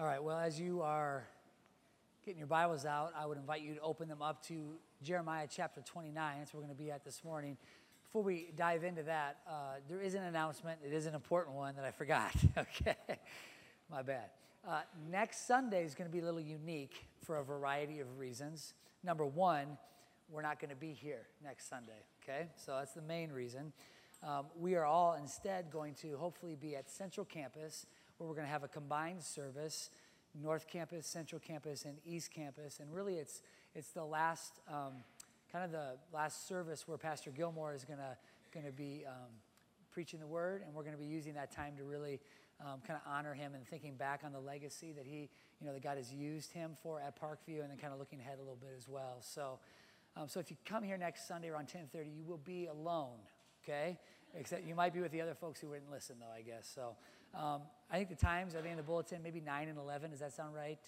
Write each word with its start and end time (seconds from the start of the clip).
All 0.00 0.06
right, 0.06 0.24
well, 0.24 0.38
as 0.38 0.58
you 0.58 0.80
are 0.80 1.26
getting 2.24 2.38
your 2.38 2.46
Bibles 2.46 2.86
out, 2.86 3.12
I 3.14 3.26
would 3.26 3.36
invite 3.36 3.60
you 3.60 3.74
to 3.74 3.80
open 3.82 4.08
them 4.08 4.22
up 4.22 4.42
to 4.46 4.78
Jeremiah 5.02 5.46
chapter 5.46 5.82
29. 5.82 6.36
That's 6.38 6.54
where 6.54 6.62
we're 6.62 6.68
going 6.68 6.74
to 6.74 6.82
be 6.82 6.90
at 6.90 7.04
this 7.04 7.22
morning. 7.22 7.58
Before 8.06 8.22
we 8.22 8.50
dive 8.56 8.82
into 8.82 9.02
that, 9.02 9.40
uh, 9.46 9.74
there 9.90 10.00
is 10.00 10.14
an 10.14 10.22
announcement. 10.22 10.78
It 10.82 10.94
is 10.94 11.04
an 11.04 11.14
important 11.14 11.54
one 11.54 11.76
that 11.76 11.84
I 11.84 11.90
forgot. 11.90 12.32
okay, 12.56 12.96
my 13.90 14.00
bad. 14.00 14.30
Uh, 14.66 14.80
next 15.10 15.46
Sunday 15.46 15.84
is 15.84 15.94
going 15.94 16.08
to 16.08 16.12
be 16.12 16.20
a 16.20 16.24
little 16.24 16.40
unique 16.40 17.04
for 17.22 17.36
a 17.36 17.44
variety 17.44 18.00
of 18.00 18.18
reasons. 18.18 18.72
Number 19.04 19.26
one, 19.26 19.76
we're 20.30 20.40
not 20.40 20.60
going 20.60 20.70
to 20.70 20.76
be 20.76 20.94
here 20.94 21.26
next 21.44 21.68
Sunday. 21.68 22.06
Okay, 22.24 22.46
so 22.56 22.72
that's 22.78 22.94
the 22.94 23.02
main 23.02 23.30
reason. 23.30 23.74
Um, 24.26 24.46
we 24.58 24.76
are 24.76 24.86
all 24.86 25.18
instead 25.20 25.70
going 25.70 25.92
to 25.96 26.16
hopefully 26.16 26.56
be 26.58 26.74
at 26.74 26.88
Central 26.88 27.26
Campus 27.26 27.84
where 28.20 28.28
we're 28.28 28.34
going 28.34 28.46
to 28.46 28.52
have 28.52 28.64
a 28.64 28.68
combined 28.68 29.22
service 29.22 29.90
North 30.40 30.68
Campus, 30.68 31.06
Central 31.06 31.40
Campus, 31.40 31.84
and 31.84 31.96
East 32.04 32.30
Campus. 32.32 32.78
And 32.78 32.92
really, 32.94 33.14
it's, 33.14 33.42
it's 33.74 33.88
the 33.88 34.04
last, 34.04 34.60
um, 34.68 34.92
kind 35.50 35.64
of 35.64 35.72
the 35.72 35.96
last 36.12 36.46
service 36.46 36.86
where 36.86 36.98
Pastor 36.98 37.30
Gilmore 37.30 37.74
is 37.74 37.84
going 37.84 37.98
to 37.98 38.16
going 38.52 38.66
to 38.66 38.72
be 38.72 39.04
um, 39.06 39.30
preaching 39.92 40.18
the 40.18 40.26
word, 40.26 40.62
and 40.66 40.74
we're 40.74 40.82
going 40.82 40.94
to 40.94 41.00
be 41.00 41.06
using 41.06 41.34
that 41.34 41.52
time 41.52 41.76
to 41.76 41.84
really 41.84 42.18
um, 42.60 42.80
kind 42.84 42.98
of 42.98 43.10
honor 43.10 43.32
him 43.32 43.54
and 43.54 43.64
thinking 43.66 43.94
back 43.94 44.22
on 44.24 44.32
the 44.32 44.40
legacy 44.40 44.92
that 44.92 45.06
he, 45.06 45.28
you 45.60 45.66
know, 45.66 45.72
that 45.72 45.82
God 45.82 45.96
has 45.96 46.12
used 46.12 46.52
him 46.52 46.72
for 46.82 47.00
at 47.00 47.20
Parkview, 47.20 47.60
and 47.60 47.70
then 47.70 47.76
kind 47.78 47.92
of 47.92 47.98
looking 47.98 48.18
ahead 48.20 48.38
a 48.38 48.40
little 48.40 48.58
bit 48.60 48.70
as 48.76 48.88
well. 48.88 49.18
So, 49.20 49.60
um, 50.16 50.28
so 50.28 50.40
if 50.40 50.50
you 50.50 50.56
come 50.64 50.82
here 50.82 50.96
next 50.96 51.28
Sunday 51.28 51.48
around 51.48 51.68
10:30, 51.68 52.10
you 52.16 52.24
will 52.24 52.38
be 52.38 52.66
alone. 52.66 53.18
Okay, 53.62 53.98
except 54.34 54.64
you 54.64 54.74
might 54.74 54.92
be 54.92 55.00
with 55.00 55.12
the 55.12 55.20
other 55.20 55.34
folks 55.34 55.60
who 55.60 55.68
wouldn't 55.68 55.90
listen, 55.90 56.16
though. 56.18 56.34
I 56.34 56.42
guess 56.42 56.70
so. 56.74 56.96
Um, 57.34 57.62
I 57.90 57.96
think 57.96 58.08
the 58.08 58.14
times 58.14 58.54
are 58.54 58.62
they 58.62 58.70
in 58.70 58.76
the 58.76 58.82
bulletin? 58.82 59.22
Maybe 59.22 59.40
9 59.40 59.68
and 59.68 59.78
11. 59.78 60.10
Does 60.10 60.20
that 60.20 60.32
sound 60.32 60.54
right? 60.54 60.78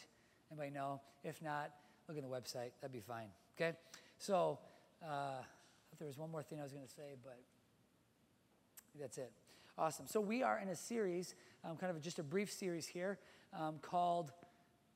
Anybody 0.51 0.71
know? 0.71 1.01
If 1.25 1.43
not, 1.43 1.71
look 2.09 2.17
at 2.17 2.23
the 2.23 2.29
website. 2.29 2.71
That'd 2.81 2.93
be 2.93 3.01
fine. 3.01 3.29
Okay? 3.57 3.77
So, 4.19 4.59
uh, 5.03 5.43
there 5.99 6.07
was 6.07 6.19
one 6.19 6.31
more 6.31 6.43
thing 6.43 6.61
I 6.61 6.63
was 6.63 6.73
going 6.73 6.85
to 6.85 6.93
say, 6.93 7.17
but 7.23 7.39
that's 9.01 9.19
it. 9.19 9.33
Awesome. 9.79 10.07
So, 10.07 10.21
we 10.21 10.43
are 10.43 10.59
in 10.59 10.69
a 10.69 10.77
series, 10.77 11.35
um, 11.65 11.77
kind 11.77 11.95
of 11.95 12.01
just 12.03 12.19
a 12.19 12.23
brief 12.23 12.53
series 12.53 12.87
here, 12.87 13.19
um, 13.59 13.79
called 13.81 14.33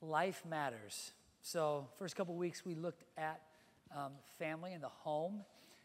Life 0.00 0.42
Matters. 0.48 1.12
So, 1.42 1.88
first 1.98 2.16
couple 2.16 2.34
weeks 2.34 2.64
we 2.64 2.74
looked 2.74 3.04
at 3.16 3.40
um, 3.96 4.12
family 4.38 4.72
and 4.72 4.82
the 4.82 4.88
home. 4.88 5.44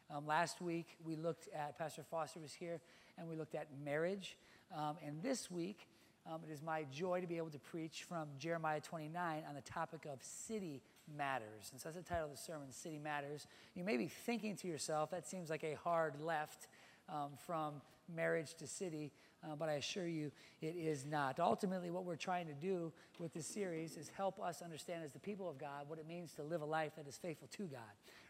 Um, 0.09 0.26
last 0.26 0.62
week 0.62 0.98
we 1.06 1.16
looked 1.16 1.48
at, 1.56 1.78
Pastor 1.78 2.04
Foster 2.09 2.39
was 2.39 2.54
here, 2.54 2.82
and 3.17 3.28
we 3.30 3.36
looked 3.36 3.56
at 3.56 3.67
marriage. 3.84 4.38
Um, 4.75 4.97
and 5.05 5.22
this 5.22 5.52
week, 5.52 5.88
um, 6.25 6.41
it 6.47 6.52
is 6.52 6.61
my 6.61 6.86
joy 6.91 7.22
to 7.22 7.27
be 7.27 7.38
able 7.38 7.50
to 7.50 7.59
preach 7.59 8.03
from 8.03 8.27
Jeremiah 8.38 8.80
29 8.80 9.44
on 9.47 9.55
the 9.55 9.61
topic 9.61 10.05
of 10.05 10.23
city 10.23 10.81
matters. 11.17 11.69
And 11.72 11.81
so 11.81 11.89
that's 11.89 11.97
the 11.97 12.09
title 12.09 12.25
of 12.25 12.31
the 12.31 12.38
sermon, 12.38 12.72
City 12.72 12.99
Matters. 12.99 13.47
You 13.75 13.83
may 13.83 13.97
be 13.97 14.08
thinking 14.08 14.55
to 14.58 14.67
yourself, 14.67 15.11
that 15.11 15.27
seems 15.27 15.49
like 15.49 15.64
a 15.64 15.75
hard 15.75 16.22
left 16.22 16.67
um, 17.09 17.31
from 17.45 17.81
marriage 18.14 18.53
to 18.55 18.67
city, 18.67 19.11
uh, 19.44 19.56
but 19.56 19.70
I 19.70 19.73
assure 19.73 20.08
you 20.08 20.31
it 20.61 20.75
is 20.78 21.06
not. 21.06 21.39
Ultimately, 21.39 21.89
what 21.89 22.06
we're 22.06 22.16
trying 22.16 22.47
to 22.47 22.53
do 22.53 22.92
with 23.20 23.34
this 23.34 23.48
series 23.48 23.98
is 23.98 24.09
help 24.16 24.39
us 24.39 24.61
understand 24.61 25.03
as 25.03 25.11
the 25.11 25.20
people 25.20 25.50
of 25.50 25.58
God 25.58 25.88
what 25.88 26.00
it 26.00 26.08
means 26.08 26.33
to 26.33 26.44
live 26.44 26.61
a 26.61 26.66
life 26.66 26.92
that 26.98 27.08
is 27.08 27.17
faithful 27.17 27.48
to 27.53 27.64
God, 27.64 27.80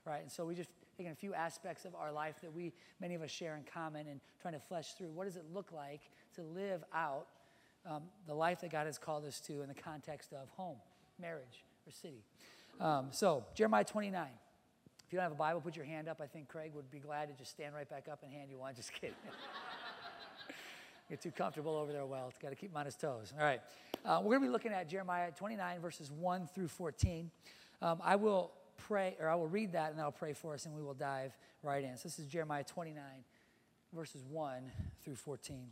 right? 0.06 0.22
And 0.22 0.32
so 0.32 0.46
we 0.46 0.56
just 0.56 0.70
taking 0.98 1.12
a 1.12 1.16
few 1.16 1.34
aspects 1.34 1.86
of 1.86 1.96
our 1.96 2.12
life 2.12 2.36
that 2.42 2.54
we, 2.54 2.74
many 3.00 3.16
of 3.16 3.22
us, 3.22 3.32
share 3.32 3.56
in 3.56 3.64
common 3.64 4.08
and 4.08 4.20
trying 4.42 4.54
to 4.54 4.60
flesh 4.60 4.94
through 4.94 5.12
what 5.12 5.26
does 5.26 5.36
it 5.36 5.46
look 5.54 5.72
like 5.72 6.02
to 6.36 6.44
live 6.44 6.84
out 6.94 7.28
um, 7.90 8.04
the 8.28 8.34
life 8.34 8.62
that 8.62 8.72
God 8.72 8.86
has 8.86 8.98
called 8.98 9.26
us 9.26 9.40
to 9.42 9.62
in 9.62 9.68
the 9.68 9.74
context 9.74 10.32
of 10.34 10.48
home, 10.50 10.78
marriage, 11.20 11.66
or 11.88 11.92
city. 11.92 12.24
Um, 12.80 13.08
so, 13.12 13.46
Jeremiah 13.56 13.84
29. 13.84 14.28
If 15.06 15.14
you 15.14 15.18
don't 15.18 15.24
have 15.24 15.32
a 15.34 15.36
Bible, 15.36 15.60
put 15.60 15.76
your 15.76 15.86
hand 15.86 16.08
up. 16.08 16.22
I 16.22 16.28
think 16.28 16.48
Craig 16.48 16.72
would 16.74 16.90
be 16.90 17.00
glad 17.00 17.28
to 17.28 17.34
just 17.34 17.52
stand 17.52 17.76
right 17.76 17.90
back 17.90 18.08
up 18.10 18.24
and 18.24 18.32
hand 18.32 18.50
you 18.50 18.60
one. 18.60 18.74
Just 18.82 18.94
kidding. 18.94 19.16
Get 21.12 21.20
too 21.20 21.32
comfortable 21.32 21.76
over 21.76 21.92
there, 21.92 22.06
well. 22.06 22.28
It's 22.30 22.38
got 22.38 22.52
to 22.52 22.56
keep 22.56 22.72
him 22.72 22.78
on 22.78 22.86
his 22.86 22.96
toes. 22.96 23.34
All 23.38 23.44
right. 23.44 23.60
Uh, 24.06 24.22
we're 24.24 24.38
going 24.38 24.44
to 24.44 24.48
be 24.48 24.52
looking 24.54 24.72
at 24.72 24.88
Jeremiah 24.88 25.30
29, 25.30 25.82
verses 25.82 26.10
1 26.10 26.48
through 26.56 26.70
14. 26.70 27.30
Um, 27.82 28.00
I 28.02 28.16
will 28.16 28.52
pray, 28.78 29.18
or 29.20 29.28
I 29.28 29.36
will 29.36 29.50
read 29.50 29.74
that 29.74 29.92
and 29.92 30.00
I'll 30.00 30.14
pray 30.14 30.32
for 30.32 30.54
us 30.54 30.66
and 30.66 30.74
we 30.74 30.82
will 30.82 30.94
dive 30.94 31.38
right 31.64 31.84
in. 31.84 31.98
So 31.98 32.04
this 32.04 32.18
is 32.18 32.28
Jeremiah 32.28 32.64
29, 32.64 33.04
verses 33.92 34.24
1 34.24 34.72
through 35.04 35.16
14. 35.16 35.68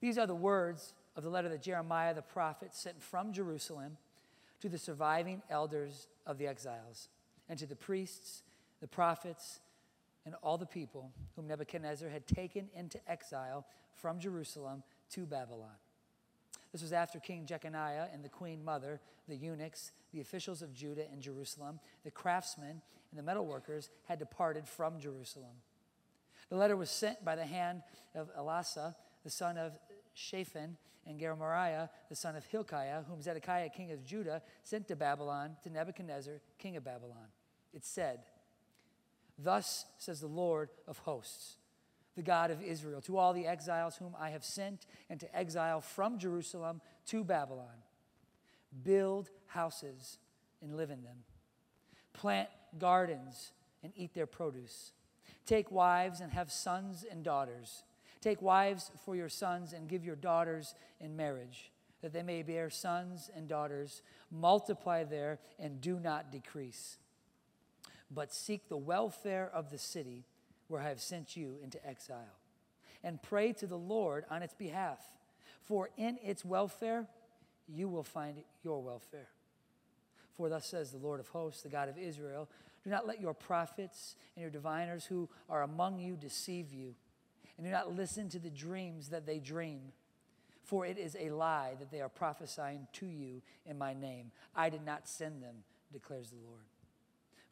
These 0.00 0.16
are 0.16 0.26
the 0.26 0.34
words 0.34 0.94
of 1.14 1.22
the 1.22 1.28
letter 1.28 1.50
that 1.50 1.60
Jeremiah 1.60 2.14
the 2.14 2.22
prophet 2.22 2.74
sent 2.74 3.02
from 3.02 3.34
Jerusalem 3.34 3.98
to 4.62 4.70
the 4.70 4.78
surviving 4.78 5.42
elders 5.50 6.08
of 6.26 6.38
the 6.38 6.46
exiles 6.46 7.10
and 7.50 7.58
to 7.58 7.66
the 7.66 7.76
priests, 7.76 8.44
the 8.80 8.88
prophets, 8.88 9.60
and 10.24 10.34
all 10.42 10.58
the 10.58 10.66
people 10.66 11.12
whom 11.36 11.46
Nebuchadnezzar 11.46 12.08
had 12.08 12.26
taken 12.26 12.68
into 12.74 12.98
exile 13.10 13.66
from 13.94 14.18
Jerusalem 14.20 14.82
to 15.10 15.26
Babylon. 15.26 15.76
This 16.72 16.82
was 16.82 16.92
after 16.92 17.18
King 17.18 17.46
Jeconiah 17.46 18.08
and 18.12 18.24
the 18.24 18.28
queen 18.28 18.64
mother, 18.64 19.00
the 19.28 19.36
eunuchs, 19.36 19.92
the 20.12 20.20
officials 20.20 20.62
of 20.62 20.72
Judah 20.72 21.06
and 21.12 21.20
Jerusalem, 21.20 21.80
the 22.04 22.10
craftsmen, 22.10 22.80
and 23.10 23.18
the 23.18 23.32
metalworkers 23.32 23.88
had 24.06 24.18
departed 24.18 24.68
from 24.68 25.00
Jerusalem. 25.00 25.56
The 26.48 26.56
letter 26.56 26.76
was 26.76 26.90
sent 26.90 27.24
by 27.24 27.36
the 27.36 27.46
hand 27.46 27.82
of 28.14 28.34
Elasah, 28.36 28.94
the 29.24 29.30
son 29.30 29.56
of 29.56 29.72
Shaphan, 30.14 30.76
and 31.06 31.18
Gemariah, 31.18 31.88
the 32.08 32.14
son 32.14 32.36
of 32.36 32.44
Hilkiah, 32.44 33.02
whom 33.08 33.22
Zedekiah, 33.22 33.70
king 33.70 33.90
of 33.90 34.04
Judah, 34.04 34.42
sent 34.62 34.86
to 34.88 34.96
Babylon 34.96 35.56
to 35.62 35.70
Nebuchadnezzar, 35.70 36.34
king 36.58 36.76
of 36.76 36.84
Babylon. 36.84 37.28
It 37.72 37.84
said, 37.84 38.20
Thus 39.42 39.86
says 39.98 40.20
the 40.20 40.26
Lord 40.26 40.70
of 40.86 40.98
hosts, 40.98 41.56
the 42.16 42.22
God 42.22 42.50
of 42.50 42.62
Israel, 42.62 43.00
to 43.02 43.16
all 43.16 43.32
the 43.32 43.46
exiles 43.46 43.96
whom 43.96 44.14
I 44.18 44.30
have 44.30 44.44
sent 44.44 44.86
and 45.08 45.18
to 45.20 45.36
exile 45.36 45.80
from 45.80 46.18
Jerusalem 46.18 46.80
to 47.06 47.24
Babylon 47.24 47.84
build 48.84 49.30
houses 49.46 50.18
and 50.62 50.76
live 50.76 50.90
in 50.90 51.02
them, 51.02 51.24
plant 52.12 52.48
gardens 52.78 53.52
and 53.82 53.92
eat 53.96 54.14
their 54.14 54.26
produce, 54.26 54.92
take 55.46 55.70
wives 55.70 56.20
and 56.20 56.32
have 56.32 56.52
sons 56.52 57.04
and 57.10 57.24
daughters. 57.24 57.82
Take 58.20 58.42
wives 58.42 58.90
for 59.04 59.16
your 59.16 59.30
sons 59.30 59.72
and 59.72 59.88
give 59.88 60.04
your 60.04 60.16
daughters 60.16 60.74
in 61.00 61.16
marriage, 61.16 61.72
that 62.02 62.12
they 62.12 62.22
may 62.22 62.42
bear 62.42 62.68
sons 62.68 63.30
and 63.34 63.48
daughters. 63.48 64.02
Multiply 64.30 65.04
there 65.04 65.38
and 65.58 65.80
do 65.80 65.98
not 65.98 66.30
decrease. 66.30 66.98
But 68.10 68.32
seek 68.32 68.68
the 68.68 68.76
welfare 68.76 69.50
of 69.52 69.70
the 69.70 69.78
city 69.78 70.24
where 70.68 70.80
I 70.80 70.88
have 70.88 71.00
sent 71.00 71.36
you 71.36 71.56
into 71.62 71.84
exile, 71.86 72.38
and 73.02 73.20
pray 73.20 73.52
to 73.54 73.66
the 73.66 73.78
Lord 73.78 74.24
on 74.30 74.42
its 74.42 74.54
behalf, 74.54 74.98
for 75.62 75.90
in 75.96 76.18
its 76.22 76.44
welfare 76.44 77.06
you 77.68 77.88
will 77.88 78.04
find 78.04 78.36
your 78.62 78.80
welfare. 78.82 79.28
For 80.36 80.48
thus 80.48 80.66
says 80.66 80.90
the 80.90 80.98
Lord 80.98 81.20
of 81.20 81.28
hosts, 81.28 81.62
the 81.62 81.68
God 81.68 81.88
of 81.88 81.98
Israel 81.98 82.48
Do 82.82 82.90
not 82.90 83.06
let 83.06 83.20
your 83.20 83.34
prophets 83.34 84.16
and 84.34 84.40
your 84.40 84.50
diviners 84.50 85.04
who 85.04 85.28
are 85.48 85.62
among 85.62 85.98
you 85.98 86.16
deceive 86.16 86.72
you 86.72 86.94
and 87.60 87.66
do 87.66 87.70
not 87.70 87.94
listen 87.94 88.30
to 88.30 88.38
the 88.38 88.48
dreams 88.48 89.10
that 89.10 89.26
they 89.26 89.38
dream. 89.38 89.92
For 90.64 90.86
it 90.86 90.96
is 90.96 91.14
a 91.20 91.28
lie 91.28 91.74
that 91.78 91.90
they 91.90 92.00
are 92.00 92.08
prophesying 92.08 92.86
to 92.94 93.06
you 93.06 93.42
in 93.66 93.76
my 93.76 93.92
name. 93.92 94.30
I 94.56 94.70
did 94.70 94.82
not 94.82 95.06
send 95.06 95.42
them, 95.42 95.56
declares 95.92 96.30
the 96.30 96.36
Lord. 96.36 96.62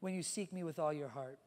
when 0.00 0.14
you 0.14 0.22
seek 0.22 0.52
me 0.52 0.64
with 0.64 0.78
all 0.78 0.92
your 0.92 1.08
heart. 1.08 1.38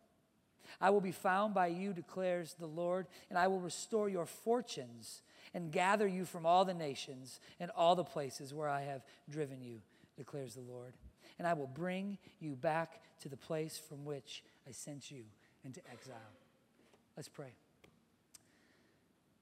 I 0.79 0.89
will 0.89 1.01
be 1.01 1.11
found 1.11 1.53
by 1.53 1.67
you, 1.67 1.93
declares 1.93 2.55
the 2.59 2.67
Lord, 2.67 3.07
and 3.29 3.37
I 3.37 3.47
will 3.47 3.59
restore 3.59 4.09
your 4.09 4.25
fortunes 4.25 5.21
and 5.53 5.71
gather 5.71 6.07
you 6.07 6.23
from 6.25 6.45
all 6.45 6.63
the 6.63 6.73
nations 6.73 7.39
and 7.59 7.71
all 7.71 7.95
the 7.95 8.03
places 8.03 8.53
where 8.53 8.69
I 8.69 8.81
have 8.81 9.03
driven 9.29 9.61
you, 9.61 9.81
declares 10.17 10.53
the 10.53 10.61
Lord. 10.61 10.93
And 11.39 11.47
I 11.47 11.53
will 11.53 11.67
bring 11.67 12.17
you 12.39 12.55
back 12.55 13.01
to 13.21 13.29
the 13.29 13.37
place 13.37 13.77
from 13.77 14.05
which 14.05 14.43
I 14.67 14.71
sent 14.71 15.11
you 15.11 15.23
into 15.65 15.81
exile. 15.91 16.15
Let's 17.17 17.29
pray. 17.29 17.53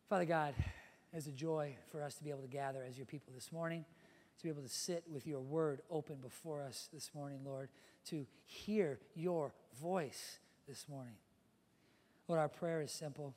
Father 0.09 0.25
God, 0.25 0.55
It's 1.11 1.25
a 1.25 1.31
joy 1.31 1.75
for 1.91 2.03
us 2.03 2.15
to 2.15 2.23
be 2.23 2.29
able 2.29 2.41
to 2.41 2.47
gather 2.47 2.83
as 2.87 2.95
your 2.95 3.07
people 3.07 3.33
this 3.33 3.51
morning, 3.51 3.83
to 4.39 4.43
be 4.43 4.49
able 4.49 4.61
to 4.61 4.69
sit 4.69 5.03
with 5.11 5.27
your 5.27 5.41
word 5.41 5.81
open 5.91 6.15
before 6.21 6.61
us 6.61 6.87
this 6.93 7.11
morning, 7.13 7.39
Lord, 7.45 7.67
to 8.05 8.25
hear 8.45 8.99
your 9.13 9.53
voice 9.81 10.39
this 10.65 10.87
morning. 10.87 11.15
Lord, 12.29 12.39
our 12.39 12.47
prayer 12.47 12.81
is 12.81 12.91
simple. 12.91 13.33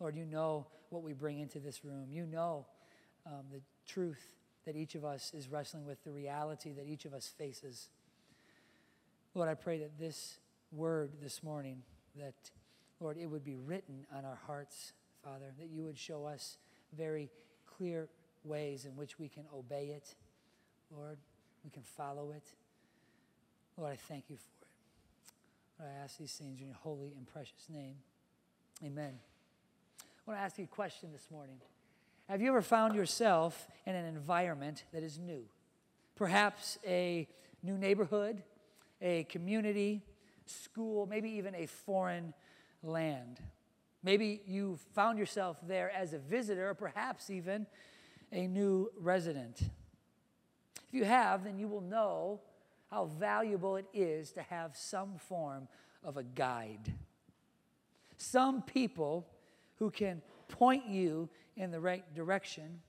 Lord, 0.00 0.16
you 0.16 0.24
know 0.24 0.66
what 0.88 1.02
we 1.02 1.12
bring 1.12 1.38
into 1.38 1.58
this 1.58 1.84
room. 1.84 2.06
You 2.10 2.24
know 2.24 2.64
um, 3.26 3.44
the 3.52 3.60
truth 3.86 4.24
that 4.64 4.74
each 4.74 4.94
of 4.94 5.04
us 5.04 5.32
is 5.34 5.48
wrestling 5.48 5.84
with, 5.84 6.02
the 6.02 6.10
reality 6.10 6.72
that 6.72 6.86
each 6.86 7.04
of 7.04 7.12
us 7.12 7.26
faces. 7.26 7.88
Lord, 9.34 9.50
I 9.50 9.54
pray 9.54 9.78
that 9.80 9.98
this 9.98 10.38
word 10.72 11.12
this 11.22 11.42
morning, 11.42 11.82
that, 12.16 12.34
Lord, 13.00 13.18
it 13.18 13.26
would 13.26 13.44
be 13.44 13.56
written 13.56 14.06
on 14.16 14.24
our 14.24 14.38
hearts, 14.46 14.94
Father, 15.22 15.52
that 15.58 15.68
you 15.68 15.84
would 15.84 15.98
show 15.98 16.24
us 16.24 16.56
very 16.96 17.28
clear 17.66 18.08
ways 18.44 18.86
in 18.86 18.96
which 18.96 19.18
we 19.18 19.28
can 19.28 19.44
obey 19.54 19.88
it, 19.88 20.14
Lord, 20.90 21.18
we 21.64 21.70
can 21.70 21.82
follow 21.82 22.32
it. 22.32 22.44
Lord, 23.76 23.92
I 23.92 23.96
thank 23.96 24.24
you 24.28 24.36
for 24.36 24.50
it. 24.62 24.68
Lord, 25.80 25.92
I 25.94 26.04
ask 26.04 26.18
these 26.18 26.32
things 26.32 26.60
in 26.60 26.66
your 26.66 26.76
holy 26.76 27.12
and 27.16 27.26
precious 27.26 27.68
name. 27.68 27.96
Amen. 28.84 29.18
I 30.00 30.30
want 30.30 30.38
to 30.40 30.42
ask 30.42 30.58
you 30.58 30.64
a 30.64 30.66
question 30.68 31.10
this 31.12 31.26
morning. 31.30 31.60
Have 32.28 32.42
you 32.42 32.48
ever 32.48 32.62
found 32.62 32.94
yourself 32.94 33.68
in 33.86 33.94
an 33.94 34.04
environment 34.04 34.84
that 34.92 35.02
is 35.02 35.18
new? 35.18 35.44
Perhaps 36.16 36.78
a 36.86 37.28
new 37.62 37.78
neighborhood, 37.78 38.42
a 39.00 39.24
community, 39.24 40.02
school, 40.46 41.06
maybe 41.06 41.30
even 41.30 41.54
a 41.54 41.66
foreign 41.66 42.34
land. 42.82 43.40
Maybe 44.02 44.42
you 44.46 44.78
found 44.94 45.18
yourself 45.18 45.56
there 45.66 45.90
as 45.90 46.12
a 46.12 46.18
visitor, 46.18 46.70
or 46.70 46.74
perhaps 46.74 47.30
even 47.30 47.66
a 48.32 48.46
new 48.46 48.90
resident. 48.98 49.60
If 50.88 50.94
you 50.94 51.04
have, 51.04 51.44
then 51.44 51.58
you 51.58 51.68
will 51.68 51.82
know 51.82 52.40
how 52.90 53.04
valuable 53.04 53.76
it 53.76 53.86
is 53.92 54.32
to 54.32 54.42
have 54.42 54.76
some 54.76 55.18
form 55.18 55.68
of 56.02 56.16
a 56.16 56.22
guide. 56.22 56.94
Some 58.16 58.62
people 58.62 59.26
who 59.78 59.90
can 59.90 60.22
point 60.48 60.86
you 60.86 61.28
in 61.56 61.70
the 61.70 61.80
right 61.80 62.02
direction, 62.14 62.80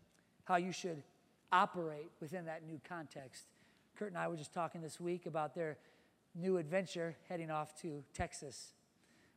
how 0.45 0.55
you 0.55 0.71
should 0.71 1.03
operate 1.51 2.09
within 2.21 2.45
that 2.45 2.65
new 2.65 2.79
context. 2.87 3.45
Kurt 3.97 4.09
and 4.09 4.17
I 4.17 4.27
were 4.27 4.37
just 4.37 4.53
talking 4.53 4.81
this 4.81 4.99
week 4.99 5.25
about 5.25 5.53
their 5.53 5.77
new 6.35 6.57
adventure 6.57 7.15
heading 7.27 7.51
off 7.51 7.79
to 7.81 8.03
Texas. 8.13 8.73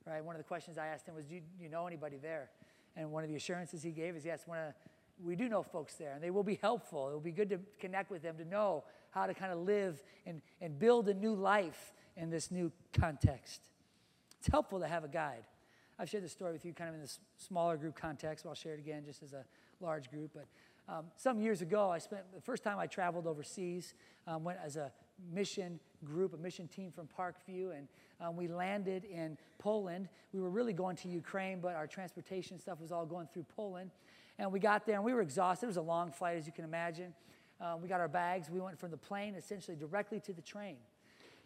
Right? 0.06 0.24
One 0.24 0.34
of 0.36 0.40
the 0.40 0.46
questions 0.46 0.78
I 0.78 0.86
asked 0.88 1.06
him 1.06 1.14
was, 1.14 1.26
Do 1.26 1.34
you, 1.34 1.40
do 1.40 1.64
you 1.64 1.70
know 1.70 1.86
anybody 1.86 2.18
there? 2.20 2.50
And 2.96 3.10
one 3.10 3.24
of 3.24 3.30
the 3.30 3.36
assurances 3.36 3.82
he 3.82 3.90
gave 3.90 4.14
is, 4.16 4.24
Yes, 4.24 4.42
one 4.46 4.58
of, 4.58 4.74
we 5.22 5.36
do 5.36 5.48
know 5.48 5.62
folks 5.62 5.94
there, 5.94 6.12
and 6.12 6.22
they 6.22 6.30
will 6.30 6.42
be 6.42 6.58
helpful. 6.60 7.08
It 7.08 7.12
will 7.12 7.20
be 7.20 7.32
good 7.32 7.50
to 7.50 7.58
connect 7.80 8.10
with 8.10 8.22
them 8.22 8.36
to 8.38 8.44
know 8.44 8.84
how 9.10 9.26
to 9.26 9.34
kind 9.34 9.52
of 9.52 9.60
live 9.60 10.02
and, 10.26 10.40
and 10.60 10.78
build 10.78 11.08
a 11.08 11.14
new 11.14 11.34
life 11.34 11.92
in 12.16 12.30
this 12.30 12.50
new 12.50 12.72
context. 12.92 13.60
It's 14.38 14.48
helpful 14.48 14.80
to 14.80 14.88
have 14.88 15.04
a 15.04 15.08
guide. 15.08 15.44
I've 15.98 16.08
shared 16.08 16.24
this 16.24 16.32
story 16.32 16.52
with 16.52 16.64
you 16.64 16.72
kind 16.72 16.88
of 16.88 16.94
in 16.94 17.00
this 17.00 17.20
smaller 17.36 17.76
group 17.76 17.94
context, 17.94 18.44
but 18.44 18.50
I'll 18.50 18.56
share 18.56 18.74
it 18.74 18.80
again 18.80 19.04
just 19.04 19.22
as 19.22 19.32
a 19.32 19.44
large 19.80 20.10
group. 20.10 20.32
But 20.34 20.46
um, 20.92 21.04
some 21.16 21.40
years 21.40 21.62
ago, 21.62 21.90
I 21.90 21.98
spent 21.98 22.22
the 22.34 22.40
first 22.40 22.64
time 22.64 22.78
I 22.78 22.86
traveled 22.86 23.26
overseas, 23.26 23.94
um, 24.26 24.42
went 24.42 24.58
as 24.64 24.76
a 24.76 24.90
mission 25.32 25.78
group, 26.04 26.34
a 26.34 26.36
mission 26.36 26.66
team 26.68 26.90
from 26.90 27.06
Parkview, 27.06 27.76
and 27.76 27.86
um, 28.20 28.36
we 28.36 28.48
landed 28.48 29.04
in 29.04 29.38
Poland. 29.58 30.08
We 30.32 30.40
were 30.40 30.50
really 30.50 30.72
going 30.72 30.96
to 30.96 31.08
Ukraine, 31.08 31.60
but 31.60 31.74
our 31.74 31.86
transportation 31.86 32.58
stuff 32.58 32.80
was 32.80 32.90
all 32.90 33.06
going 33.06 33.28
through 33.32 33.46
Poland. 33.54 33.90
And 34.42 34.50
we 34.50 34.58
got 34.58 34.86
there 34.86 34.96
and 34.96 35.04
we 35.04 35.14
were 35.14 35.20
exhausted. 35.20 35.66
It 35.66 35.68
was 35.68 35.76
a 35.76 35.82
long 35.82 36.10
flight, 36.10 36.36
as 36.36 36.48
you 36.48 36.52
can 36.52 36.64
imagine. 36.64 37.14
Um, 37.60 37.80
we 37.80 37.86
got 37.86 38.00
our 38.00 38.08
bags. 38.08 38.50
We 38.50 38.58
went 38.58 38.76
from 38.76 38.90
the 38.90 38.96
plane 38.96 39.36
essentially 39.36 39.76
directly 39.76 40.18
to 40.18 40.32
the 40.32 40.42
train. 40.42 40.78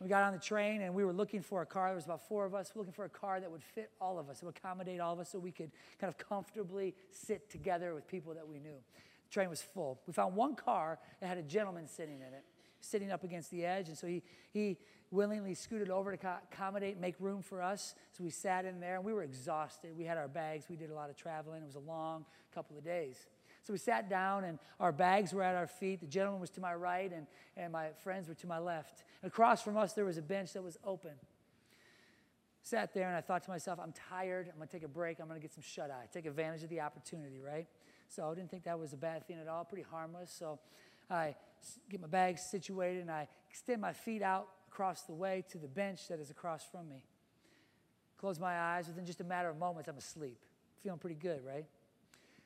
We 0.01 0.09
got 0.09 0.23
on 0.23 0.33
the 0.33 0.39
train 0.39 0.81
and 0.81 0.95
we 0.95 1.05
were 1.05 1.13
looking 1.13 1.43
for 1.43 1.61
a 1.61 1.67
car. 1.67 1.89
There 1.89 1.97
was 1.97 2.07
about 2.07 2.27
four 2.27 2.47
of 2.47 2.55
us 2.55 2.73
looking 2.75 2.95
for 2.95 3.05
a 3.05 3.11
car 3.11 3.39
that 3.39 3.51
would 3.51 3.63
fit 3.63 3.91
all 4.01 4.19
of 4.19 4.31
us, 4.31 4.41
that 4.41 4.47
would 4.47 4.57
accommodate 4.57 4.99
all 4.99 5.13
of 5.13 5.21
us 5.21 5.29
so 5.29 5.39
we 5.39 5.53
could 5.53 5.73
kind 6.01 6.09
of 6.09 6.17
comfortably 6.17 6.95
sit 7.11 7.51
together 7.51 7.95
with 7.95 8.09
people 8.09 8.33
that 8.33 8.49
we 8.49 8.59
knew. 8.59 8.79
The 9.25 9.31
train 9.31 9.51
was 9.51 9.61
full. 9.61 10.01
We 10.07 10.15
found 10.15 10.35
one 10.35 10.55
car 10.55 10.99
that 11.21 11.27
had 11.27 11.37
a 11.37 11.43
gentleman 11.43 11.89
sitting 11.89 12.23
in 12.23 12.33
it, 12.33 12.45
sitting 12.81 13.13
up 13.13 13.25
against 13.25 13.51
the 13.51 13.67
edge. 13.67 13.89
And 13.89 13.99
so 13.99 14.07
he, 14.07 14.23
he 14.55 14.79
willingly 15.11 15.55
scooted 15.55 15.91
over 15.91 16.17
to 16.17 16.39
accommodate, 16.53 16.99
make 16.99 17.15
room 17.21 17.43
for 17.43 17.63
us. 17.63 17.95
So 18.13 18.25
we 18.25 18.31
sat 18.31 18.65
in 18.65 18.81
there 18.81 18.97
and 18.97 19.05
we 19.05 19.13
were 19.13 19.23
exhausted. 19.23 19.97
We 19.97 20.05
had 20.05 20.19
our 20.19 20.29
bags. 20.29 20.67
We 20.69 20.77
did 20.77 20.91
a 20.91 20.95
lot 20.95 21.11
of 21.11 21.17
traveling. 21.17 21.63
It 21.63 21.67
was 21.67 21.77
a 21.77 21.81
long 21.81 22.25
couple 22.55 22.77
of 22.77 22.85
days. 22.85 23.27
So 23.63 23.73
we 23.73 23.81
sat 23.81 24.09
down, 24.09 24.45
and 24.45 24.61
our 24.79 24.93
bags 24.93 25.33
were 25.35 25.43
at 25.43 25.57
our 25.57 25.67
feet. 25.67 26.01
The 26.01 26.07
gentleman 26.07 26.41
was 26.41 26.51
to 26.51 26.61
my 26.61 26.73
right, 26.73 27.13
and, 27.13 27.27
and 27.57 27.73
my 27.73 27.89
friends 28.05 28.29
were 28.29 28.35
to 28.35 28.47
my 28.47 28.61
left. 28.61 29.03
Across 29.25 29.63
from 29.63 29.77
us, 29.77 29.93
there 29.93 30.05
was 30.05 30.19
a 30.19 30.23
bench 30.23 30.53
that 30.53 30.63
was 30.63 30.79
open. 30.85 31.11
Sat 32.63 32.95
there, 32.95 33.09
and 33.09 33.17
I 33.17 33.21
thought 33.21 33.43
to 33.43 33.51
myself, 33.51 33.81
I'm 33.83 33.93
tired. 34.09 34.49
I'm 34.49 34.57
going 34.57 34.69
to 34.69 34.73
take 34.73 34.85
a 34.85 34.89
break. 34.89 35.19
I'm 35.19 35.27
going 35.27 35.41
to 35.41 35.43
get 35.43 35.53
some 35.53 35.65
shut 35.65 35.91
eye. 35.91 36.07
Take 36.13 36.27
advantage 36.27 36.63
of 36.63 36.69
the 36.69 36.81
opportunity, 36.81 37.41
right? 37.41 37.67
So 38.07 38.31
I 38.31 38.35
didn't 38.37 38.53
think 38.53 38.63
that 38.65 38.79
was 38.79 38.93
a 38.93 38.97
bad 38.97 39.27
thing 39.27 39.39
at 39.41 39.49
all, 39.49 39.65
pretty 39.65 39.87
harmless. 39.91 40.31
So 40.31 40.61
I 41.11 41.35
get 41.91 42.01
my 42.01 42.07
bags 42.07 42.43
situated, 42.43 43.01
and 43.01 43.11
I 43.11 43.27
extend 43.51 43.81
my 43.81 43.93
feet 43.93 44.23
out 44.23 44.47
across 44.77 45.05
the 45.05 45.15
way 45.15 45.43
to 45.49 45.57
the 45.57 45.67
bench 45.67 46.07
that 46.09 46.21
is 46.21 46.29
across 46.29 46.63
from 46.71 46.87
me. 46.87 47.03
Close 48.19 48.39
my 48.39 48.61
eyes. 48.61 48.89
Within 48.89 49.07
just 49.07 49.23
a 49.23 49.25
matter 49.25 49.49
of 49.49 49.57
moments, 49.57 49.89
I'm 49.89 49.97
asleep. 49.97 50.39
Feeling 50.83 50.99
pretty 50.99 51.17
good, 51.17 51.41
right? 51.47 51.65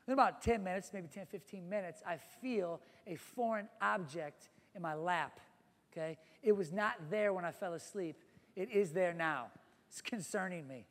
In 0.06 0.12
about 0.12 0.40
10 0.40 0.62
minutes, 0.62 0.92
maybe 0.94 1.08
10, 1.08 1.26
15 1.26 1.68
minutes, 1.68 2.04
I 2.06 2.18
feel 2.40 2.80
a 3.08 3.16
foreign 3.16 3.68
object 3.82 4.48
in 4.76 4.82
my 4.82 4.94
lap. 4.94 5.40
Okay? 5.92 6.18
It 6.40 6.52
was 6.52 6.72
not 6.72 6.94
there 7.10 7.32
when 7.32 7.44
I 7.44 7.50
fell 7.50 7.74
asleep. 7.74 8.16
It 8.54 8.70
is 8.70 8.92
there 8.92 9.12
now. 9.12 9.48
It's 9.88 10.00
concerning 10.00 10.68
me. 10.68 10.86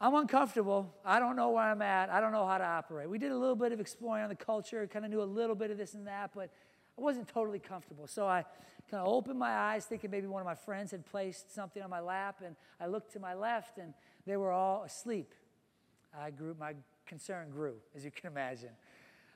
I'm 0.00 0.16
uncomfortable. 0.16 0.92
I 1.04 1.20
don't 1.20 1.36
know 1.36 1.50
where 1.50 1.62
I'm 1.62 1.82
at. 1.82 2.10
I 2.10 2.20
don't 2.20 2.32
know 2.32 2.46
how 2.46 2.58
to 2.58 2.64
operate. 2.64 3.08
We 3.08 3.18
did 3.18 3.30
a 3.30 3.38
little 3.38 3.56
bit 3.56 3.70
of 3.70 3.78
exploring 3.78 4.24
on 4.24 4.30
the 4.30 4.34
culture, 4.34 4.84
kind 4.88 5.04
of 5.04 5.12
knew 5.12 5.22
a 5.22 5.24
little 5.24 5.54
bit 5.54 5.70
of 5.70 5.78
this 5.78 5.94
and 5.94 6.08
that, 6.08 6.32
but 6.34 6.50
I 6.98 7.00
wasn't 7.00 7.28
totally 7.28 7.60
comfortable. 7.60 8.06
So 8.08 8.26
I 8.26 8.44
kind 8.90 9.06
of 9.06 9.12
opened 9.12 9.38
my 9.38 9.52
eyes, 9.52 9.84
thinking 9.84 10.10
maybe 10.10 10.26
one 10.26 10.40
of 10.40 10.46
my 10.46 10.54
friends 10.54 10.90
had 10.90 11.06
placed 11.06 11.54
something 11.54 11.82
on 11.82 11.90
my 11.90 12.00
lap, 12.00 12.42
and 12.44 12.56
I 12.80 12.86
looked 12.86 13.12
to 13.12 13.20
my 13.20 13.34
left, 13.34 13.78
and 13.78 13.94
they 14.26 14.36
were 14.36 14.50
all 14.50 14.82
asleep. 14.82 15.32
I 16.18 16.30
grew 16.30 16.56
my 16.58 16.74
concern 17.06 17.50
grew, 17.50 17.76
as 17.94 18.04
you 18.04 18.10
can 18.10 18.30
imagine. 18.30 18.70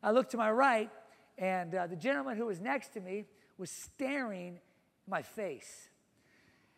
I 0.02 0.10
looked 0.10 0.32
to 0.32 0.36
my 0.36 0.50
right, 0.50 0.90
and 1.38 1.74
uh, 1.74 1.86
the 1.86 1.96
gentleman 1.96 2.36
who 2.36 2.46
was 2.46 2.60
next 2.60 2.94
to 2.94 3.00
me 3.00 3.26
was 3.58 3.70
staring 3.70 4.58
my 5.06 5.22
face. 5.22 5.88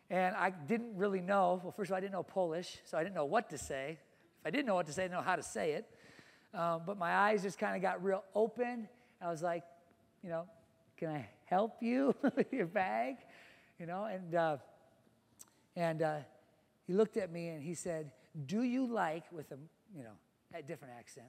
And 0.09 0.35
I 0.35 0.51
didn't 0.51 0.95
really 0.95 1.21
know, 1.21 1.59
well, 1.63 1.71
first 1.71 1.89
of 1.89 1.93
all, 1.93 1.97
I 1.97 2.01
didn't 2.01 2.13
know 2.13 2.23
Polish, 2.23 2.77
so 2.85 2.97
I 2.97 3.03
didn't 3.03 3.15
know 3.15 3.25
what 3.25 3.49
to 3.49 3.57
say. 3.57 3.97
If 4.39 4.45
I 4.45 4.51
didn't 4.51 4.67
know 4.67 4.75
what 4.75 4.85
to 4.85 4.93
say, 4.93 5.03
I 5.03 5.05
didn't 5.05 5.17
know 5.17 5.25
how 5.25 5.35
to 5.35 5.43
say 5.43 5.71
it. 5.71 5.85
Um, 6.53 6.83
but 6.85 6.97
my 6.97 7.11
eyes 7.11 7.41
just 7.41 7.57
kind 7.57 7.75
of 7.75 7.81
got 7.81 8.03
real 8.03 8.23
open. 8.35 8.87
I 9.19 9.31
was 9.31 9.41
like, 9.41 9.63
you 10.21 10.29
know, 10.29 10.45
can 10.97 11.09
I 11.09 11.27
help 11.45 11.81
you 11.81 12.15
with 12.35 12.51
your 12.51 12.67
bag? 12.67 13.17
You 13.79 13.85
know, 13.85 14.05
and, 14.05 14.35
uh, 14.35 14.57
and 15.75 16.01
uh, 16.01 16.17
he 16.87 16.93
looked 16.93 17.17
at 17.17 17.31
me 17.31 17.49
and 17.49 17.61
he 17.61 17.73
said, 17.73 18.11
do 18.45 18.63
you 18.63 18.85
like, 18.85 19.23
with 19.31 19.51
a, 19.51 19.57
you 19.95 20.03
know, 20.03 20.11
a 20.53 20.61
different 20.61 20.93
accent. 20.97 21.27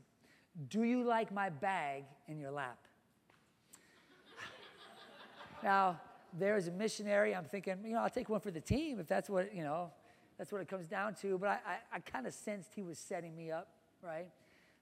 Do 0.69 0.85
you 0.85 1.03
like 1.05 1.33
my 1.33 1.51
bag 1.51 2.05
in 2.29 2.39
your 2.39 2.51
lap? 2.51 2.79
now, 5.63 6.01
there's 6.39 6.69
a 6.69 6.73
missionary. 6.73 7.35
I'm 7.35 7.45
thinking, 7.45 7.79
you 7.85 7.93
know, 7.93 8.03
I'll 8.03 8.11
take 8.11 8.29
one 8.29 8.41
for 8.41 8.51
the 8.51 8.61
team 8.61 9.01
if 9.01 9.07
that's 9.07 9.29
what, 9.29 9.55
you 9.55 9.63
know, 9.63 9.91
that's 10.39 10.53
what 10.53 10.61
it 10.61 10.69
comes 10.69 10.87
down 10.87 11.15
to. 11.23 11.39
But 11.39 11.49
I, 11.49 11.53
I, 11.53 11.97
I 11.97 11.99
kind 12.01 12.27
of 12.27 12.35
sensed 12.35 12.71
he 12.75 12.83
was 12.83 12.99
setting 12.99 13.37
me 13.37 13.51
up, 13.51 13.69
right? 14.03 14.29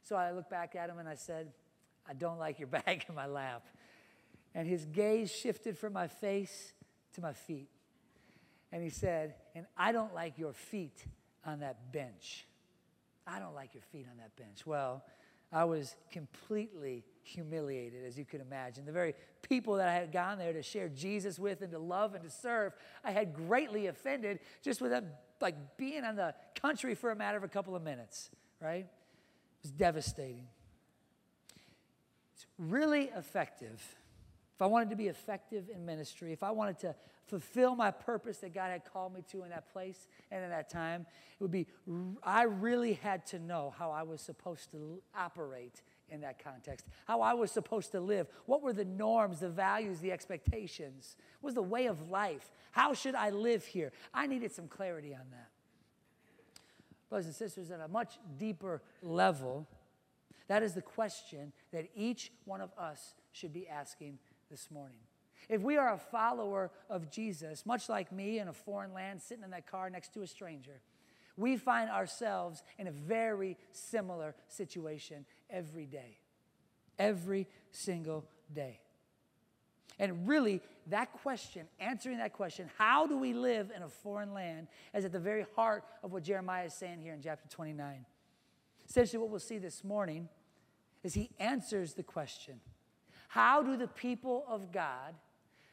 So 0.02 0.16
I 0.16 0.32
looked 0.32 0.50
back 0.50 0.76
at 0.76 0.90
him 0.90 0.98
and 0.98 1.08
I 1.08 1.14
said, 1.14 1.52
I 2.08 2.12
don't 2.12 2.38
like 2.38 2.58
your 2.58 2.68
bag 2.86 3.04
in 3.08 3.14
my 3.14 3.26
lap. 3.26 3.64
And 4.54 4.68
his 4.68 4.84
gaze 4.84 5.30
shifted 5.30 5.76
from 5.76 5.92
my 5.92 6.06
face 6.06 6.72
to 7.14 7.20
my 7.20 7.32
feet. 7.32 7.68
And 8.70 8.82
he 8.82 8.90
said, 8.90 9.34
And 9.54 9.66
I 9.76 9.92
don't 9.92 10.14
like 10.14 10.38
your 10.38 10.52
feet 10.52 11.04
on 11.44 11.60
that 11.60 11.92
bench. 11.92 12.46
I 13.26 13.38
don't 13.38 13.54
like 13.54 13.74
your 13.74 13.82
feet 13.90 14.06
on 14.10 14.18
that 14.18 14.36
bench. 14.36 14.66
Well, 14.66 15.02
I 15.52 15.64
was 15.64 15.94
completely 16.10 17.04
humiliated, 17.22 18.04
as 18.04 18.18
you 18.18 18.24
could 18.24 18.40
imagine. 18.40 18.84
The 18.84 18.92
very 18.92 19.14
people 19.42 19.76
that 19.76 19.88
I 19.88 19.94
had 19.94 20.12
gone 20.12 20.38
there 20.38 20.52
to 20.52 20.62
share 20.62 20.88
Jesus 20.88 21.38
with 21.38 21.62
and 21.62 21.70
to 21.70 21.78
love 21.78 22.14
and 22.14 22.24
to 22.24 22.30
serve, 22.30 22.72
I 23.04 23.12
had 23.12 23.34
greatly 23.34 23.86
offended 23.86 24.40
just 24.62 24.80
with 24.80 24.90
them, 24.90 25.06
like 25.40 25.76
being 25.76 26.04
on 26.04 26.16
the 26.16 26.34
country 26.60 26.94
for 26.94 27.12
a 27.12 27.16
matter 27.16 27.38
of 27.38 27.44
a 27.44 27.48
couple 27.48 27.76
of 27.76 27.82
minutes, 27.82 28.30
right? 28.60 28.84
It 28.84 29.62
was 29.62 29.70
devastating. 29.70 30.48
It's 32.34 32.46
really 32.58 33.10
effective. 33.16 33.80
If 34.54 34.62
I 34.62 34.66
wanted 34.66 34.90
to 34.90 34.96
be 34.96 35.08
effective 35.08 35.68
in 35.68 35.84
ministry, 35.84 36.32
if 36.32 36.44
I 36.44 36.52
wanted 36.52 36.78
to 36.80 36.94
fulfill 37.26 37.74
my 37.74 37.90
purpose 37.90 38.38
that 38.38 38.54
God 38.54 38.70
had 38.70 38.84
called 38.84 39.12
me 39.12 39.22
to 39.32 39.42
in 39.42 39.50
that 39.50 39.72
place 39.72 40.06
and 40.30 40.44
in 40.44 40.50
that 40.50 40.70
time, 40.70 41.06
it 41.32 41.42
would 41.42 41.50
be 41.50 41.66
I 42.22 42.44
really 42.44 42.92
had 42.94 43.26
to 43.26 43.40
know 43.40 43.74
how 43.76 43.90
I 43.90 44.04
was 44.04 44.20
supposed 44.20 44.70
to 44.70 45.02
operate 45.16 45.82
in 46.08 46.20
that 46.20 46.42
context, 46.42 46.86
how 47.06 47.20
I 47.20 47.34
was 47.34 47.50
supposed 47.50 47.90
to 47.92 48.00
live. 48.00 48.28
What 48.46 48.62
were 48.62 48.72
the 48.72 48.84
norms, 48.84 49.40
the 49.40 49.48
values, 49.48 49.98
the 49.98 50.12
expectations? 50.12 51.16
What 51.40 51.48
was 51.48 51.54
the 51.54 51.62
way 51.62 51.86
of 51.86 52.08
life? 52.08 52.52
How 52.70 52.94
should 52.94 53.16
I 53.16 53.30
live 53.30 53.64
here? 53.64 53.90
I 54.12 54.28
needed 54.28 54.52
some 54.52 54.68
clarity 54.68 55.14
on 55.14 55.26
that. 55.32 55.48
Brothers 57.08 57.26
and 57.26 57.34
sisters, 57.34 57.70
at 57.72 57.80
a 57.80 57.88
much 57.88 58.18
deeper 58.38 58.82
level, 59.02 59.66
that 60.46 60.62
is 60.62 60.74
the 60.74 60.82
question 60.82 61.52
that 61.72 61.88
each 61.96 62.30
one 62.44 62.60
of 62.60 62.70
us 62.78 63.14
should 63.32 63.52
be 63.52 63.66
asking 63.66 64.18
this 64.54 64.70
morning. 64.70 65.00
If 65.48 65.62
we 65.62 65.76
are 65.78 65.94
a 65.94 65.98
follower 65.98 66.70
of 66.88 67.10
Jesus, 67.10 67.66
much 67.66 67.88
like 67.88 68.12
me 68.12 68.38
in 68.38 68.46
a 68.46 68.52
foreign 68.52 68.94
land 68.94 69.20
sitting 69.20 69.42
in 69.42 69.50
that 69.50 69.66
car 69.66 69.90
next 69.90 70.14
to 70.14 70.22
a 70.22 70.28
stranger, 70.28 70.80
we 71.36 71.56
find 71.56 71.90
ourselves 71.90 72.62
in 72.78 72.86
a 72.86 72.92
very 72.92 73.56
similar 73.72 74.36
situation 74.46 75.26
every 75.50 75.86
day. 75.86 76.18
Every 77.00 77.48
single 77.72 78.26
day. 78.54 78.78
And 79.98 80.28
really, 80.28 80.60
that 80.86 81.12
question, 81.12 81.66
answering 81.80 82.18
that 82.18 82.32
question, 82.32 82.70
how 82.78 83.08
do 83.08 83.18
we 83.18 83.32
live 83.32 83.72
in 83.74 83.82
a 83.82 83.88
foreign 83.88 84.34
land, 84.34 84.68
is 84.94 85.04
at 85.04 85.10
the 85.10 85.18
very 85.18 85.46
heart 85.56 85.82
of 86.04 86.12
what 86.12 86.22
Jeremiah 86.22 86.66
is 86.66 86.74
saying 86.74 87.00
here 87.00 87.12
in 87.12 87.20
chapter 87.20 87.48
29. 87.48 88.06
Essentially, 88.88 89.18
what 89.18 89.30
we'll 89.30 89.40
see 89.40 89.58
this 89.58 89.82
morning 89.82 90.28
is 91.02 91.12
he 91.14 91.30
answers 91.40 91.94
the 91.94 92.04
question 92.04 92.60
how 93.34 93.64
do 93.64 93.76
the 93.76 93.88
people 93.88 94.44
of 94.48 94.70
God 94.70 95.12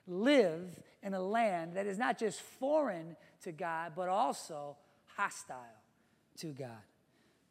live 0.08 0.82
in 1.03 1.13
a 1.13 1.22
land 1.22 1.75
that 1.75 1.86
is 1.86 2.00
not 2.00 2.18
just 2.18 2.41
foreign 2.41 3.15
to 3.44 3.51
God, 3.51 3.91
but 3.96 4.10
also 4.10 4.75
hostile 5.15 5.77
to 6.39 6.48
God. 6.48 6.82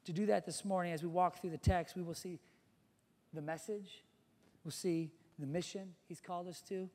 To 0.07 0.12
do 0.12 0.26
that 0.26 0.45
this 0.45 0.64
morning, 0.64 0.93
as 0.93 1.05
we 1.05 1.09
walk 1.09 1.40
through 1.40 1.50
the 1.50 1.59
text, 1.59 1.95
we 1.95 2.02
will 2.02 2.14
see 2.14 2.40
the 3.33 3.40
message, 3.40 4.02
we'll 4.64 4.73
see 4.73 5.12
the 5.38 5.47
mission 5.47 5.95
He's 6.09 6.21
called 6.21 6.49
us 6.49 6.61
to, 6.62 6.90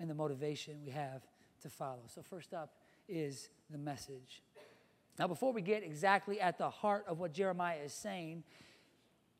and 0.00 0.08
the 0.08 0.14
motivation 0.14 0.76
we 0.86 0.90
have 0.92 1.20
to 1.60 1.68
follow. 1.68 2.00
So, 2.06 2.22
first 2.22 2.54
up 2.54 2.72
is 3.10 3.50
the 3.68 3.76
message. 3.76 4.42
Now, 5.18 5.28
before 5.28 5.52
we 5.52 5.60
get 5.60 5.82
exactly 5.82 6.40
at 6.40 6.56
the 6.56 6.70
heart 6.70 7.04
of 7.08 7.20
what 7.20 7.34
Jeremiah 7.34 7.80
is 7.84 7.92
saying, 7.92 8.42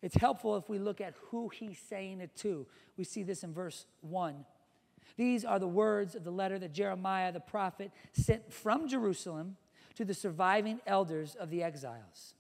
it's 0.04 0.16
helpful 0.16 0.54
if 0.56 0.68
we 0.68 0.78
look 0.78 1.00
at 1.00 1.14
who 1.30 1.48
he's 1.48 1.78
saying 1.78 2.20
it 2.20 2.36
to. 2.36 2.66
We 2.98 3.04
see 3.04 3.22
this 3.22 3.42
in 3.42 3.54
verse 3.54 3.86
1. 4.02 4.44
These 5.16 5.46
are 5.46 5.58
the 5.58 5.66
words 5.66 6.14
of 6.14 6.24
the 6.24 6.30
letter 6.30 6.58
that 6.58 6.74
Jeremiah 6.74 7.32
the 7.32 7.40
prophet 7.40 7.90
sent 8.12 8.52
from 8.52 8.86
Jerusalem 8.86 9.56
to 9.94 10.04
the 10.04 10.12
surviving 10.12 10.80
elders 10.86 11.36
of 11.36 11.48
the 11.48 11.62
exiles, 11.62 12.34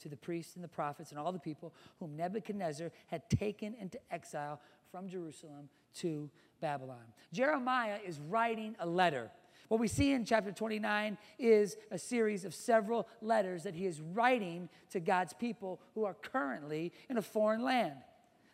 to 0.00 0.08
the 0.08 0.16
priests 0.16 0.54
and 0.54 0.62
the 0.62 0.68
prophets 0.68 1.10
and 1.10 1.18
all 1.18 1.32
the 1.32 1.40
people 1.40 1.74
whom 1.98 2.14
Nebuchadnezzar 2.16 2.92
had 3.08 3.28
taken 3.28 3.74
into 3.80 3.98
exile 4.12 4.60
from 4.92 5.08
Jerusalem 5.08 5.70
to 5.96 6.30
Babylon. 6.60 7.02
Jeremiah 7.32 7.98
is 8.06 8.20
writing 8.20 8.76
a 8.78 8.86
letter. 8.86 9.32
What 9.68 9.80
we 9.80 9.88
see 9.88 10.12
in 10.12 10.24
chapter 10.24 10.52
29 10.52 11.18
is 11.38 11.76
a 11.90 11.98
series 11.98 12.44
of 12.44 12.54
several 12.54 13.08
letters 13.20 13.64
that 13.64 13.74
he 13.74 13.86
is 13.86 14.00
writing 14.00 14.68
to 14.90 15.00
God's 15.00 15.34
people 15.34 15.80
who 15.94 16.04
are 16.04 16.14
currently 16.14 16.92
in 17.10 17.18
a 17.18 17.22
foreign 17.22 17.62
land. 17.62 17.94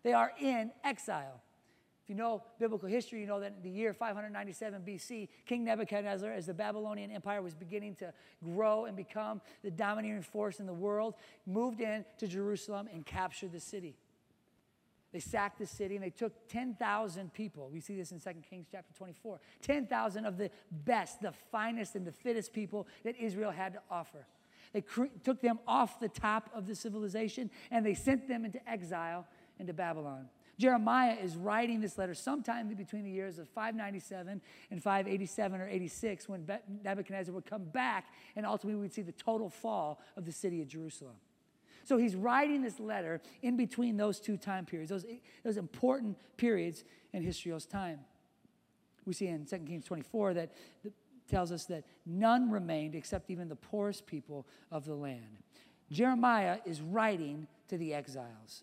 They 0.02 0.12
are 0.12 0.32
in 0.40 0.72
exile. 0.82 1.40
If 2.04 2.10
you 2.10 2.16
know 2.16 2.42
biblical 2.58 2.86
history, 2.86 3.20
you 3.20 3.26
know 3.26 3.40
that 3.40 3.54
in 3.56 3.62
the 3.62 3.70
year 3.70 3.94
597 3.94 4.82
BC, 4.82 5.28
King 5.46 5.64
Nebuchadnezzar, 5.64 6.30
as 6.30 6.44
the 6.44 6.52
Babylonian 6.52 7.10
Empire 7.10 7.40
was 7.40 7.54
beginning 7.54 7.94
to 7.96 8.12
grow 8.44 8.84
and 8.84 8.94
become 8.94 9.40
the 9.62 9.70
dominating 9.70 10.20
force 10.20 10.60
in 10.60 10.66
the 10.66 10.74
world, 10.74 11.14
moved 11.46 11.80
in 11.80 12.04
to 12.18 12.26
Jerusalem 12.26 12.90
and 12.92 13.06
captured 13.06 13.52
the 13.52 13.60
city. 13.60 13.96
They 15.14 15.20
sacked 15.20 15.60
the 15.60 15.66
city 15.66 15.94
and 15.94 16.04
they 16.04 16.10
took 16.10 16.48
10,000 16.48 17.32
people. 17.32 17.70
We 17.72 17.78
see 17.78 17.94
this 17.94 18.10
in 18.10 18.18
2 18.18 18.30
Kings 18.50 18.66
chapter 18.68 18.92
24. 18.94 19.38
10,000 19.62 20.26
of 20.26 20.36
the 20.38 20.50
best, 20.72 21.22
the 21.22 21.30
finest, 21.52 21.94
and 21.94 22.04
the 22.04 22.10
fittest 22.10 22.52
people 22.52 22.88
that 23.04 23.14
Israel 23.16 23.52
had 23.52 23.74
to 23.74 23.80
offer. 23.88 24.26
They 24.72 24.80
cr- 24.80 25.04
took 25.22 25.40
them 25.40 25.60
off 25.68 26.00
the 26.00 26.08
top 26.08 26.50
of 26.52 26.66
the 26.66 26.74
civilization 26.74 27.48
and 27.70 27.86
they 27.86 27.94
sent 27.94 28.26
them 28.26 28.44
into 28.44 28.58
exile 28.68 29.24
into 29.60 29.72
Babylon. 29.72 30.28
Jeremiah 30.58 31.16
is 31.22 31.36
writing 31.36 31.80
this 31.80 31.96
letter 31.96 32.14
sometime 32.14 32.66
between 32.74 33.04
the 33.04 33.10
years 33.10 33.38
of 33.38 33.48
597 33.50 34.40
and 34.72 34.82
587 34.82 35.60
or 35.60 35.68
86 35.68 36.28
when 36.28 36.44
Nebuchadnezzar 36.82 37.32
would 37.32 37.46
come 37.46 37.66
back 37.66 38.06
and 38.34 38.44
ultimately 38.44 38.80
we'd 38.80 38.92
see 38.92 39.02
the 39.02 39.12
total 39.12 39.48
fall 39.48 40.00
of 40.16 40.24
the 40.24 40.32
city 40.32 40.60
of 40.60 40.66
Jerusalem. 40.66 41.14
So 41.84 41.98
he's 41.98 42.16
writing 42.16 42.62
this 42.62 42.80
letter 42.80 43.20
in 43.42 43.56
between 43.56 43.96
those 43.96 44.18
two 44.18 44.36
time 44.36 44.64
periods, 44.64 44.90
those, 44.90 45.04
those 45.44 45.56
important 45.56 46.16
periods 46.36 46.84
in 47.12 47.24
Israel's 47.24 47.66
time. 47.66 48.00
We 49.04 49.12
see 49.12 49.26
in 49.26 49.44
2 49.44 49.58
Kings 49.58 49.84
24 49.84 50.34
that 50.34 50.52
the, 50.82 50.92
tells 51.28 51.52
us 51.52 51.64
that 51.66 51.84
none 52.06 52.50
remained 52.50 52.94
except 52.94 53.30
even 53.30 53.48
the 53.48 53.56
poorest 53.56 54.06
people 54.06 54.46
of 54.70 54.84
the 54.84 54.94
land. 54.94 55.42
Jeremiah 55.90 56.58
is 56.64 56.80
writing 56.80 57.46
to 57.68 57.78
the 57.78 57.94
exiles. 57.94 58.62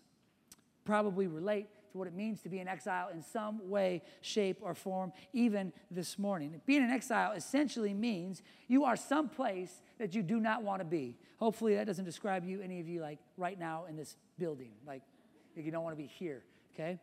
Probably 0.84 1.26
relate 1.26 1.68
to 1.92 1.98
what 1.98 2.08
it 2.08 2.14
means 2.14 2.40
to 2.42 2.48
be 2.48 2.58
in 2.58 2.68
exile 2.68 3.08
in 3.12 3.22
some 3.22 3.68
way, 3.68 4.02
shape, 4.20 4.58
or 4.60 4.74
form, 4.74 5.12
even 5.32 5.72
this 5.90 6.18
morning. 6.18 6.60
Being 6.66 6.82
in 6.82 6.90
exile 6.90 7.32
essentially 7.32 7.94
means 7.94 8.42
you 8.68 8.84
are 8.84 8.96
someplace 8.96 9.80
that 9.98 10.14
you 10.14 10.22
do 10.22 10.40
not 10.40 10.62
want 10.62 10.80
to 10.80 10.84
be. 10.84 11.16
Hopefully, 11.38 11.74
that 11.76 11.86
doesn't 11.86 12.04
describe 12.04 12.44
you, 12.44 12.60
any 12.60 12.80
of 12.80 12.88
you, 12.88 13.00
like 13.00 13.18
right 13.36 13.58
now 13.58 13.84
in 13.88 13.96
this 13.96 14.16
building, 14.38 14.72
like, 14.86 15.02
you 15.54 15.70
don't 15.70 15.84
want 15.84 15.96
to 15.96 16.02
be 16.02 16.08
here, 16.08 16.42
okay? 16.74 16.98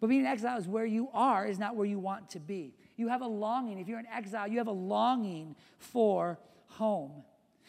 But 0.00 0.08
being 0.08 0.20
in 0.20 0.26
exile 0.26 0.58
is 0.58 0.66
where 0.66 0.86
you 0.86 1.08
are, 1.12 1.46
is 1.46 1.58
not 1.58 1.76
where 1.76 1.86
you 1.86 1.98
want 1.98 2.30
to 2.30 2.40
be. 2.40 2.74
You 2.96 3.08
have 3.08 3.22
a 3.22 3.26
longing. 3.26 3.78
If 3.78 3.88
you're 3.88 3.98
in 3.98 4.06
exile, 4.06 4.48
you 4.48 4.58
have 4.58 4.66
a 4.66 4.72
longing 4.72 5.56
for 5.78 6.38
home. 6.66 7.12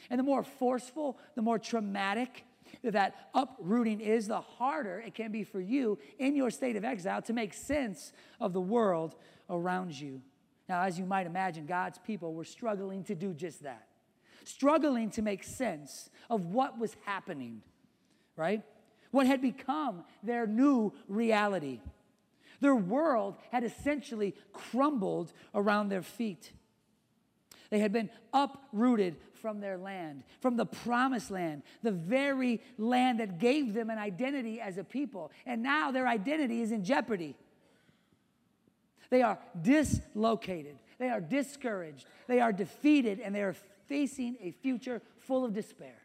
And 0.10 0.20
the 0.20 0.24
more 0.24 0.44
forceful, 0.44 1.18
the 1.36 1.42
more 1.42 1.60
traumatic, 1.60 2.44
that 2.84 3.30
uprooting 3.34 4.00
is, 4.00 4.28
the 4.28 4.42
harder 4.42 5.04
it 5.06 5.16
can 5.16 5.32
be 5.32 5.44
for 5.44 5.60
you 5.60 5.98
in 6.20 6.36
your 6.36 6.50
state 6.50 6.76
of 6.76 6.84
exile 6.84 7.22
to 7.24 7.34
make 7.34 7.54
sense 7.54 8.14
of 8.40 8.54
the 8.54 8.62
world 8.62 9.16
around 9.50 10.00
you. 10.00 10.22
Now, 10.70 10.82
as 10.84 11.00
you 11.00 11.06
might 11.06 11.28
imagine, 11.28 11.66
God's 11.66 11.98
people 12.00 12.34
were 12.34 12.46
struggling 12.46 13.04
to 13.06 13.16
do 13.16 13.34
just 13.34 13.64
that, 13.64 13.88
struggling 14.44 15.10
to 15.12 15.22
make 15.22 15.44
sense 15.44 16.10
of 16.30 16.48
what 16.48 16.78
was 16.78 16.96
happening, 17.06 17.62
right? 18.36 18.64
What 19.12 19.28
had 19.28 19.42
become 19.42 20.04
their 20.24 20.46
new 20.46 20.94
reality. 21.08 21.80
Their 22.60 22.76
world 22.76 23.36
had 23.52 23.64
essentially 23.64 24.36
crumbled 24.52 25.32
around 25.54 25.90
their 25.90 26.02
feet. 26.02 26.52
They 27.70 27.80
had 27.80 27.92
been 27.92 28.10
uprooted 28.34 29.18
from 29.34 29.60
their 29.60 29.78
land, 29.78 30.24
from 30.40 30.58
the 30.58 30.66
promised 30.66 31.32
land, 31.32 31.64
the 31.84 31.92
very 31.92 32.62
land 32.78 33.20
that 33.20 33.40
gave 33.40 33.74
them 33.74 33.90
an 33.90 33.98
identity 33.98 34.60
as 34.60 34.78
a 34.78 34.84
people. 34.84 35.32
And 35.46 35.62
now 35.62 35.92
their 35.92 36.08
identity 36.08 36.62
is 36.62 36.72
in 36.72 36.84
jeopardy. 36.84 37.36
They 39.10 39.22
are 39.22 39.40
dislocated, 39.62 40.78
they 41.00 41.10
are 41.10 41.22
discouraged, 41.22 42.06
they 42.28 42.42
are 42.42 42.52
defeated, 42.52 43.20
and 43.20 43.34
they 43.34 43.42
are 43.42 43.56
facing 43.88 44.36
a 44.42 44.52
future 44.52 45.02
full 45.20 45.46
of 45.46 45.54
despair. 45.54 46.02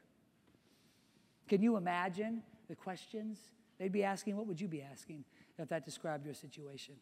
Can 1.48 1.62
you 1.62 1.76
imagine 1.76 2.42
the 2.68 2.76
questions 2.76 3.38
they'd 3.78 3.92
be 3.92 4.04
asking? 4.04 4.36
What 4.36 4.46
would 4.46 4.60
you 4.60 4.68
be 4.68 4.82
asking 4.82 5.24
if 5.58 5.68
that 5.68 5.84
described 5.84 6.24
your 6.24 6.34
situation? 6.34 6.94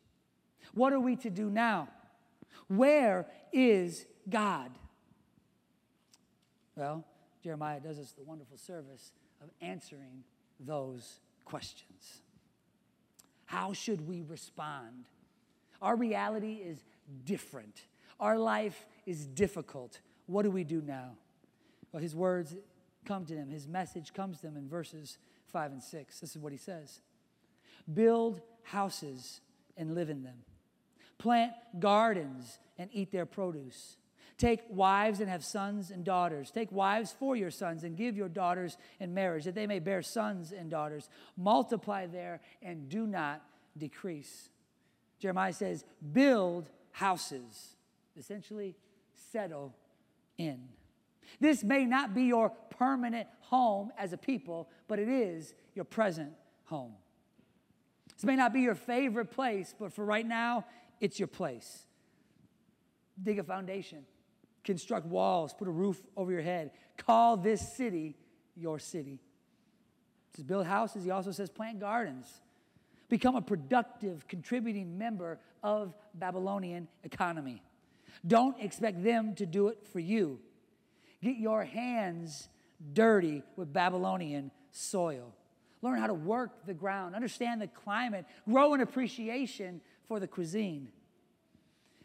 What 0.75 0.93
are 0.93 1.01
we 1.01 1.17
to 1.17 1.31
do 1.31 1.51
now? 1.51 1.89
Where 2.69 3.27
is 3.53 4.07
God? 4.31 4.71
Well, 6.77 7.05
Jeremiah 7.43 7.81
does 7.81 7.99
us 7.99 8.13
the 8.13 8.25
wonderful 8.25 8.57
service 8.57 9.13
of 9.43 9.51
answering 9.61 10.25
those 10.59 11.21
questions. 11.45 12.23
How 13.47 13.73
should 13.73 14.07
we 14.07 14.23
respond? 14.23 15.07
Our 15.83 15.97
reality 15.97 16.55
is 16.55 16.85
different. 17.25 17.83
Our 18.19 18.39
life 18.39 18.87
is 19.07 19.27
difficult. 19.27 20.01
What 20.27 20.43
do 20.43 20.51
we 20.51 20.65
do 20.65 20.83
now? 20.83 21.13
Well, 21.93 22.03
his 22.03 22.15
words 22.15 22.55
come 23.05 23.25
to 23.27 23.35
them, 23.35 23.49
his 23.49 23.67
message 23.67 24.13
comes 24.13 24.41
to 24.41 24.47
them 24.47 24.57
in 24.57 24.69
verses 24.69 25.19
5 25.53 25.73
and 25.73 25.83
6. 25.83 26.21
This 26.21 26.31
is 26.31 26.39
what 26.39 26.53
he 26.53 26.59
says 26.59 27.01
Build 27.93 28.41
houses 28.63 29.41
and 29.77 29.95
live 29.95 30.11
in 30.11 30.23
them, 30.23 30.45
plant 31.19 31.53
gardens 31.79 32.59
and 32.79 32.91
eat 32.93 33.11
their 33.11 33.27
produce. 33.27 33.97
Take 34.41 34.63
wives 34.71 35.21
and 35.21 35.29
have 35.29 35.45
sons 35.45 35.91
and 35.91 36.03
daughters. 36.03 36.51
Take 36.51 36.73
wives 36.73 37.15
for 37.17 37.37
your 37.37 37.51
sons 37.51 37.85
and 37.85 37.95
give 37.95 38.17
your 38.17 38.31
daughters 38.31 38.79
in 38.99 39.13
marriage, 39.13 39.45
that 39.45 39.55
they 39.55 39.67
may 39.67 39.81
bear 39.81 40.01
sons 40.01 40.51
and 40.51 40.71
daughters. 40.71 41.11
Multiply 41.37 42.07
there 42.07 42.41
and 42.63 42.89
do 42.89 43.07
not 43.07 43.43
decrease. 43.77 44.49
Jeremiah 45.19 45.53
says, 45.53 45.85
build 46.15 46.71
houses, 46.93 47.77
essentially, 48.17 48.77
settle 49.31 49.75
in. 50.39 50.69
This 51.39 51.63
may 51.63 51.85
not 51.85 52.15
be 52.15 52.23
your 52.23 52.49
permanent 52.49 53.29
home 53.41 53.93
as 53.99 54.15
a 54.15 54.17
people, 54.17 54.71
but 54.89 54.99
it 54.99 55.11
is 55.11 55.53
your 55.75 55.85
present 55.85 56.33
home. 56.65 56.95
This 58.17 58.25
may 58.25 58.37
not 58.37 58.55
be 58.55 58.63
your 58.63 58.75
favorite 58.75 59.31
place, 59.33 59.75
but 59.79 59.93
for 59.93 60.07
right 60.07 60.27
now, 60.27 60.65
it's 60.99 61.19
your 61.19 61.29
place. 61.29 61.85
Dig 63.23 63.39
a 63.39 63.45
foundation, 63.45 64.07
construct 64.65 65.07
walls, 65.07 65.55
put 65.55 65.69
a 65.69 65.71
roof 65.71 66.01
over 66.17 66.31
your 66.31 66.43
head. 66.43 66.71
Call 66.97 67.37
this 67.37 67.77
city 67.77 68.17
your 68.57 68.79
city. 68.79 69.21
He 70.31 70.37
says 70.37 70.45
build 70.45 70.67
houses. 70.67 71.05
He 71.05 71.11
also 71.11 71.33
says 71.33 71.51
plant 71.51 71.81
gardens. 71.81 72.27
Become 73.09 73.37
a 73.37 73.43
productive, 73.43 74.29
contributing 74.29 74.97
member 74.97 75.41
of 75.63 75.95
Babylonian 76.15 76.87
economy. 77.03 77.63
Don't 78.27 78.61
expect 78.61 79.03
them 79.03 79.35
to 79.37 79.47
do 79.47 79.69
it 79.69 79.79
for 79.93 79.99
you. 79.99 80.39
Get 81.23 81.37
your 81.37 81.65
hands 81.65 82.49
dirty 82.93 83.43
with 83.57 83.73
Babylonian 83.73 84.51
soil. 84.71 85.35
Learn 85.83 85.99
how 85.99 86.07
to 86.07 86.15
work 86.15 86.67
the 86.67 86.75
ground, 86.75 87.15
understand 87.15 87.61
the 87.61 87.67
climate, 87.67 88.27
grow 88.49 88.75
an 88.75 88.81
appreciation 88.81 89.81
for 90.07 90.21
the 90.21 90.27
cuisine. 90.27 90.89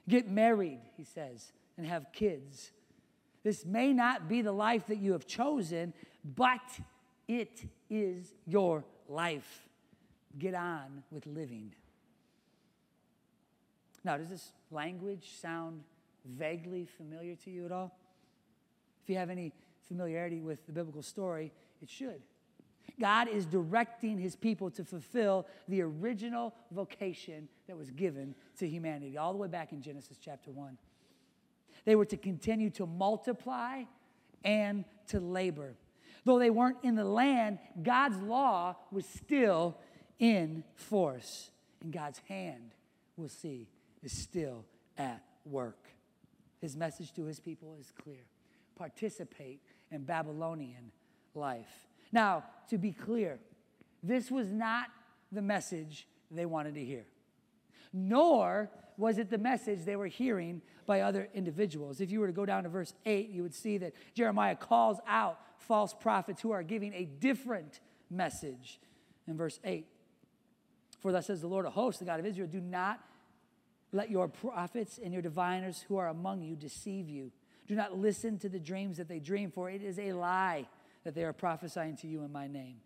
Get 0.08 0.30
married, 0.30 0.80
he 0.96 1.04
says, 1.04 1.52
and 1.78 1.86
have 1.86 2.12
kids. 2.12 2.72
This 3.44 3.66
may 3.66 3.94
not 3.94 4.28
be 4.28 4.42
the 4.42 4.52
life 4.52 4.88
that 4.88 4.98
you 4.98 5.12
have 5.12 5.28
chosen, 5.28 5.94
but 6.36 6.80
it 7.28 7.66
is 7.90 8.34
your 8.46 8.84
life. 9.08 9.68
Get 10.38 10.54
on 10.54 11.04
with 11.12 11.26
living. 11.28 11.74
Now, 14.04 14.18
does 14.18 14.30
this 14.30 14.52
language 14.72 15.32
sound 15.40 15.82
vaguely 16.26 16.86
familiar 16.86 17.36
to 17.36 17.52
you 17.52 17.66
at 17.66 17.72
all? 17.72 17.98
If 19.04 19.10
you 19.10 19.16
have 19.18 19.30
any 19.30 19.54
familiarity 19.88 20.42
with 20.42 20.66
the 20.66 20.72
biblical 20.72 21.04
story, 21.04 21.52
it 21.82 21.90
should. 21.90 22.22
God 23.00 23.28
is 23.28 23.46
directing 23.46 24.18
his 24.18 24.36
people 24.36 24.70
to 24.72 24.84
fulfill 24.84 25.48
the 25.68 25.82
original 25.82 26.54
vocation 26.72 27.48
that 27.68 27.78
was 27.78 27.92
given 27.92 28.36
to 28.60 28.68
humanity, 28.68 29.18
all 29.18 29.32
the 29.32 29.38
way 29.38 29.48
back 29.48 29.72
in 29.72 29.82
Genesis 29.82 30.18
chapter 30.22 30.52
1. 30.52 30.78
They 31.86 31.96
were 31.96 32.06
to 32.06 32.18
continue 32.18 32.70
to 32.72 32.86
multiply 32.86 33.84
and 34.44 34.86
to 35.08 35.20
labor. 35.20 35.76
Though 36.24 36.40
they 36.40 36.50
weren't 36.50 36.78
in 36.84 36.96
the 36.96 37.06
land, 37.06 37.60
God's 37.82 38.18
law 38.18 38.76
was 38.92 39.06
still 39.06 39.78
in 40.20 40.64
force. 40.74 41.52
And 41.82 41.94
God's 41.94 42.20
hand, 42.28 42.72
we'll 43.16 43.30
see, 43.30 43.70
is 44.04 44.12
still 44.12 44.66
at 44.98 45.24
work. 45.46 45.88
His 46.62 46.76
message 46.76 47.14
to 47.14 47.26
his 47.26 47.40
people 47.40 47.78
is 47.80 47.92
clear 47.92 48.26
participate 48.76 49.62
in 49.92 50.04
Babylonian 50.04 50.92
life. 51.34 51.88
Now, 52.12 52.44
to 52.70 52.78
be 52.78 52.92
clear, 52.92 53.40
this 54.04 54.30
was 54.30 54.52
not 54.52 54.88
the 55.32 55.42
message 55.42 56.08
they 56.30 56.46
wanted 56.46 56.76
to 56.76 56.84
hear, 56.84 57.06
nor 57.96 58.70
was 58.98 59.18
it 59.18 59.30
the 59.30 59.38
message 59.38 59.86
they 59.86 59.96
were 59.96 60.08
hearing 60.08 60.62
by 60.86 61.02
other 61.02 61.30
individuals. 61.34 62.02
If 62.02 62.12
you 62.12 62.20
were 62.20 62.28
to 62.28 62.34
go 62.34 62.46
down 62.46 62.64
to 62.64 62.70
verse 62.70 62.94
8, 63.06 63.30
you 63.30 63.42
would 63.42 63.56
see 63.56 63.78
that 63.80 63.94
Jeremiah 64.14 64.56
calls 64.56 65.00
out 65.08 65.40
false 65.58 65.94
prophets 65.94 66.42
who 66.42 66.52
are 66.52 66.62
giving 66.62 66.94
a 66.94 67.06
different 67.06 67.80
message. 68.10 68.80
In 69.28 69.38
verse 69.38 69.60
8, 69.64 69.88
for 71.00 71.12
thus 71.12 71.28
says 71.28 71.42
the 71.42 71.48
Lord 71.48 71.66
of 71.66 71.74
hosts, 71.74 72.00
the 72.00 72.06
God 72.06 72.20
of 72.20 72.26
Israel, 72.26 72.48
do 72.48 72.62
not 72.62 73.00
let 73.92 74.12
your 74.12 74.28
prophets 74.28 75.00
and 75.02 75.14
your 75.14 75.22
diviners 75.22 75.84
who 75.88 75.98
are 75.98 76.10
among 76.10 76.42
you 76.42 76.56
deceive 76.56 77.10
you. 77.10 77.32
Do 77.68 77.76
not 77.76 77.98
listen 77.98 78.38
to 78.40 78.50
the 78.50 78.60
dreams 78.60 78.98
that 78.98 79.08
they 79.08 79.20
dream, 79.20 79.52
for 79.52 79.70
it 79.70 79.82
is 79.82 79.98
a 79.98 80.14
lie 80.14 80.68
that 81.04 81.16
they 81.16 81.24
are 81.24 81.34
prophesying 81.34 81.96
to 81.98 82.08
you 82.08 82.24
in 82.24 82.32
my 82.32 82.48
name. 82.48 82.78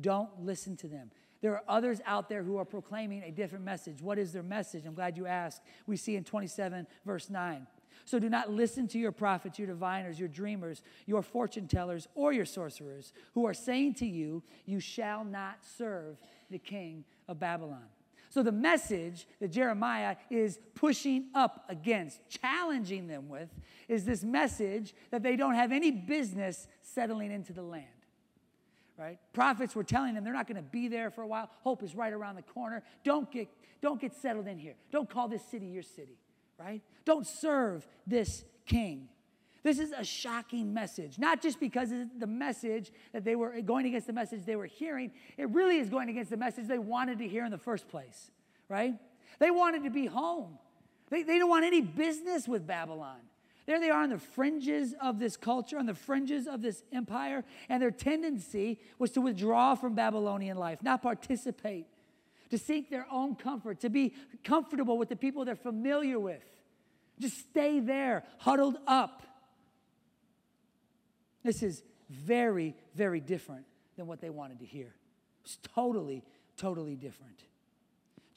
Don't 0.00 0.28
listen 0.44 0.76
to 0.76 0.88
them. 0.88 1.10
There 1.40 1.52
are 1.52 1.62
others 1.68 2.00
out 2.04 2.28
there 2.28 2.42
who 2.42 2.56
are 2.56 2.64
proclaiming 2.64 3.22
a 3.22 3.30
different 3.30 3.64
message. 3.64 4.02
What 4.02 4.18
is 4.18 4.32
their 4.32 4.42
message? 4.42 4.84
I'm 4.86 4.94
glad 4.94 5.16
you 5.16 5.26
asked. 5.26 5.62
We 5.86 5.96
see 5.96 6.16
in 6.16 6.24
27, 6.24 6.86
verse 7.04 7.30
9. 7.30 7.66
So 8.04 8.18
do 8.18 8.28
not 8.28 8.50
listen 8.50 8.88
to 8.88 8.98
your 8.98 9.12
prophets, 9.12 9.58
your 9.58 9.68
diviners, 9.68 10.18
your 10.18 10.28
dreamers, 10.28 10.82
your 11.06 11.22
fortune 11.22 11.68
tellers, 11.68 12.08
or 12.14 12.32
your 12.32 12.46
sorcerers, 12.46 13.12
who 13.34 13.46
are 13.46 13.54
saying 13.54 13.94
to 13.94 14.06
you, 14.06 14.42
You 14.64 14.80
shall 14.80 15.24
not 15.24 15.58
serve 15.76 16.16
the 16.50 16.58
king 16.58 17.04
of 17.28 17.38
Babylon. 17.38 17.84
So, 18.30 18.42
the 18.42 18.52
message 18.52 19.26
that 19.40 19.48
Jeremiah 19.48 20.16
is 20.30 20.58
pushing 20.74 21.28
up 21.34 21.64
against, 21.68 22.20
challenging 22.28 23.08
them 23.08 23.28
with, 23.28 23.48
is 23.88 24.04
this 24.04 24.22
message 24.22 24.94
that 25.10 25.22
they 25.22 25.34
don't 25.34 25.54
have 25.54 25.72
any 25.72 25.90
business 25.90 26.68
settling 26.82 27.32
into 27.32 27.52
the 27.52 27.62
land. 27.62 27.86
Right? 28.98 29.18
Prophets 29.32 29.76
were 29.76 29.84
telling 29.84 30.14
them 30.14 30.24
they're 30.24 30.32
not 30.32 30.48
going 30.48 30.56
to 30.56 30.62
be 30.62 30.88
there 30.88 31.10
for 31.10 31.22
a 31.22 31.26
while. 31.26 31.48
Hope 31.62 31.84
is 31.84 31.94
right 31.94 32.12
around 32.12 32.34
the 32.34 32.42
corner. 32.42 32.82
Don't 33.04 33.30
get, 33.30 33.48
don't 33.80 34.00
get 34.00 34.12
settled 34.12 34.48
in 34.48 34.58
here. 34.58 34.74
Don't 34.90 35.08
call 35.08 35.28
this 35.28 35.44
city 35.44 35.66
your 35.66 35.84
city. 35.84 36.18
Right? 36.58 36.82
Don't 37.04 37.26
serve 37.26 37.86
this 38.06 38.44
king. 38.66 39.08
This 39.62 39.78
is 39.78 39.92
a 39.92 40.04
shocking 40.04 40.72
message, 40.72 41.18
not 41.18 41.42
just 41.42 41.60
because 41.60 41.92
of 41.92 42.08
the 42.18 42.26
message 42.26 42.90
that 43.12 43.24
they 43.24 43.36
were 43.36 43.60
going 43.60 43.86
against 43.86 44.06
the 44.06 44.12
message 44.12 44.44
they 44.44 44.56
were 44.56 44.66
hearing, 44.66 45.12
it 45.36 45.48
really 45.50 45.78
is 45.78 45.90
going 45.90 46.08
against 46.08 46.30
the 46.30 46.36
message 46.36 46.66
they 46.66 46.78
wanted 46.78 47.18
to 47.18 47.28
hear 47.28 47.44
in 47.44 47.50
the 47.50 47.58
first 47.58 47.88
place, 47.88 48.30
right? 48.68 48.94
They 49.38 49.50
wanted 49.50 49.84
to 49.84 49.90
be 49.90 50.06
home. 50.06 50.58
They, 51.10 51.22
they 51.22 51.34
didn't 51.34 51.48
want 51.48 51.64
any 51.64 51.80
business 51.80 52.46
with 52.48 52.66
Babylon. 52.66 53.18
There 53.68 53.78
they 53.78 53.90
are 53.90 54.02
on 54.02 54.08
the 54.08 54.18
fringes 54.18 54.94
of 54.98 55.18
this 55.18 55.36
culture, 55.36 55.76
on 55.78 55.84
the 55.84 55.92
fringes 55.92 56.46
of 56.46 56.62
this 56.62 56.82
empire, 56.90 57.44
and 57.68 57.82
their 57.82 57.90
tendency 57.90 58.80
was 58.98 59.10
to 59.10 59.20
withdraw 59.20 59.74
from 59.74 59.94
Babylonian 59.94 60.56
life, 60.56 60.82
not 60.82 61.02
participate, 61.02 61.86
to 62.48 62.56
seek 62.56 62.88
their 62.88 63.06
own 63.12 63.34
comfort, 63.34 63.80
to 63.80 63.90
be 63.90 64.14
comfortable 64.42 64.96
with 64.96 65.10
the 65.10 65.16
people 65.16 65.44
they're 65.44 65.54
familiar 65.54 66.18
with. 66.18 66.42
Just 67.20 67.40
stay 67.50 67.78
there, 67.78 68.24
huddled 68.38 68.78
up. 68.86 69.22
This 71.44 71.62
is 71.62 71.82
very, 72.08 72.74
very 72.94 73.20
different 73.20 73.66
than 73.98 74.06
what 74.06 74.22
they 74.22 74.30
wanted 74.30 74.60
to 74.60 74.64
hear. 74.64 74.94
It's 75.44 75.58
totally, 75.74 76.24
totally 76.56 76.96
different. 76.96 77.42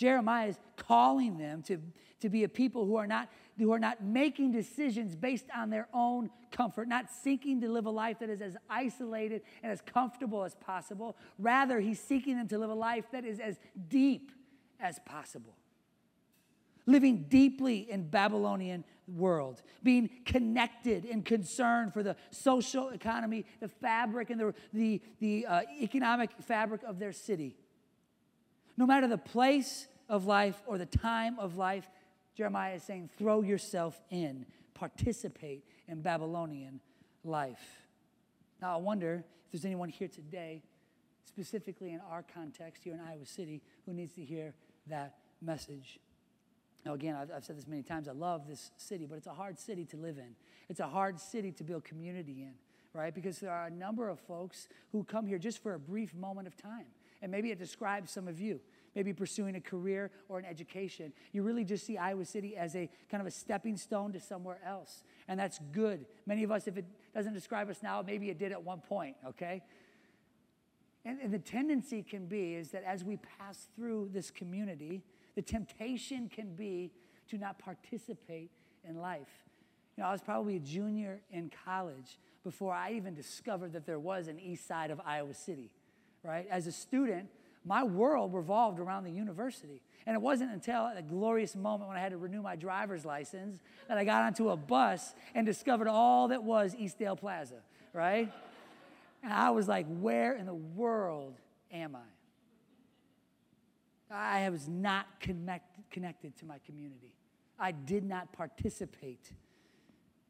Jeremiah 0.02 0.48
is 0.48 0.60
calling 0.78 1.38
them 1.38 1.62
to, 1.62 1.80
to 2.22 2.30
be 2.30 2.44
a 2.44 2.50
people 2.50 2.88
who 2.88 2.96
are, 2.96 3.06
not, 3.06 3.30
who 3.60 3.72
are 3.72 3.78
not 3.78 4.04
making 4.04 4.52
decisions 4.52 5.16
based 5.16 5.46
on 5.56 5.70
their 5.70 5.88
own 5.94 6.32
comfort, 6.52 6.88
not 6.88 7.06
seeking 7.12 7.62
to 7.62 7.70
live 7.70 7.86
a 7.86 7.92
life 7.92 8.18
that 8.18 8.28
is 8.32 8.42
as 8.42 8.58
isolated 8.68 9.44
and 9.62 9.72
as 9.72 9.80
comfortable 9.80 10.44
as 10.44 10.56
possible. 10.56 11.16
Rather, 11.38 11.80
he's 11.80 12.00
seeking 12.00 12.36
them 12.36 12.48
to 12.48 12.58
live 12.58 12.72
a 12.72 12.74
life 12.74 13.06
that 13.12 13.24
is 13.26 13.40
as 13.40 13.60
deep 13.90 14.32
as 14.80 14.98
possible 15.06 15.56
living 16.88 17.28
deeply 17.30 17.90
in 17.92 18.10
Babylonian 18.10 18.84
world, 19.08 19.62
being 19.84 20.10
connected 20.26 21.06
and 21.06 21.24
concerned 21.24 21.94
for 21.94 22.02
the 22.02 22.16
social 22.32 22.90
economy, 22.90 23.46
the 23.60 23.68
fabric 23.68 24.32
and 24.32 24.42
the, 24.42 24.54
the, 24.74 25.00
the 25.20 25.46
uh, 25.46 25.62
economic 25.80 26.32
fabric 26.42 26.82
of 26.82 26.98
their 26.98 27.12
city. 27.12 27.56
No 28.78 28.88
matter 28.88 29.08
the 29.08 29.18
place 29.18 29.88
of 30.12 30.26
life 30.26 30.62
or 30.67 30.78
the 30.78 30.86
time 30.86 31.39
of 31.39 31.58
life, 31.58 31.89
Jeremiah 32.36 32.76
is 32.76 32.84
saying, 32.84 33.10
throw 33.17 33.41
yourself 33.41 34.00
in, 34.12 34.45
participate 34.74 35.63
in 35.88 36.02
Babylonian 36.02 36.82
life. 37.24 37.88
Now, 38.62 38.76
I 38.76 38.78
wonder 38.78 39.24
if 39.45 39.52
there's 39.52 39.65
anyone 39.65 39.88
here 39.88 40.10
today, 40.10 40.63
specifically 41.26 41.93
in 41.93 42.02
our 42.12 42.24
context 42.24 42.84
here 42.84 42.93
in 42.93 43.00
Iowa 43.00 43.26
City, 43.26 43.62
who 43.86 43.93
needs 43.93 44.12
to 44.13 44.21
hear 44.21 44.54
that 44.88 45.15
message. 45.41 45.97
Now, 46.86 46.93
again, 46.93 47.15
I've, 47.15 47.32
I've, 47.32 47.45
said 47.45 47.58
this 47.58 47.67
many 47.67 47.84
times. 47.84 48.10
I 48.10 48.12
love 48.12 48.47
this 48.50 48.71
city, 48.76 49.06
but 49.06 49.17
it's 49.17 49.28
a 49.28 49.34
hard 49.34 49.58
city 49.58 49.86
to 49.86 49.97
live 49.97 50.17
in. 50.17 50.36
It's 50.67 50.82
a 50.82 50.88
hard 50.88 51.21
city 51.21 51.54
to 51.54 51.63
build 51.63 51.86
community 51.86 52.41
in, 52.41 52.54
right? 52.93 53.15
Because 53.15 53.39
there 53.39 53.52
are 53.52 53.67
a 53.67 53.71
number 53.71 54.10
of 54.10 54.19
folks 54.19 54.67
who 54.91 55.06
come 55.06 55.26
here 55.26 55.38
just 55.38 55.63
for 55.63 55.74
a 55.74 55.80
brief 55.80 56.13
moment 56.13 56.47
of 56.47 56.58
time. 56.58 56.88
And 57.21 57.32
maybe 57.32 57.52
it 57.52 57.60
describes 57.60 58.12
some 58.12 58.28
of 58.28 58.41
you. 58.41 58.60
Maybe 58.95 59.13
pursuing 59.13 59.56
a 59.56 59.62
career 59.62 60.12
or 60.27 60.39
an 60.39 60.45
education. 60.45 61.13
You 61.32 61.43
really 61.43 61.63
just 61.63 61.86
see 61.86 61.97
Iowa 61.97 62.25
City 62.25 62.58
as 62.58 62.75
a 62.75 62.89
kind 63.10 63.21
of 63.21 63.27
a 63.27 63.32
stepping 63.32 63.77
stone 63.77 64.12
to 64.13 64.19
somewhere 64.19 64.60
else. 64.65 65.04
And 65.27 65.39
that's 65.39 65.60
good. 65.71 66.06
Many 66.25 66.43
of 66.43 66.51
us, 66.51 66.67
if 66.67 66.77
it 66.77 66.86
doesn't 67.15 67.34
describe 67.34 67.69
us 67.69 67.82
now, 67.82 68.04
maybe 68.06 68.30
it 68.30 68.38
did 68.38 68.51
at 68.51 68.62
one 68.62 68.82
point, 68.82 69.15
okay? 69.25 69.62
And, 71.06 71.19
and 71.19 71.34
the 71.34 71.39
tendency 71.39 72.04
can 72.04 72.25
be 72.25 72.56
is 72.56 72.71
that 72.71 72.84
as 72.84 73.04
we 73.04 73.17
pass 73.39 73.67
through 73.75 74.10
this 74.13 74.30
community, 74.30 75.04
the 75.36 75.41
temptation 75.41 76.30
can 76.30 76.54
be 76.56 76.91
to 77.30 77.38
not 77.38 77.58
participate 77.58 78.51
in 78.88 78.99
life. 78.99 79.47
You 79.95 80.04
know, 80.04 80.10
I 80.10 80.12
was 80.12 80.21
probably 80.21 80.58
a 80.58 80.60
junior 80.60 81.21
in 81.32 81.51
college 81.65 82.19
before 82.43 82.73
I 82.73 82.93
even 82.93 83.13
discovered 83.13 83.73
that 83.73 83.86
there 83.86 83.99
was 83.99 84.27
an 84.27 84.39
east 84.39 84.67
side 84.67 84.91
of 84.91 84.99
Iowa 85.06 85.34
City, 85.34 85.71
right? 86.23 86.47
As 86.49 86.67
a 86.67 86.71
student, 86.71 87.30
my 87.65 87.84
world 87.84 88.34
revolved 88.34 88.80
around 88.80 89.04
the 89.04 89.12
university. 89.12 89.82
And 90.06 90.15
it 90.15 90.21
wasn't 90.21 90.52
until 90.52 90.88
a 90.88 91.02
glorious 91.02 91.56
moment 91.56 91.88
when 91.88 91.97
I 91.97 92.02
had 92.02 92.12
to 92.12 92.17
renew 92.17 92.41
my 92.41 92.56
driver's 92.56 93.06
license 93.06 93.62
that 93.88 93.97
I 93.97 94.04
got 94.04 94.24
onto 94.24 94.50
a 94.50 94.58
bus 94.58 95.13
and 95.36 95.45
discovered 95.45 95.88
all 95.88 96.30
that 96.30 96.43
was 96.43 96.76
Eastdale 96.76 97.15
Plaza, 97.17 97.62
right? 97.93 98.32
And 99.24 99.32
I 99.32 99.52
was 99.52 99.67
like, 99.67 99.86
where 99.88 100.36
in 100.36 100.47
the 100.47 100.54
world 100.54 101.36
am 101.71 101.95
I? 101.95 102.00
I 104.13 104.50
was 104.50 104.67
not 104.67 105.08
connect, 105.19 105.89
connected 105.91 106.36
to 106.38 106.45
my 106.45 106.58
community. 106.65 107.13
I 107.58 107.71
did 107.71 108.04
not 108.04 108.34
participate 108.34 109.32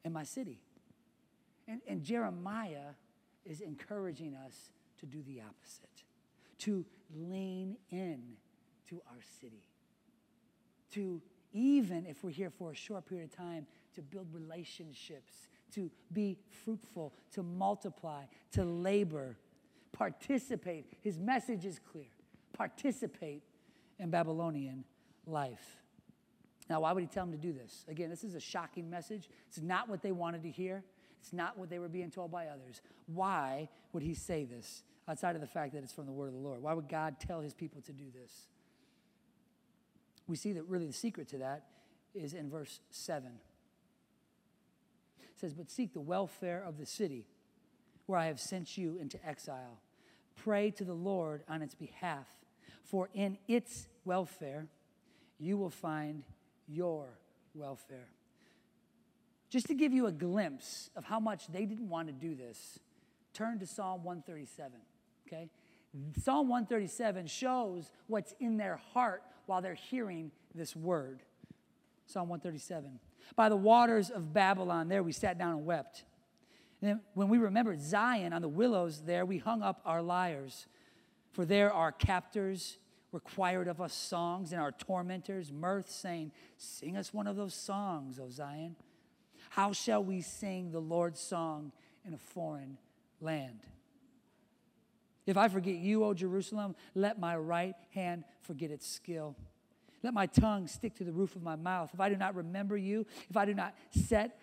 in 0.04 0.12
my 0.14 0.24
city. 0.24 0.60
And, 1.68 1.82
and 1.88 2.04
Jeremiah 2.04 2.96
is 3.46 3.62
encouraging 3.62 4.36
us 4.36 4.70
to 5.00 5.06
do 5.06 5.22
the 5.24 5.42
opposite, 5.42 6.04
to 6.62 6.86
lean 7.16 7.78
in 7.90 8.22
to 8.90 9.02
our 9.10 9.22
city, 9.40 9.64
to 10.94 11.22
even 11.54 12.06
if 12.06 12.24
we're 12.24 12.32
here 12.32 12.50
for 12.50 12.72
a 12.72 12.76
short 12.76 13.06
period 13.06 13.30
of 13.32 13.36
time, 13.36 13.66
to 13.94 14.02
build 14.02 14.28
relationships, 14.34 15.48
to 15.74 15.92
be 16.14 16.38
fruitful, 16.64 17.14
to 17.32 17.44
multiply, 17.44 18.24
to 18.52 18.64
labor, 18.64 19.38
participate. 19.92 20.86
His 21.02 21.20
message 21.20 21.66
is 21.66 21.80
clear 21.80 22.06
participate 22.54 23.42
in 23.98 24.10
Babylonian 24.10 24.84
life. 25.26 25.78
Now, 26.70 26.82
why 26.82 26.92
would 26.92 27.02
he 27.02 27.08
tell 27.08 27.26
them 27.26 27.32
to 27.32 27.38
do 27.40 27.54
this? 27.54 27.86
Again, 27.88 28.10
this 28.10 28.24
is 28.24 28.36
a 28.36 28.40
shocking 28.40 28.90
message. 28.90 29.30
It's 29.48 29.62
not 29.62 29.90
what 29.90 30.02
they 30.02 30.12
wanted 30.12 30.44
to 30.44 30.50
hear, 30.50 30.84
it's 31.20 31.34
not 31.34 31.58
what 31.58 31.70
they 31.70 31.80
were 31.80 31.90
being 31.90 32.12
told 32.12 32.32
by 32.32 32.48
others. 32.48 32.82
Why 33.08 33.70
would 33.94 34.04
he 34.04 34.14
say 34.14 34.46
this 34.46 34.84
outside 35.08 35.36
of 35.36 35.42
the 35.42 35.48
fact 35.48 35.74
that 35.74 35.84
it's 35.84 35.94
from 35.94 36.06
the 36.06 36.12
word 36.12 36.28
of 36.28 36.34
the 36.34 36.40
Lord? 36.40 36.62
Why 36.62 36.74
would 36.74 36.90
God 36.90 37.20
tell 37.20 37.42
his 37.42 37.54
people 37.54 37.82
to 37.82 37.92
do 37.92 38.06
this? 38.14 38.48
We 40.28 40.36
see 40.36 40.54
that 40.54 40.64
really 40.64 40.88
the 40.88 40.94
secret 40.94 41.28
to 41.30 41.40
that 41.40 41.66
is 42.14 42.34
in 42.34 42.50
verse 42.50 42.80
7. 42.90 43.32
It 45.22 45.40
says, 45.40 45.54
But 45.54 45.70
seek 45.70 45.94
the 45.94 46.00
welfare 46.00 46.64
of 46.64 46.78
the 46.78 46.86
city 46.86 47.26
where 48.06 48.20
I 48.20 48.26
have 48.26 48.40
sent 48.40 48.78
you 48.78 48.98
into 49.00 49.24
exile. 49.26 49.80
Pray 50.36 50.72
to 50.72 50.84
the 50.84 50.94
Lord 50.94 51.44
on 51.48 51.62
its 51.62 51.76
behalf, 51.76 52.28
for 52.84 53.10
in 53.14 53.38
its 53.48 53.88
welfare 54.06 54.68
you 55.40 55.58
will 55.58 55.70
find 55.70 56.24
your 56.68 57.10
welfare. 57.54 58.08
Just 59.50 59.68
to 59.68 59.74
give 59.74 59.92
you 59.92 60.08
a 60.08 60.12
glimpse 60.12 60.90
of 60.96 61.04
how 61.04 61.20
much 61.20 61.48
they 61.48 61.66
didn't 61.66 61.90
want 61.90 62.08
to 62.08 62.14
do 62.14 62.36
this, 62.36 62.80
turn 63.34 63.60
to 63.60 63.68
Psalm 63.68 64.04
137, 64.04 64.72
okay? 65.32 65.50
Psalm 66.22 66.48
137 66.48 67.28
shows 67.28 67.92
what's 68.08 68.34
in 68.40 68.58
their 68.58 68.78
heart 68.94 69.24
while 69.46 69.62
they're 69.62 69.74
hearing 69.74 70.32
this 70.56 70.76
word. 70.76 71.22
Psalm 72.06 72.30
137. 72.30 73.00
By 73.36 73.50
the 73.50 73.56
waters 73.56 74.10
of 74.10 74.34
Babylon, 74.34 74.88
there 74.88 75.04
we 75.04 75.12
sat 75.12 75.38
down 75.38 75.52
and 75.52 75.66
wept. 75.66 76.06
And 76.82 77.00
when 77.14 77.30
we 77.30 77.38
remembered 77.38 77.82
Zion 77.82 78.34
on 78.34 78.42
the 78.42 78.50
willows, 78.50 79.02
there 79.02 79.26
we 79.26 79.38
hung 79.38 79.62
up 79.62 79.82
our 79.86 80.02
lyres. 80.02 80.66
For 81.32 81.46
there 81.46 81.72
our 81.72 81.92
captors 81.92 82.78
required 83.12 83.68
of 83.68 83.82
us 83.82 83.94
songs, 83.94 84.54
and 84.54 84.62
our 84.62 84.72
tormentors 84.72 85.52
mirth, 85.52 85.90
saying, 85.90 86.32
Sing 86.58 86.96
us 86.96 87.14
one 87.14 87.28
of 87.28 87.36
those 87.36 87.54
songs, 87.54 88.20
O 88.20 88.30
Zion. 88.30 88.76
How 89.50 89.74
shall 89.74 90.04
we 90.04 90.22
sing 90.22 90.72
the 90.72 90.80
Lord's 90.80 91.20
song 91.20 91.74
in 92.06 92.14
a 92.14 92.18
foreign 92.18 92.78
land? 93.20 93.60
If 95.26 95.38
I 95.38 95.48
forget 95.48 95.76
you, 95.76 96.04
O 96.04 96.14
Jerusalem, 96.14 96.76
let 96.96 97.20
my 97.20 97.38
right 97.38 97.76
hand 97.92 98.24
forget 98.42 98.72
its 98.72 98.88
skill. 98.88 99.36
Let 100.04 100.14
my 100.14 100.26
tongue 100.26 100.68
stick 100.68 100.96
to 100.96 101.04
the 101.04 101.12
roof 101.12 101.36
of 101.36 101.44
my 101.44 101.56
mouth. 101.56 101.92
If 101.94 102.00
I 102.00 102.10
do 102.10 102.16
not 102.16 102.36
remember 102.36 102.76
you, 102.76 103.06
if 103.30 103.38
I 103.38 103.46
do 103.46 103.54
not 103.54 103.76
set 103.92 104.38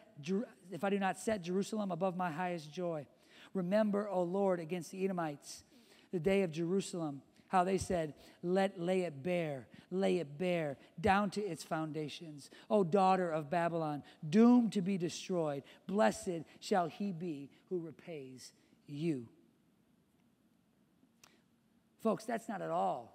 if 0.72 0.82
I 0.82 0.90
do 0.90 0.98
not 0.98 1.16
set 1.16 1.42
Jerusalem 1.42 1.92
above 1.92 2.16
my 2.16 2.30
highest 2.30 2.72
joy. 2.72 3.06
Remember, 3.54 4.08
O 4.08 4.22
Lord, 4.22 4.60
against 4.60 4.90
the 4.90 5.04
Edomites, 5.04 5.62
the 6.12 6.18
day 6.18 6.42
of 6.42 6.50
Jerusalem, 6.50 7.22
how 7.48 7.64
they 7.64 7.78
said, 7.78 8.14
Let 8.42 8.80
lay 8.80 9.02
it 9.02 9.22
bare, 9.22 9.68
lay 9.90 10.18
it 10.18 10.38
bare, 10.38 10.76
down 11.00 11.30
to 11.30 11.40
its 11.40 11.62
foundations. 11.62 12.50
O 12.68 12.84
daughter 12.84 13.30
of 13.30 13.48
Babylon, 13.48 14.02
doomed 14.28 14.72
to 14.72 14.82
be 14.82 14.98
destroyed, 14.98 15.62
blessed 15.86 16.42
shall 16.60 16.88
he 16.88 17.12
be 17.12 17.50
who 17.68 17.78
repays 17.78 18.52
you. 18.86 19.28
Folks, 22.02 22.24
that's 22.24 22.48
not 22.48 22.62
at 22.62 22.70
all 22.70 23.14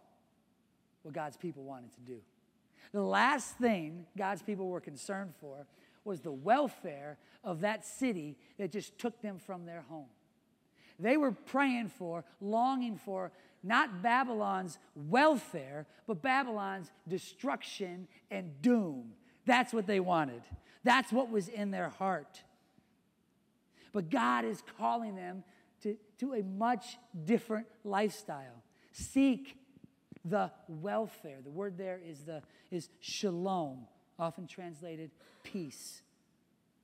what 1.04 1.14
God's 1.14 1.38
people 1.38 1.64
wanted 1.64 1.94
to 1.94 2.02
do. 2.02 2.20
The 2.92 3.02
last 3.02 3.58
thing 3.58 4.06
God's 4.18 4.42
people 4.42 4.68
were 4.68 4.82
concerned 4.82 5.34
for 5.40 5.66
was 6.06 6.22
the 6.22 6.32
welfare 6.32 7.18
of 7.44 7.62
that 7.62 7.86
city 7.86 8.38
that 8.58 8.72
just 8.72 8.98
took 8.98 9.22
them 9.22 9.40
from 9.40 9.66
their 9.66 9.82
home. 9.90 10.08
They 11.00 11.18
were 11.18 11.32
praying 11.32 11.90
for, 11.90 12.24
longing 12.40 12.98
for, 12.98 13.32
not 13.64 14.02
Babylon's 14.02 14.78
welfare, 14.96 15.88
but 16.06 16.22
Babylon's 16.22 16.92
destruction 17.08 18.08
and 18.30 18.62
doom. 18.62 19.14
That's 19.46 19.74
what 19.74 19.88
they 19.88 20.00
wanted. 20.00 20.42
That's 20.84 21.12
what 21.12 21.30
was 21.30 21.48
in 21.48 21.72
their 21.72 21.90
heart. 21.90 22.44
But 23.92 24.10
God 24.10 24.44
is 24.46 24.62
calling 24.78 25.16
them 25.16 25.44
to, 25.82 25.98
to 26.20 26.34
a 26.34 26.44
much 26.44 26.98
different 27.26 27.68
lifestyle. 27.84 28.64
Seek 28.94 29.58
the 30.24 30.52
welfare. 30.68 31.40
The 31.44 31.52
word 31.52 31.78
there 31.78 32.00
is, 32.08 32.22
the, 32.22 32.42
is 32.72 32.90
shalom, 33.02 33.88
often 34.18 34.48
translated 34.48 35.12
peace. 35.44 36.02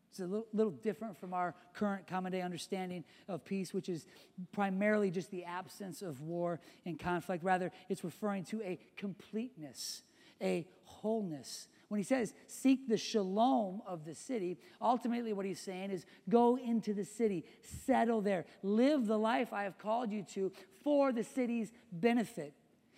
It's 0.09 0.19
a 0.19 0.23
little, 0.23 0.47
little, 0.53 0.71
different 0.71 1.19
from 1.19 1.33
our 1.33 1.53
current 1.73 2.07
common 2.07 2.31
day 2.31 2.41
understanding 2.41 3.03
of 3.27 3.45
peace, 3.45 3.73
which 3.73 3.89
is 3.89 4.07
primarily 4.51 5.11
just 5.11 5.29
the 5.29 5.45
absence 5.45 6.01
of 6.01 6.19
war 6.21 6.59
and 6.85 6.99
conflict. 6.99 7.43
Rather, 7.43 7.71
it's 7.89 8.03
referring 8.03 8.43
to 8.45 8.61
a 8.63 8.79
completeness, 8.97 10.01
a 10.41 10.67
wholeness. 10.83 11.67
When 11.89 11.97
he 11.97 12.03
says, 12.03 12.35
seek 12.47 12.87
the 12.87 12.97
shalom 12.97 13.81
of 13.85 14.05
the 14.05 14.13
city, 14.13 14.59
ultimately 14.79 15.33
what 15.33 15.45
he's 15.45 15.59
saying 15.59 15.89
is 15.89 16.05
go 16.29 16.55
into 16.55 16.93
the 16.93 17.03
city, 17.03 17.45
settle 17.85 18.21
there, 18.21 18.45
live 18.61 19.07
the 19.07 19.17
life 19.17 19.51
I 19.51 19.63
have 19.63 19.79
called 19.79 20.11
you 20.11 20.23
to 20.35 20.51
for 20.83 21.11
the 21.11 21.23
city's 21.23 21.71
benefit. 21.91 22.53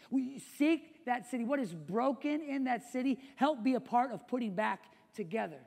We 0.10 0.40
seek 0.58 1.06
that 1.06 1.26
city. 1.26 1.46
What 1.46 1.60
is 1.60 1.74
broken 1.74 2.42
in 2.42 2.66
that 2.66 2.84
city, 2.92 3.20
help 3.38 3.64
be 3.64 3.76
a 3.76 3.80
part 3.80 4.12
of 4.12 4.28
putting 4.28 4.56
back 4.56 4.84
together. 5.16 5.60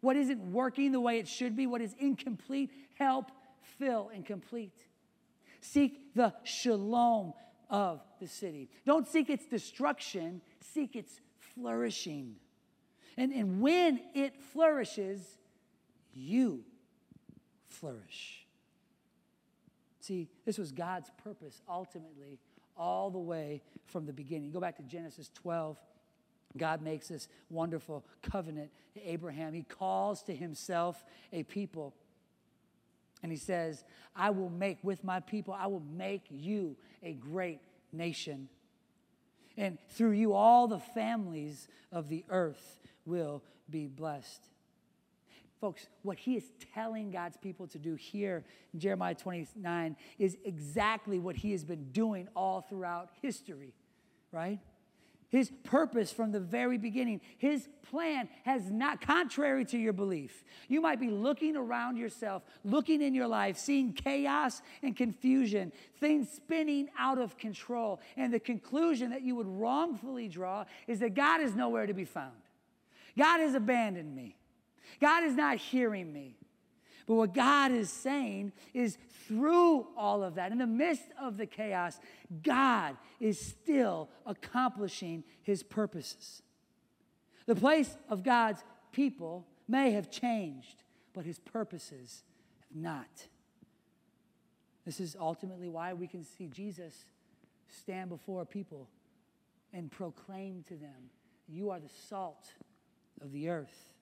What 0.00 0.16
isn't 0.16 0.52
working 0.52 0.92
the 0.92 1.00
way 1.00 1.18
it 1.18 1.26
should 1.26 1.56
be, 1.56 1.66
what 1.66 1.80
is 1.80 1.96
incomplete, 1.98 2.70
help 2.96 3.32
fill 3.78 4.10
and 4.14 4.24
complete. 4.24 4.86
Seek 5.60 6.14
the 6.14 6.32
shalom 6.44 7.32
of 7.68 8.02
the 8.20 8.28
city. 8.28 8.70
Don't 8.86 9.08
seek 9.08 9.30
its 9.30 9.46
destruction, 9.46 10.42
seek 10.60 10.94
its 10.94 11.20
flourishing. 11.54 12.36
And, 13.16 13.32
and 13.32 13.60
when 13.60 14.00
it 14.14 14.40
flourishes, 14.52 15.38
you 16.12 16.64
flourish. 17.68 18.46
See, 20.00 20.28
this 20.44 20.58
was 20.58 20.72
God's 20.72 21.10
purpose 21.22 21.62
ultimately 21.68 22.38
all 22.76 23.10
the 23.10 23.18
way 23.18 23.62
from 23.86 24.06
the 24.06 24.12
beginning. 24.12 24.50
Go 24.50 24.60
back 24.60 24.76
to 24.76 24.82
Genesis 24.82 25.30
12. 25.34 25.78
God 26.56 26.82
makes 26.82 27.08
this 27.08 27.28
wonderful 27.50 28.04
covenant 28.22 28.70
to 28.94 29.08
Abraham. 29.08 29.52
He 29.54 29.62
calls 29.62 30.22
to 30.24 30.34
himself 30.34 31.04
a 31.32 31.42
people. 31.42 31.94
And 33.22 33.32
he 33.32 33.38
says, 33.38 33.84
I 34.14 34.30
will 34.30 34.50
make 34.50 34.78
with 34.82 35.02
my 35.02 35.20
people, 35.20 35.54
I 35.58 35.66
will 35.66 35.82
make 35.96 36.24
you 36.30 36.76
a 37.02 37.14
great 37.14 37.60
nation. 37.92 38.48
And 39.56 39.78
through 39.90 40.12
you, 40.12 40.32
all 40.32 40.66
the 40.66 40.80
families 40.80 41.68
of 41.92 42.08
the 42.08 42.24
earth 42.28 42.78
will 43.04 43.42
be 43.70 43.86
blessed. 43.86 44.48
Folks, 45.60 45.86
what 46.02 46.18
he 46.18 46.36
is 46.36 46.44
telling 46.74 47.10
God's 47.10 47.36
people 47.36 47.66
to 47.68 47.78
do 47.78 47.94
here 47.94 48.44
in 48.72 48.80
Jeremiah 48.80 49.14
29 49.14 49.96
is 50.18 50.36
exactly 50.44 51.18
what 51.18 51.36
he 51.36 51.52
has 51.52 51.64
been 51.64 51.90
doing 51.92 52.28
all 52.36 52.60
throughout 52.60 53.10
history, 53.22 53.72
right? 54.30 54.58
His 55.34 55.50
purpose 55.64 56.12
from 56.12 56.30
the 56.30 56.38
very 56.38 56.78
beginning, 56.78 57.20
his 57.38 57.68
plan 57.90 58.28
has 58.44 58.70
not, 58.70 59.00
contrary 59.00 59.64
to 59.64 59.76
your 59.76 59.92
belief. 59.92 60.44
You 60.68 60.80
might 60.80 61.00
be 61.00 61.10
looking 61.10 61.56
around 61.56 61.96
yourself, 61.96 62.44
looking 62.62 63.02
in 63.02 63.16
your 63.16 63.26
life, 63.26 63.58
seeing 63.58 63.94
chaos 63.94 64.62
and 64.80 64.94
confusion, 64.96 65.72
things 65.98 66.28
spinning 66.30 66.88
out 66.96 67.18
of 67.18 67.36
control. 67.36 67.98
And 68.16 68.32
the 68.32 68.38
conclusion 68.38 69.10
that 69.10 69.22
you 69.22 69.34
would 69.34 69.48
wrongfully 69.48 70.28
draw 70.28 70.66
is 70.86 71.00
that 71.00 71.14
God 71.14 71.40
is 71.40 71.56
nowhere 71.56 71.86
to 71.86 71.94
be 71.94 72.04
found. 72.04 72.30
God 73.18 73.40
has 73.40 73.56
abandoned 73.56 74.14
me. 74.14 74.36
God 75.00 75.24
is 75.24 75.34
not 75.34 75.56
hearing 75.56 76.12
me. 76.12 76.36
But 77.06 77.14
what 77.14 77.34
God 77.34 77.72
is 77.72 77.90
saying 77.90 78.52
is 78.72 78.96
through 79.26 79.86
all 79.96 80.22
of 80.22 80.36
that, 80.36 80.52
in 80.52 80.58
the 80.58 80.66
midst 80.66 81.04
of 81.20 81.36
the 81.36 81.46
chaos, 81.46 81.98
God 82.42 82.96
is 83.20 83.38
still 83.38 84.08
accomplishing 84.24 85.24
his 85.42 85.62
purposes. 85.62 86.42
The 87.46 87.54
place 87.54 87.94
of 88.08 88.22
God's 88.22 88.64
people 88.92 89.46
may 89.68 89.92
have 89.92 90.10
changed, 90.10 90.82
but 91.12 91.24
his 91.24 91.38
purposes 91.38 92.22
have 92.60 92.80
not. 92.80 93.28
This 94.86 95.00
is 95.00 95.16
ultimately 95.18 95.68
why 95.68 95.92
we 95.92 96.06
can 96.06 96.24
see 96.24 96.46
Jesus 96.46 97.04
stand 97.68 98.10
before 98.10 98.44
people 98.44 98.88
and 99.72 99.90
proclaim 99.90 100.62
to 100.68 100.74
them, 100.74 101.10
You 101.48 101.70
are 101.70 101.80
the 101.80 101.90
salt 102.08 102.52
of 103.20 103.32
the 103.32 103.48
earth, 103.48 103.92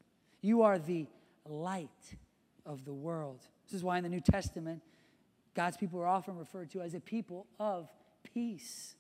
you 0.40 0.62
are 0.62 0.78
the 0.78 1.06
light 1.48 2.16
of 2.66 2.84
the 2.84 2.92
world. 2.92 3.40
This 3.66 3.74
is 3.74 3.84
why 3.84 3.96
in 3.98 4.02
the 4.02 4.08
New 4.08 4.20
Testament, 4.20 4.82
God's 5.54 5.76
people 5.76 6.00
are 6.00 6.06
often 6.06 6.36
referred 6.36 6.70
to 6.70 6.80
as 6.80 6.94
a 6.94 7.00
people 7.00 7.46
of 7.58 7.88
peace. 8.22 8.94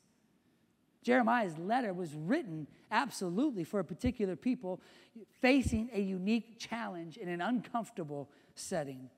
Jeremiah's 1.02 1.58
letter 1.58 1.92
was 1.92 2.14
written 2.14 2.68
absolutely 2.90 3.64
for 3.64 3.80
a 3.80 3.84
particular 3.84 4.36
people 4.36 4.80
facing 5.40 5.90
a 5.92 6.00
unique 6.00 6.58
challenge 6.58 7.16
in 7.16 7.28
an 7.28 7.40
uncomfortable 7.40 8.28
setting. 8.54 9.10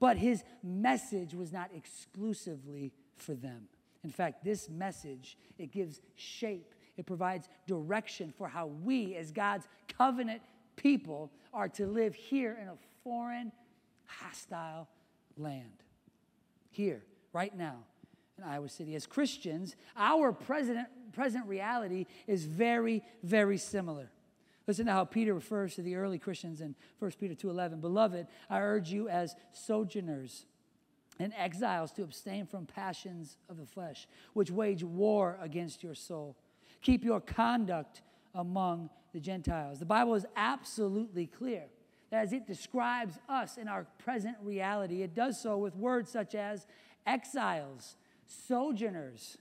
But 0.00 0.16
his 0.16 0.42
message 0.62 1.34
was 1.34 1.52
not 1.52 1.70
exclusively 1.74 2.92
for 3.16 3.34
them. 3.34 3.68
In 4.02 4.10
fact, 4.10 4.44
this 4.44 4.68
message, 4.68 5.36
it 5.58 5.70
gives 5.70 6.00
shape, 6.16 6.74
it 6.96 7.06
provides 7.06 7.48
direction 7.66 8.32
for 8.36 8.48
how 8.48 8.66
we 8.66 9.14
as 9.14 9.30
God's 9.30 9.68
covenant 9.96 10.40
people 10.76 11.30
are 11.52 11.68
to 11.68 11.86
live 11.86 12.14
here 12.14 12.58
in 12.60 12.68
a 12.68 12.74
foreign, 13.04 13.52
hostile 14.18 14.88
land. 15.36 15.84
Here, 16.70 17.02
right 17.32 17.56
now, 17.56 17.84
in 18.38 18.44
Iowa 18.44 18.68
City. 18.68 18.94
As 18.94 19.06
Christians, 19.06 19.76
our 19.96 20.32
present, 20.32 20.86
present 21.12 21.46
reality 21.46 22.06
is 22.26 22.44
very, 22.44 23.02
very 23.22 23.58
similar. 23.58 24.10
Listen 24.66 24.86
to 24.86 24.92
how 24.92 25.04
Peter 25.04 25.34
refers 25.34 25.74
to 25.74 25.82
the 25.82 25.96
early 25.96 26.18
Christians 26.18 26.60
in 26.60 26.74
1 26.98 27.18
Peter 27.18 27.34
2:11. 27.34 27.80
Beloved, 27.80 28.26
I 28.48 28.60
urge 28.60 28.90
you 28.90 29.08
as 29.08 29.34
sojourners 29.52 30.46
and 31.18 31.32
exiles 31.34 31.92
to 31.92 32.02
abstain 32.02 32.46
from 32.46 32.66
passions 32.66 33.36
of 33.48 33.56
the 33.56 33.66
flesh, 33.66 34.06
which 34.32 34.50
wage 34.50 34.82
war 34.84 35.38
against 35.40 35.82
your 35.82 35.94
soul. 35.94 36.36
Keep 36.82 37.04
your 37.04 37.20
conduct 37.20 38.02
among 38.34 38.90
the 39.12 39.20
Gentiles. 39.20 39.80
The 39.80 39.86
Bible 39.86 40.14
is 40.14 40.24
absolutely 40.36 41.26
clear 41.26 41.64
as 42.12 42.32
it 42.32 42.46
describes 42.46 43.18
us 43.28 43.56
in 43.56 43.68
our 43.68 43.86
present 43.98 44.36
reality, 44.42 45.02
it 45.02 45.14
does 45.14 45.40
so 45.40 45.56
with 45.58 45.76
words 45.76 46.10
such 46.10 46.34
as 46.34 46.66
exiles, 47.06 47.96
sojourners. 48.26 49.38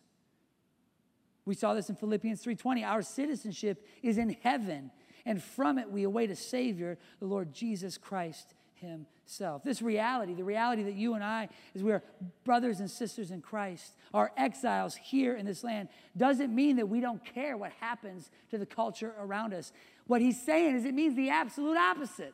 We 1.45 1.55
saw 1.55 1.73
this 1.73 1.89
in 1.89 1.95
Philippians 1.95 2.43
3:20. 2.43 2.84
Our 2.84 3.01
citizenship 3.01 3.86
is 4.03 4.17
in 4.17 4.38
heaven, 4.41 4.91
and 5.25 5.41
from 5.41 5.79
it 5.79 5.91
we 5.91 6.03
await 6.03 6.29
a 6.29 6.36
savior, 6.36 6.97
the 7.19 7.25
Lord 7.25 7.53
Jesus 7.53 7.97
Christ 7.97 8.53
himself. 8.75 9.63
This 9.63 9.82
reality, 9.82 10.34
the 10.34 10.43
reality 10.43 10.84
that 10.84 10.93
you 10.93 11.13
and 11.15 11.23
I, 11.23 11.49
as 11.75 11.84
we 11.84 11.91
are 11.91 12.03
brothers 12.43 12.79
and 12.79 12.89
sisters 12.89 13.32
in 13.32 13.41
Christ, 13.41 13.95
are 14.13 14.32
exiles 14.38 14.95
here 14.95 15.36
in 15.36 15.45
this 15.45 15.63
land, 15.63 15.89
doesn't 16.15 16.53
mean 16.53 16.77
that 16.77 16.88
we 16.88 16.99
don't 16.99 17.23
care 17.25 17.58
what 17.58 17.71
happens 17.73 18.29
to 18.51 18.58
the 18.58 18.65
culture 18.65 19.15
around 19.19 19.53
us. 19.53 19.73
What 20.08 20.21
he's 20.21 20.41
saying 20.41 20.75
is 20.75 20.86
it 20.86 20.93
means 20.93 21.15
the 21.15 21.29
absolute 21.29 21.77
opposite, 21.77 22.34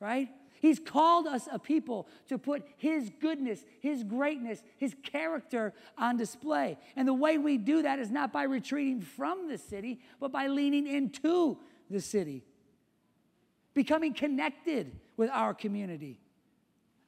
right? 0.00 0.28
He's 0.60 0.80
called 0.80 1.26
us 1.26 1.48
a 1.50 1.58
people 1.58 2.08
to 2.28 2.38
put 2.38 2.64
His 2.76 3.10
goodness, 3.20 3.64
His 3.80 4.02
greatness, 4.02 4.62
His 4.76 4.94
character 5.02 5.72
on 5.96 6.16
display. 6.16 6.78
And 6.96 7.06
the 7.06 7.14
way 7.14 7.38
we 7.38 7.58
do 7.58 7.82
that 7.82 7.98
is 7.98 8.10
not 8.10 8.32
by 8.32 8.44
retreating 8.44 9.00
from 9.00 9.48
the 9.48 9.58
city, 9.58 10.00
but 10.20 10.32
by 10.32 10.48
leaning 10.48 10.86
into 10.86 11.58
the 11.90 12.00
city, 12.00 12.44
becoming 13.72 14.14
connected 14.14 14.98
with 15.16 15.30
our 15.30 15.54
community. 15.54 16.20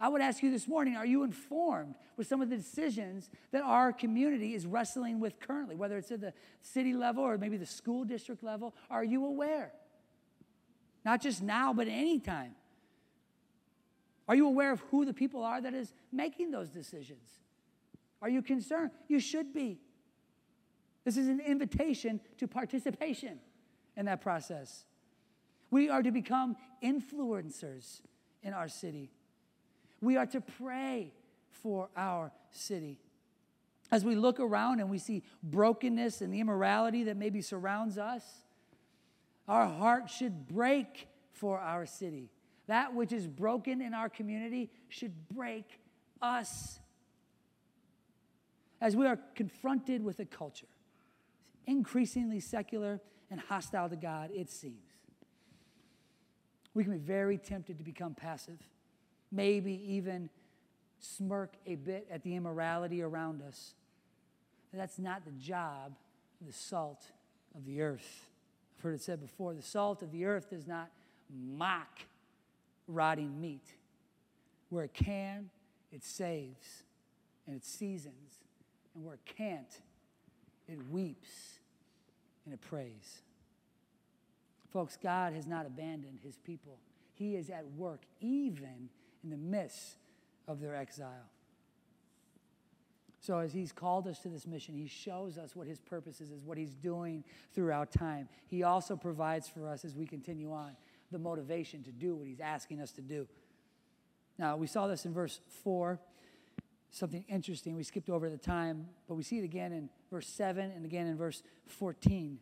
I 0.00 0.08
would 0.08 0.22
ask 0.22 0.42
you 0.42 0.50
this 0.50 0.66
morning 0.66 0.96
are 0.96 1.04
you 1.04 1.24
informed 1.24 1.94
with 2.16 2.26
some 2.26 2.40
of 2.40 2.48
the 2.48 2.56
decisions 2.56 3.28
that 3.50 3.62
our 3.62 3.92
community 3.92 4.54
is 4.54 4.64
wrestling 4.64 5.20
with 5.20 5.38
currently, 5.40 5.74
whether 5.74 5.98
it's 5.98 6.10
at 6.10 6.20
the 6.20 6.32
city 6.62 6.94
level 6.94 7.22
or 7.22 7.36
maybe 7.36 7.56
the 7.56 7.66
school 7.66 8.04
district 8.04 8.42
level? 8.42 8.74
Are 8.88 9.04
you 9.04 9.26
aware? 9.26 9.72
Not 11.04 11.20
just 11.20 11.42
now, 11.42 11.72
but 11.72 11.88
anytime. 11.88 12.54
Are 14.30 14.36
you 14.36 14.46
aware 14.46 14.70
of 14.70 14.78
who 14.92 15.04
the 15.04 15.12
people 15.12 15.42
are 15.42 15.60
that 15.60 15.74
is 15.74 15.92
making 16.12 16.52
those 16.52 16.68
decisions? 16.68 17.40
Are 18.22 18.28
you 18.28 18.42
concerned? 18.42 18.92
You 19.08 19.18
should 19.18 19.52
be. 19.52 19.80
This 21.04 21.16
is 21.16 21.26
an 21.26 21.40
invitation 21.40 22.20
to 22.38 22.46
participation 22.46 23.40
in 23.96 24.06
that 24.06 24.20
process. 24.20 24.84
We 25.72 25.88
are 25.88 26.00
to 26.00 26.12
become 26.12 26.56
influencers 26.80 28.02
in 28.44 28.54
our 28.54 28.68
city. 28.68 29.10
We 30.00 30.16
are 30.16 30.26
to 30.26 30.40
pray 30.40 31.12
for 31.48 31.88
our 31.96 32.30
city. 32.52 33.00
As 33.90 34.04
we 34.04 34.14
look 34.14 34.38
around 34.38 34.78
and 34.78 34.88
we 34.88 34.98
see 34.98 35.24
brokenness 35.42 36.20
and 36.20 36.32
the 36.32 36.38
immorality 36.38 37.02
that 37.02 37.16
maybe 37.16 37.42
surrounds 37.42 37.98
us, 37.98 38.22
our 39.48 39.66
heart 39.66 40.08
should 40.08 40.46
break 40.46 41.08
for 41.32 41.58
our 41.58 41.84
city. 41.84 42.30
That 42.70 42.94
which 42.94 43.12
is 43.12 43.26
broken 43.26 43.82
in 43.82 43.94
our 43.94 44.08
community 44.08 44.70
should 44.90 45.12
break 45.28 45.80
us. 46.22 46.78
As 48.80 48.94
we 48.94 49.08
are 49.08 49.18
confronted 49.34 50.04
with 50.04 50.20
a 50.20 50.24
culture 50.24 50.68
increasingly 51.66 52.38
secular 52.38 53.00
and 53.28 53.40
hostile 53.40 53.88
to 53.88 53.96
God, 53.96 54.30
it 54.32 54.50
seems, 54.50 54.86
we 56.72 56.84
can 56.84 56.92
be 56.92 56.98
very 57.00 57.38
tempted 57.38 57.76
to 57.78 57.82
become 57.82 58.14
passive, 58.14 58.60
maybe 59.32 59.72
even 59.92 60.30
smirk 61.00 61.54
a 61.66 61.74
bit 61.74 62.06
at 62.08 62.22
the 62.22 62.36
immorality 62.36 63.02
around 63.02 63.42
us. 63.42 63.74
But 64.70 64.78
that's 64.78 65.00
not 65.00 65.24
the 65.24 65.32
job 65.32 65.96
the 66.40 66.52
salt 66.52 67.04
of 67.56 67.66
the 67.66 67.82
earth. 67.82 68.28
I've 68.78 68.84
heard 68.84 68.94
it 68.94 69.02
said 69.02 69.20
before 69.20 69.54
the 69.54 69.62
salt 69.62 70.02
of 70.02 70.12
the 70.12 70.24
earth 70.24 70.50
does 70.50 70.68
not 70.68 70.88
mock 71.28 71.98
rotting 72.92 73.40
meat. 73.40 73.74
Where 74.68 74.84
it 74.84 74.94
can, 74.94 75.50
it 75.90 76.04
saves 76.04 76.84
and 77.46 77.56
it 77.56 77.64
seasons. 77.64 78.38
And 78.94 79.04
where 79.04 79.14
it 79.14 79.24
can't, 79.24 79.80
it 80.68 80.78
weeps 80.90 81.58
and 82.44 82.54
it 82.54 82.60
prays. 82.60 83.22
Folks, 84.72 84.96
God 85.02 85.32
has 85.32 85.46
not 85.46 85.66
abandoned 85.66 86.20
his 86.22 86.36
people. 86.38 86.78
He 87.14 87.36
is 87.36 87.50
at 87.50 87.64
work 87.76 88.00
even 88.20 88.88
in 89.22 89.30
the 89.30 89.36
midst 89.36 89.96
of 90.46 90.60
their 90.60 90.74
exile. 90.74 91.28
So, 93.20 93.38
as 93.38 93.52
He's 93.52 93.70
called 93.70 94.06
us 94.06 94.18
to 94.20 94.28
this 94.28 94.46
mission, 94.46 94.74
He 94.74 94.86
shows 94.86 95.36
us 95.36 95.54
what 95.54 95.66
His 95.66 95.78
purposes 95.78 96.30
is, 96.30 96.42
what 96.42 96.56
He's 96.56 96.74
doing 96.74 97.22
throughout 97.54 97.92
time. 97.92 98.28
He 98.46 98.62
also 98.62 98.96
provides 98.96 99.46
for 99.46 99.68
us 99.68 99.84
as 99.84 99.94
we 99.94 100.06
continue 100.06 100.50
on 100.52 100.74
the 101.10 101.18
motivation 101.18 101.82
to 101.84 101.92
do 101.92 102.14
what 102.14 102.26
he's 102.26 102.40
asking 102.40 102.80
us 102.80 102.92
to 102.92 103.00
do. 103.00 103.26
Now, 104.38 104.56
we 104.56 104.66
saw 104.66 104.86
this 104.86 105.04
in 105.04 105.12
verse 105.12 105.40
4, 105.64 106.00
something 106.90 107.24
interesting. 107.28 107.76
We 107.76 107.82
skipped 107.82 108.08
over 108.08 108.30
the 108.30 108.38
time, 108.38 108.88
but 109.08 109.14
we 109.14 109.22
see 109.22 109.38
it 109.38 109.44
again 109.44 109.72
in 109.72 109.90
verse 110.10 110.26
7 110.28 110.70
and 110.74 110.84
again 110.84 111.06
in 111.06 111.16
verse 111.16 111.42
14. 111.66 112.38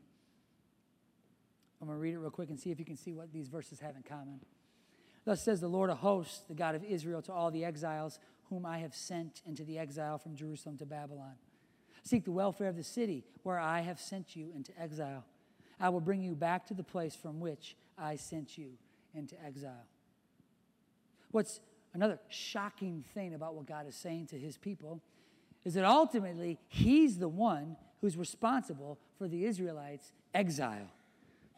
I'm 1.80 1.86
going 1.86 1.96
to 1.96 2.00
read 2.00 2.14
it 2.14 2.18
real 2.18 2.30
quick 2.30 2.50
and 2.50 2.58
see 2.58 2.70
if 2.70 2.78
you 2.78 2.84
can 2.84 2.96
see 2.96 3.12
what 3.12 3.32
these 3.32 3.48
verses 3.48 3.80
have 3.80 3.96
in 3.96 4.02
common. 4.02 4.40
Thus 5.24 5.42
says 5.42 5.60
the 5.60 5.68
Lord 5.68 5.90
of 5.90 5.98
hosts, 5.98 6.42
the 6.48 6.54
God 6.54 6.74
of 6.74 6.84
Israel, 6.84 7.22
to 7.22 7.32
all 7.32 7.50
the 7.50 7.64
exiles 7.64 8.18
whom 8.48 8.64
I 8.64 8.78
have 8.78 8.94
sent 8.94 9.42
into 9.46 9.64
the 9.64 9.78
exile 9.78 10.18
from 10.18 10.34
Jerusalem 10.34 10.78
to 10.78 10.86
Babylon. 10.86 11.34
Seek 12.02 12.24
the 12.24 12.32
welfare 12.32 12.68
of 12.68 12.76
the 12.76 12.84
city 12.84 13.24
where 13.42 13.58
I 13.58 13.80
have 13.80 14.00
sent 14.00 14.34
you 14.34 14.50
into 14.54 14.72
exile. 14.80 15.24
I 15.78 15.90
will 15.90 16.00
bring 16.00 16.22
you 16.22 16.34
back 16.34 16.66
to 16.66 16.74
the 16.74 16.82
place 16.82 17.14
from 17.14 17.40
which 17.40 17.76
I 18.00 18.16
sent 18.16 18.56
you 18.56 18.70
into 19.14 19.34
exile. 19.44 19.86
What's 21.30 21.60
another 21.94 22.18
shocking 22.28 23.04
thing 23.14 23.34
about 23.34 23.54
what 23.54 23.66
God 23.66 23.86
is 23.86 23.96
saying 23.96 24.26
to 24.28 24.38
his 24.38 24.56
people 24.56 25.02
is 25.64 25.74
that 25.74 25.84
ultimately 25.84 26.58
he's 26.68 27.18
the 27.18 27.28
one 27.28 27.76
who's 28.00 28.16
responsible 28.16 28.98
for 29.18 29.28
the 29.28 29.44
Israelites' 29.44 30.12
exile, 30.32 30.90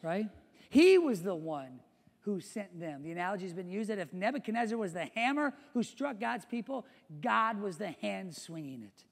right? 0.01 0.27
He 0.69 0.97
was 0.97 1.21
the 1.21 1.35
one 1.35 1.79
who 2.21 2.39
sent 2.39 2.79
them. 2.79 3.03
The 3.03 3.11
analogy 3.11 3.45
has 3.45 3.53
been 3.53 3.69
used 3.69 3.89
that 3.89 3.99
if 3.99 4.13
Nebuchadnezzar 4.13 4.77
was 4.77 4.93
the 4.93 5.05
hammer 5.15 5.53
who 5.73 5.83
struck 5.83 6.19
God's 6.19 6.45
people, 6.45 6.85
God 7.21 7.59
was 7.59 7.77
the 7.77 7.91
hand 8.01 8.35
swinging 8.35 8.83
it. 8.83 9.05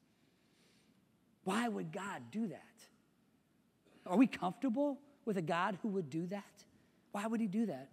Why 1.44 1.68
would 1.68 1.92
God 1.92 2.22
do 2.30 2.46
that? 2.48 2.62
Are 4.06 4.16
we 4.16 4.26
comfortable 4.26 4.98
with 5.24 5.36
a 5.36 5.42
God 5.42 5.78
who 5.82 5.88
would 5.88 6.10
do 6.10 6.26
that? 6.26 6.64
Why 7.12 7.26
would 7.26 7.40
he 7.40 7.46
do 7.46 7.66
that? 7.66 7.88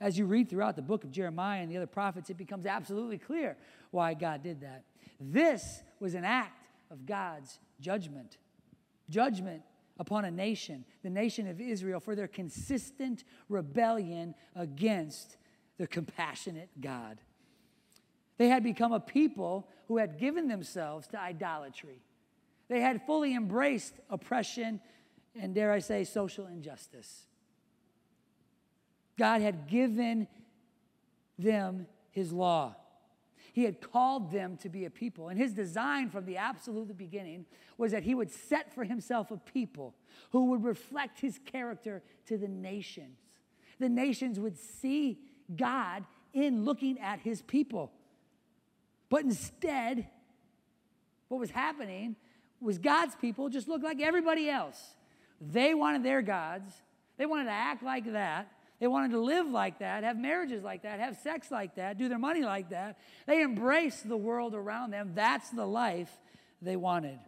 As 0.00 0.18
you 0.18 0.26
read 0.26 0.48
throughout 0.48 0.76
the 0.76 0.82
book 0.82 1.04
of 1.04 1.10
Jeremiah 1.10 1.60
and 1.60 1.70
the 1.70 1.76
other 1.76 1.86
prophets, 1.86 2.30
it 2.30 2.36
becomes 2.36 2.66
absolutely 2.66 3.18
clear 3.18 3.56
why 3.90 4.14
God 4.14 4.42
did 4.42 4.62
that. 4.62 4.84
This 5.20 5.82
was 5.98 6.14
an 6.14 6.24
act 6.24 6.68
of 6.90 7.04
God's 7.04 7.58
judgment. 7.80 8.38
Judgment 9.10 9.62
upon 9.98 10.24
a 10.24 10.30
nation, 10.30 10.84
the 11.02 11.10
nation 11.10 11.46
of 11.46 11.60
Israel, 11.60 12.00
for 12.00 12.14
their 12.14 12.28
consistent 12.28 13.24
rebellion 13.50 14.34
against 14.56 15.36
the 15.76 15.86
compassionate 15.86 16.70
God. 16.80 17.18
They 18.38 18.48
had 18.48 18.62
become 18.62 18.92
a 18.92 19.00
people 19.00 19.68
who 19.88 19.98
had 19.98 20.18
given 20.18 20.48
themselves 20.48 21.06
to 21.08 21.20
idolatry. 21.20 22.00
They 22.68 22.80
had 22.80 23.04
fully 23.04 23.34
embraced 23.34 23.94
oppression 24.08 24.80
and 25.38 25.54
dare 25.54 25.72
I 25.72 25.78
say, 25.80 26.04
social 26.04 26.46
injustice. 26.46 27.26
God 29.20 29.42
had 29.42 29.66
given 29.66 30.26
them 31.38 31.86
his 32.10 32.32
law. 32.32 32.74
He 33.52 33.64
had 33.64 33.82
called 33.82 34.32
them 34.32 34.56
to 34.62 34.70
be 34.70 34.86
a 34.86 34.90
people. 34.90 35.28
And 35.28 35.38
his 35.38 35.52
design 35.52 36.08
from 36.08 36.24
the 36.24 36.38
absolute 36.38 36.96
beginning 36.96 37.44
was 37.76 37.92
that 37.92 38.02
he 38.02 38.14
would 38.14 38.30
set 38.30 38.72
for 38.74 38.82
himself 38.82 39.30
a 39.30 39.36
people 39.36 39.94
who 40.30 40.46
would 40.46 40.64
reflect 40.64 41.20
his 41.20 41.38
character 41.44 42.02
to 42.28 42.38
the 42.38 42.48
nations. 42.48 43.18
The 43.78 43.90
nations 43.90 44.40
would 44.40 44.56
see 44.56 45.18
God 45.54 46.06
in 46.32 46.64
looking 46.64 46.98
at 46.98 47.20
his 47.20 47.42
people. 47.42 47.92
But 49.10 49.24
instead, 49.24 50.08
what 51.28 51.40
was 51.40 51.50
happening 51.50 52.16
was 52.58 52.78
God's 52.78 53.16
people 53.16 53.50
just 53.50 53.68
looked 53.68 53.84
like 53.84 54.00
everybody 54.00 54.48
else. 54.48 54.94
They 55.42 55.74
wanted 55.74 56.04
their 56.04 56.22
gods, 56.22 56.72
they 57.18 57.26
wanted 57.26 57.44
to 57.44 57.50
act 57.50 57.82
like 57.82 58.10
that. 58.12 58.50
They 58.80 58.86
wanted 58.86 59.10
to 59.10 59.20
live 59.20 59.46
like 59.46 59.80
that, 59.80 60.04
have 60.04 60.18
marriages 60.18 60.64
like 60.64 60.82
that, 60.82 61.00
have 61.00 61.18
sex 61.18 61.50
like 61.50 61.74
that, 61.74 61.98
do 61.98 62.08
their 62.08 62.18
money 62.18 62.42
like 62.42 62.70
that. 62.70 62.98
They 63.26 63.42
embraced 63.42 64.08
the 64.08 64.16
world 64.16 64.54
around 64.54 64.90
them. 64.90 65.12
That's 65.14 65.50
the 65.50 65.66
life 65.66 66.10
they 66.62 66.76
wanted. 66.76 67.18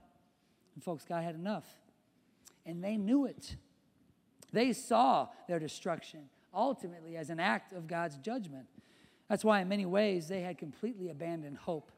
And 0.75 0.83
folks, 0.83 1.05
God 1.05 1.23
had 1.23 1.35
enough. 1.35 1.67
And 2.65 2.83
they 2.83 2.97
knew 2.97 3.27
it. 3.27 3.57
They 4.51 4.73
saw 4.73 5.29
their 5.47 5.59
destruction 5.59 6.31
ultimately 6.55 7.17
as 7.19 7.29
an 7.29 7.39
act 7.39 7.75
of 7.75 7.87
God's 7.87 8.17
judgment. 8.17 8.67
That's 9.29 9.45
why, 9.45 9.61
in 9.61 9.69
many 9.69 9.87
ways, 9.87 10.29
they 10.29 10.41
had 10.41 10.57
completely 10.59 11.11
abandoned 11.11 11.59
hope. 11.59 11.93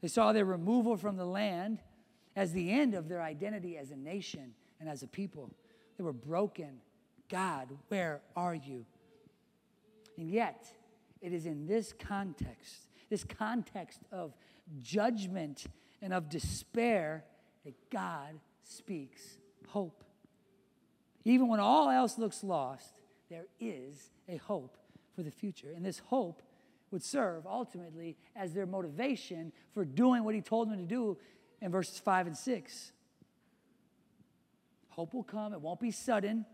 They 0.00 0.08
saw 0.08 0.32
their 0.32 0.44
removal 0.44 0.96
from 0.96 1.16
the 1.16 1.24
land 1.24 1.80
as 2.36 2.52
the 2.52 2.70
end 2.70 2.94
of 2.94 3.08
their 3.08 3.22
identity 3.22 3.76
as 3.78 3.90
a 3.90 3.96
nation 3.96 4.54
and 4.78 4.88
as 4.88 5.02
a 5.02 5.06
people. 5.06 5.50
They 5.96 6.04
were 6.04 6.12
broken 6.12 6.80
God, 7.28 7.68
where 7.88 8.20
are 8.34 8.54
you? 8.54 8.84
And 10.16 10.30
yet, 10.30 10.66
it 11.20 11.32
is 11.32 11.46
in 11.46 11.66
this 11.66 11.92
context, 11.92 12.88
this 13.10 13.24
context 13.24 14.00
of 14.12 14.34
judgment 14.80 15.66
and 16.02 16.12
of 16.12 16.28
despair, 16.28 17.24
that 17.64 17.74
God 17.90 18.38
speaks 18.62 19.38
hope. 19.68 20.04
Even 21.24 21.48
when 21.48 21.60
all 21.60 21.90
else 21.90 22.18
looks 22.18 22.44
lost, 22.44 23.00
there 23.28 23.46
is 23.58 24.10
a 24.28 24.36
hope 24.36 24.76
for 25.14 25.22
the 25.22 25.30
future. 25.30 25.72
And 25.74 25.84
this 25.84 25.98
hope 25.98 26.42
would 26.90 27.02
serve 27.02 27.46
ultimately 27.46 28.16
as 28.36 28.52
their 28.52 28.66
motivation 28.66 29.52
for 29.74 29.84
doing 29.84 30.22
what 30.22 30.34
he 30.34 30.40
told 30.40 30.70
them 30.70 30.78
to 30.78 30.84
do 30.84 31.18
in 31.60 31.72
verses 31.72 31.98
5 31.98 32.28
and 32.28 32.36
6. 32.36 32.92
Hope 34.90 35.12
will 35.12 35.24
come, 35.24 35.52
it 35.52 35.60
won't 35.60 35.80
be 35.80 35.90
sudden. 35.90 36.46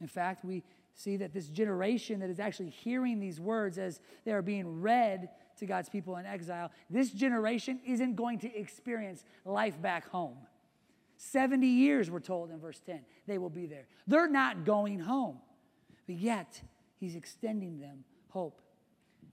In 0.00 0.08
fact, 0.08 0.44
we 0.44 0.62
see 0.94 1.16
that 1.18 1.32
this 1.32 1.48
generation 1.48 2.20
that 2.20 2.30
is 2.30 2.40
actually 2.40 2.70
hearing 2.70 3.20
these 3.20 3.40
words 3.40 3.78
as 3.78 4.00
they 4.24 4.32
are 4.32 4.42
being 4.42 4.80
read 4.80 5.28
to 5.58 5.66
God's 5.66 5.88
people 5.88 6.16
in 6.16 6.26
exile, 6.26 6.70
this 6.88 7.10
generation 7.10 7.80
isn't 7.86 8.14
going 8.14 8.38
to 8.40 8.54
experience 8.54 9.24
life 9.44 9.80
back 9.80 10.08
home. 10.08 10.36
70 11.16 11.66
years, 11.66 12.10
we're 12.10 12.20
told 12.20 12.50
in 12.50 12.58
verse 12.58 12.80
10, 12.80 13.00
they 13.26 13.38
will 13.38 13.50
be 13.50 13.66
there. 13.66 13.86
They're 14.06 14.28
not 14.28 14.64
going 14.64 15.00
home, 15.00 15.38
but 16.06 16.16
yet 16.16 16.62
he's 16.98 17.14
extending 17.14 17.78
them 17.78 18.04
hope. 18.28 18.62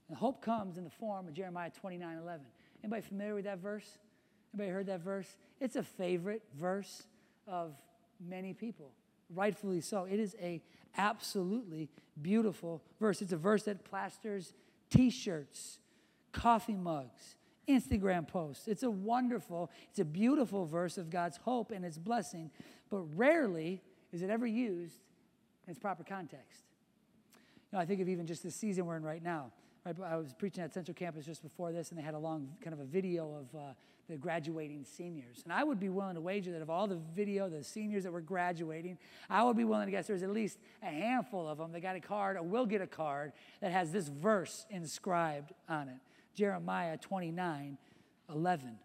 And 0.08 0.16
hope 0.16 0.42
comes 0.42 0.76
in 0.76 0.84
the 0.84 0.90
form 0.90 1.28
of 1.28 1.34
Jeremiah 1.34 1.70
29 1.70 2.18
11. 2.18 2.46
Anybody 2.82 3.02
familiar 3.02 3.34
with 3.34 3.44
that 3.44 3.58
verse? 3.58 3.98
Anybody 4.52 4.70
heard 4.70 4.86
that 4.86 5.00
verse? 5.00 5.36
It's 5.60 5.76
a 5.76 5.82
favorite 5.82 6.42
verse 6.54 7.04
of 7.46 7.72
many 8.20 8.52
people 8.52 8.92
rightfully 9.34 9.80
so. 9.80 10.04
It 10.04 10.18
is 10.18 10.36
a 10.40 10.62
absolutely 10.96 11.88
beautiful 12.20 12.82
verse. 13.00 13.22
It's 13.22 13.32
a 13.32 13.36
verse 13.36 13.64
that 13.64 13.84
plasters 13.84 14.52
t-shirts, 14.90 15.78
coffee 16.32 16.74
mugs, 16.74 17.36
Instagram 17.68 18.26
posts. 18.26 18.66
It's 18.68 18.82
a 18.82 18.90
wonderful, 18.90 19.70
it's 19.90 19.98
a 19.98 20.04
beautiful 20.04 20.64
verse 20.66 20.98
of 20.98 21.10
God's 21.10 21.36
hope 21.36 21.70
and 21.70 21.84
its 21.84 21.98
blessing, 21.98 22.50
but 22.90 23.02
rarely 23.16 23.82
is 24.12 24.22
it 24.22 24.30
ever 24.30 24.46
used 24.46 24.98
in 25.66 25.70
its 25.70 25.78
proper 25.78 26.02
context. 26.02 26.62
You 27.70 27.76
know, 27.76 27.82
I 27.82 27.84
think 27.84 28.00
of 28.00 28.08
even 28.08 28.26
just 28.26 28.42
the 28.42 28.50
season 28.50 28.86
we're 28.86 28.96
in 28.96 29.02
right 29.02 29.22
now. 29.22 29.52
I 29.88 30.16
was 30.16 30.34
preaching 30.34 30.62
at 30.62 30.74
Central 30.74 30.94
Campus 30.94 31.24
just 31.24 31.42
before 31.42 31.72
this, 31.72 31.90
and 31.90 31.98
they 31.98 32.02
had 32.02 32.14
a 32.14 32.18
long 32.18 32.48
kind 32.62 32.74
of 32.74 32.80
a 32.80 32.84
video 32.84 33.34
of 33.34 33.58
uh, 33.58 33.72
the 34.08 34.16
graduating 34.16 34.84
seniors. 34.84 35.40
And 35.44 35.52
I 35.52 35.64
would 35.64 35.80
be 35.80 35.88
willing 35.88 36.14
to 36.14 36.20
wager 36.20 36.52
that 36.52 36.62
of 36.62 36.68
all 36.68 36.86
the 36.86 37.00
video, 37.14 37.48
the 37.48 37.64
seniors 37.64 38.04
that 38.04 38.12
were 38.12 38.20
graduating, 38.20 38.98
I 39.30 39.44
would 39.44 39.56
be 39.56 39.64
willing 39.64 39.86
to 39.86 39.90
guess 39.90 40.06
there's 40.06 40.22
at 40.22 40.30
least 40.30 40.58
a 40.82 40.86
handful 40.86 41.48
of 41.48 41.58
them 41.58 41.72
that 41.72 41.80
got 41.80 41.96
a 41.96 42.00
card 42.00 42.36
or 42.36 42.42
will 42.42 42.66
get 42.66 42.82
a 42.82 42.86
card 42.86 43.32
that 43.60 43.72
has 43.72 43.90
this 43.90 44.08
verse 44.08 44.66
inscribed 44.70 45.52
on 45.68 45.88
it 45.88 45.96
Jeremiah 46.34 46.96
29 46.96 47.78
11. 48.30 48.78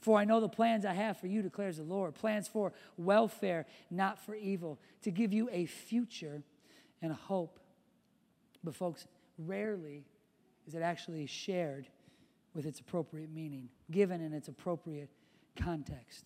For 0.00 0.18
I 0.18 0.24
know 0.24 0.40
the 0.40 0.48
plans 0.48 0.86
I 0.86 0.94
have 0.94 1.18
for 1.18 1.26
you, 1.26 1.42
declares 1.42 1.76
the 1.76 1.82
Lord 1.82 2.14
plans 2.14 2.48
for 2.48 2.72
welfare, 2.96 3.66
not 3.90 4.18
for 4.18 4.34
evil, 4.34 4.78
to 5.02 5.10
give 5.10 5.32
you 5.32 5.48
a 5.52 5.66
future 5.66 6.42
and 7.02 7.12
a 7.12 7.14
hope. 7.14 7.60
But, 8.64 8.74
folks, 8.74 9.06
rarely 9.38 10.04
is 10.66 10.74
it 10.74 10.82
actually 10.82 11.26
shared 11.26 11.88
with 12.54 12.66
its 12.66 12.80
appropriate 12.80 13.30
meaning, 13.30 13.68
given 13.90 14.20
in 14.20 14.32
its 14.32 14.48
appropriate 14.48 15.10
context. 15.56 16.24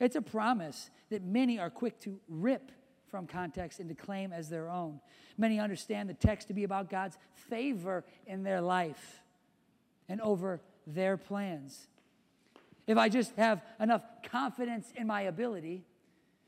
It's 0.00 0.16
a 0.16 0.22
promise 0.22 0.90
that 1.10 1.22
many 1.22 1.58
are 1.58 1.70
quick 1.70 1.98
to 2.00 2.18
rip 2.28 2.70
from 3.06 3.26
context 3.26 3.80
and 3.80 3.88
to 3.88 3.94
claim 3.94 4.32
as 4.32 4.48
their 4.48 4.68
own. 4.70 5.00
Many 5.38 5.60
understand 5.60 6.08
the 6.08 6.14
text 6.14 6.48
to 6.48 6.54
be 6.54 6.64
about 6.64 6.90
God's 6.90 7.18
favor 7.34 8.04
in 8.26 8.42
their 8.42 8.60
life 8.60 9.22
and 10.08 10.20
over 10.20 10.60
their 10.86 11.16
plans. 11.16 11.88
If 12.86 12.98
I 12.98 13.08
just 13.08 13.34
have 13.36 13.62
enough 13.80 14.02
confidence 14.30 14.92
in 14.94 15.06
my 15.06 15.22
ability 15.22 15.84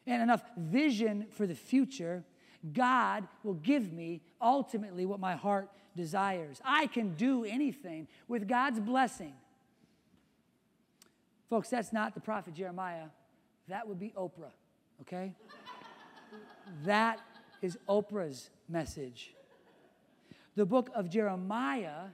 and 0.06 0.22
enough 0.22 0.42
vision 0.56 1.26
for 1.30 1.46
the 1.46 1.54
future, 1.54 2.24
God 2.72 3.26
will 3.42 3.54
give 3.54 3.92
me 3.92 4.22
ultimately 4.40 5.06
what 5.06 5.20
my 5.20 5.36
heart 5.36 5.68
desires. 5.98 6.62
I 6.64 6.86
can 6.86 7.14
do 7.14 7.44
anything 7.44 8.06
with 8.28 8.48
God's 8.48 8.78
blessing. 8.80 9.34
Folks, 11.50 11.68
that's 11.68 11.92
not 11.92 12.14
the 12.14 12.20
prophet 12.20 12.54
Jeremiah. 12.54 13.08
That 13.66 13.86
would 13.88 13.98
be 13.98 14.12
Oprah, 14.16 14.52
okay? 15.02 15.34
that 16.84 17.18
is 17.60 17.76
Oprah's 17.88 18.48
message. 18.68 19.34
The 20.54 20.64
book 20.64 20.88
of 20.94 21.10
Jeremiah 21.10 22.10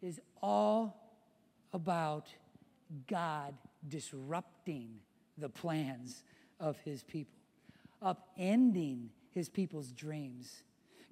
is 0.00 0.20
all 0.42 0.96
about 1.72 2.28
God 3.06 3.54
disrupting 3.88 4.94
the 5.36 5.48
plans 5.48 6.22
of 6.58 6.78
his 6.80 7.02
people, 7.02 7.34
upending 8.02 9.08
his 9.32 9.48
people's 9.48 9.92
dreams. 9.92 10.62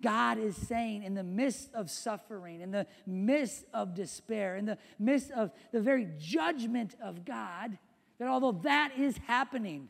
God 0.02 0.38
is 0.38 0.56
saying, 0.56 1.02
in 1.02 1.14
the 1.14 1.22
midst 1.22 1.72
of 1.74 1.90
suffering, 1.90 2.60
in 2.60 2.70
the 2.70 2.86
midst 3.06 3.64
of 3.72 3.94
despair, 3.94 4.56
in 4.56 4.64
the 4.64 4.78
midst 4.98 5.30
of 5.30 5.50
the 5.72 5.80
very 5.80 6.08
judgment 6.18 6.94
of 7.02 7.24
God, 7.24 7.78
that 8.18 8.28
although 8.28 8.60
that 8.62 8.92
is 8.98 9.16
happening, 9.26 9.88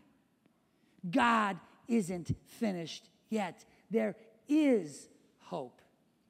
God 1.09 1.59
isn't 1.89 2.37
finished 2.47 3.09
yet. 3.29 3.65
There 3.91 4.17
is 4.49 5.09
hope, 5.39 5.81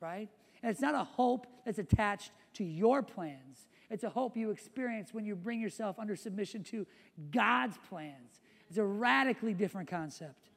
right? 0.00 0.28
And 0.62 0.70
it's 0.70 0.80
not 0.80 0.94
a 0.94 1.04
hope 1.04 1.46
that's 1.64 1.78
attached 1.78 2.32
to 2.54 2.64
your 2.64 3.02
plans, 3.02 3.66
it's 3.90 4.04
a 4.04 4.10
hope 4.10 4.36
you 4.36 4.50
experience 4.50 5.12
when 5.12 5.24
you 5.24 5.34
bring 5.34 5.60
yourself 5.60 5.98
under 5.98 6.14
submission 6.14 6.62
to 6.64 6.86
God's 7.32 7.76
plans. 7.88 8.40
It's 8.68 8.78
a 8.78 8.84
radically 8.84 9.52
different 9.52 9.88
concept. 9.88 10.50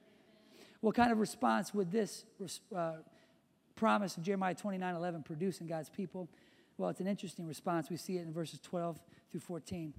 What 0.81 0.93
kind 0.93 1.11
of 1.11 1.19
response 1.19 1.73
would 1.73 1.91
this 1.91 2.25
uh, 2.75 2.97
promise 3.83 4.15
of 4.15 4.23
Jeremiah 4.23 4.55
29 4.55 4.95
11 4.95 5.23
produce 5.23 5.59
in 5.59 5.67
God's 5.67 5.89
people? 5.89 6.29
Well, 6.77 6.89
it's 6.89 7.01
an 7.01 7.07
interesting 7.07 7.45
response. 7.45 7.89
We 7.89 7.97
see 7.97 8.15
it 8.15 8.21
in 8.21 8.31
verses 8.31 8.61
12 8.61 8.97
through 9.29 9.41
14. 9.41 9.93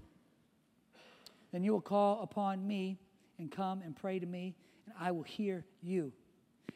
Then 1.52 1.62
you 1.62 1.72
will 1.72 1.82
call 1.82 2.22
upon 2.22 2.66
me 2.66 2.96
and 3.38 3.52
come 3.52 3.82
and 3.82 3.94
pray 3.94 4.18
to 4.18 4.24
me, 4.24 4.54
and 4.86 4.94
I 4.98 5.10
will 5.10 5.22
hear 5.22 5.66
you. 5.82 6.14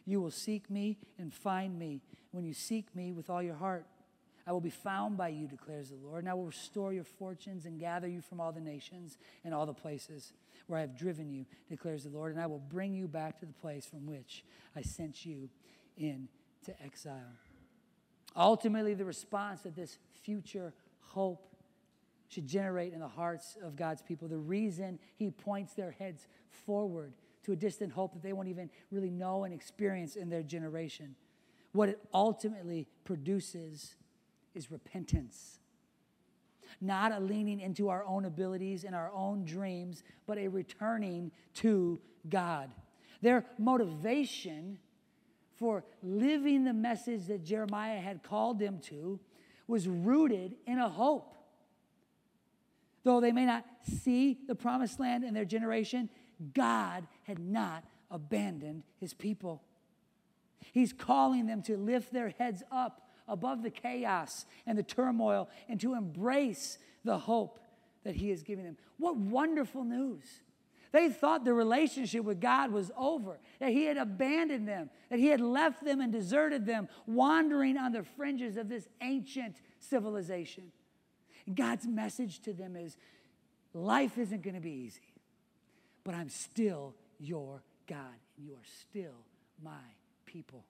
You 0.05 0.21
will 0.21 0.31
seek 0.31 0.69
me 0.69 0.99
and 1.19 1.33
find 1.33 1.79
me 1.79 2.03
when 2.33 2.45
you 2.45 2.53
seek 2.53 2.95
me 2.95 3.15
with 3.15 3.31
all 3.31 3.43
your 3.43 3.55
heart. 3.57 3.87
I 4.47 4.53
will 4.53 4.61
be 4.61 4.69
found 4.69 5.17
by 5.17 5.29
you, 5.29 5.47
declares 5.47 5.89
the 5.89 5.97
Lord, 5.97 6.25
and 6.25 6.29
I 6.29 6.35
will 6.35 6.45
restore 6.45 6.93
your 6.93 7.05
fortunes 7.05 7.65
and 7.65 7.81
gather 7.81 8.07
you 8.07 8.21
from 8.21 8.39
all 8.39 8.53
the 8.53 8.61
nations 8.61 9.17
and 9.47 9.55
all 9.55 9.65
the 9.65 9.73
places 9.73 10.35
where 10.67 10.77
I 10.77 10.83
have 10.83 10.95
driven 10.95 11.31
you, 11.31 11.47
declares 11.71 12.05
the 12.05 12.11
Lord, 12.11 12.35
and 12.35 12.43
I 12.43 12.47
will 12.47 12.59
bring 12.69 12.93
you 12.93 13.09
back 13.09 13.41
to 13.41 13.47
the 13.47 13.55
place 13.55 13.87
from 13.87 14.05
which 14.05 14.45
I 14.77 14.83
sent 14.83 15.25
you 15.25 15.49
into 16.61 16.81
exile. 16.83 17.33
Ultimately, 18.37 18.95
the 18.95 19.05
response 19.05 19.63
that 19.63 19.75
this 19.75 19.99
future 20.23 20.73
hope 21.01 21.45
should 22.29 22.47
generate 22.47 22.93
in 22.93 23.01
the 23.01 23.09
hearts 23.09 23.57
of 23.63 23.75
God's 23.75 24.03
people, 24.03 24.29
the 24.29 24.37
reason 24.37 24.99
He 25.17 25.31
points 25.31 25.73
their 25.73 25.91
heads 25.91 26.29
forward 26.67 27.15
to 27.45 27.53
a 27.53 27.57
distant 27.57 27.93
hope 27.93 28.13
that 28.13 28.23
they 28.23 28.33
won't 28.33 28.49
even 28.49 28.71
really 28.91 29.11
know 29.11 29.45
and 29.45 29.55
experience 29.55 30.17
in 30.17 30.29
their 30.29 30.43
generation. 30.43 31.15
What 31.73 31.89
it 31.89 32.01
ultimately 32.13 32.87
produces 33.05 33.95
is 34.55 34.71
repentance. 34.71 35.61
Not 36.81 37.13
a 37.13 37.21
leaning 37.21 37.61
into 37.61 37.89
our 37.89 38.05
own 38.05 38.27
abilities 38.27 38.85
and 38.85 38.95
our 38.95 39.11
own 39.13 39.45
dreams, 39.45 40.03
but 40.27 40.39
a 40.39 40.49
returning 40.49 41.31
to 41.55 42.01
God. 42.29 42.71
Their 43.23 43.47
motivation 43.59 44.79
for 45.59 45.85
living 46.03 46.65
the 46.65 46.73
message 46.73 47.27
that 47.27 47.45
Jeremiah 47.45 47.99
had 47.99 48.23
called 48.23 48.59
them 48.59 48.79
to 48.87 49.19
was 49.67 49.89
rooted 49.89 50.55
in 50.67 50.79
a 50.79 50.89
hope. 50.89 51.35
Though 53.05 53.21
they 53.21 53.33
may 53.33 53.47
not 53.47 53.65
see 54.03 54.39
the 54.47 54.55
promised 54.55 55.01
land 55.01 55.25
in 55.25 55.35
their 55.35 55.45
generation, 55.45 56.09
God 56.55 57.07
had 57.25 57.39
not 57.39 57.85
abandoned 58.11 58.85
his 58.99 59.15
people. 59.15 59.63
He's 60.73 60.93
calling 60.93 61.47
them 61.47 61.63
to 61.63 61.77
lift 61.77 62.13
their 62.13 62.31
heads 62.31 62.63
up 62.71 63.09
above 63.27 63.63
the 63.63 63.71
chaos 63.71 64.47
and 64.67 64.79
the 64.79 64.83
turmoil 64.83 65.49
and 65.69 65.81
to 65.81 65.95
embrace 65.95 66.79
the 67.05 67.19
hope 67.19 67.61
that 68.05 68.17
he 68.17 68.31
is 68.31 68.43
giving 68.43 68.65
them. 68.65 68.77
What 68.97 69.17
wonderful 69.17 69.85
news! 69.85 70.25
They 70.93 71.11
thought 71.11 71.45
the 71.45 71.55
relationship 71.55 72.25
with 72.25 72.41
God 72.41 72.73
was 72.73 72.91
over, 72.97 73.39
that 73.61 73.71
He 73.71 73.85
had 73.85 73.97
abandoned 73.97 74.67
them, 74.67 74.91
that 75.11 75.19
He 75.19 75.27
had 75.27 75.41
left 75.41 75.85
them 75.85 76.01
and 76.01 76.13
deserted 76.13 76.67
them, 76.67 76.89
wandering 77.07 77.77
on 77.77 77.93
the 77.93 78.03
fringes 78.03 78.57
of 78.57 78.69
this 78.69 78.89
ancient 79.01 79.57
civilization. 79.79 80.73
God's 81.55 81.87
message 81.87 82.41
to 82.41 82.53
them 82.53 82.77
is 82.77 82.97
life 83.73 84.19
isn't 84.19 84.43
going 84.43 84.55
to 84.55 84.61
be 84.61 84.71
easy, 84.71 85.15
but 86.05 86.15
I'm 86.15 86.29
still 86.29 86.95
your 87.19 87.63
God, 87.87 88.15
and 88.37 88.47
you 88.47 88.55
are 88.55 88.69
still 88.81 89.25
my 89.63 89.73
people. 90.27 90.65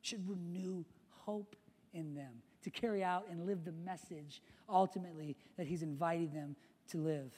Should 0.00 0.28
renew 0.28 0.84
hope 1.10 1.56
in 1.94 2.14
them 2.14 2.42
to 2.62 2.70
carry 2.70 3.04
out 3.04 3.26
and 3.30 3.46
live 3.46 3.64
the 3.64 3.72
message 3.72 4.42
ultimately 4.68 5.36
that 5.56 5.66
He's 5.66 5.82
inviting 5.82 6.32
them 6.32 6.56
to 6.88 6.98
live. 6.98 7.32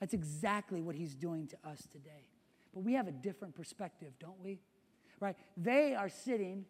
That's 0.00 0.14
exactly 0.14 0.80
what 0.80 0.94
He's 0.94 1.14
doing 1.14 1.46
to 1.48 1.56
us 1.68 1.86
today. 1.90 2.28
But 2.72 2.84
we 2.84 2.94
have 2.94 3.08
a 3.08 3.12
different 3.12 3.54
perspective, 3.54 4.12
don't 4.20 4.40
we? 4.42 4.60
Right? 5.20 5.36
They 5.56 5.94
are 5.94 6.08
sitting 6.08 6.64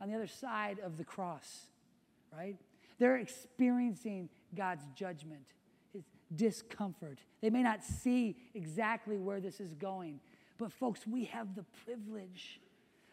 on 0.00 0.08
the 0.08 0.14
other 0.14 0.26
side 0.26 0.78
of 0.84 0.96
the 0.96 1.04
cross, 1.04 1.66
right? 2.32 2.56
They're 2.98 3.16
experiencing 3.16 4.28
God's 4.54 4.84
judgment, 4.94 5.54
his 5.92 6.04
discomfort. 6.34 7.18
They 7.40 7.50
may 7.50 7.62
not 7.62 7.84
see 7.84 8.36
exactly 8.54 9.18
where 9.18 9.40
this 9.40 9.60
is 9.60 9.74
going, 9.74 10.20
but 10.58 10.72
folks, 10.72 11.06
we 11.06 11.24
have 11.26 11.54
the 11.54 11.64
privilege 11.84 12.60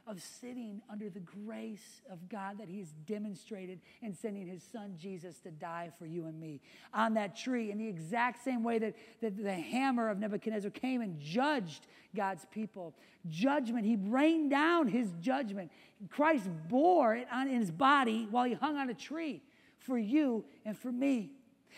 of 0.08 0.22
sitting 0.22 0.82
under 0.90 1.10
the 1.10 1.20
grace 1.20 2.02
of 2.12 2.30
God 2.30 2.58
that 2.60 2.70
He's 2.70 2.94
demonstrated 3.08 3.80
in 4.02 4.14
sending 4.14 4.48
His 4.48 4.64
Son 4.64 4.96
Jesus 4.98 5.40
to 5.40 5.52
die 5.52 5.92
for 5.98 6.06
you 6.06 6.28
and 6.28 6.40
me 6.40 6.62
on 6.94 7.14
that 7.16 7.36
tree 7.36 7.72
in 7.72 7.78
the 7.78 7.88
exact 7.88 8.44
same 8.44 8.64
way 8.64 8.78
that, 8.80 8.96
that 9.22 9.42
the 9.42 9.54
hammer 9.54 10.10
of 10.10 10.20
Nebuchadnezzar 10.20 10.72
came 10.72 11.02
and 11.02 11.20
judged 11.20 11.88
God's 12.16 12.46
people. 12.52 12.94
Judgment, 13.30 13.86
He 13.86 13.96
rained 13.96 14.52
down 14.52 14.88
His 14.88 15.12
judgment. 15.22 15.72
Christ 16.10 16.48
bore 16.70 17.16
it 17.16 17.28
on 17.32 17.48
in 17.48 17.60
His 17.60 17.72
body 17.72 18.28
while 18.30 18.46
He 18.46 18.54
hung 18.54 18.78
on 18.78 18.90
a 18.90 18.94
tree 18.94 19.42
for 19.80 19.98
you 19.98 20.46
and 20.66 20.78
for 20.78 20.92
me. 20.92 21.32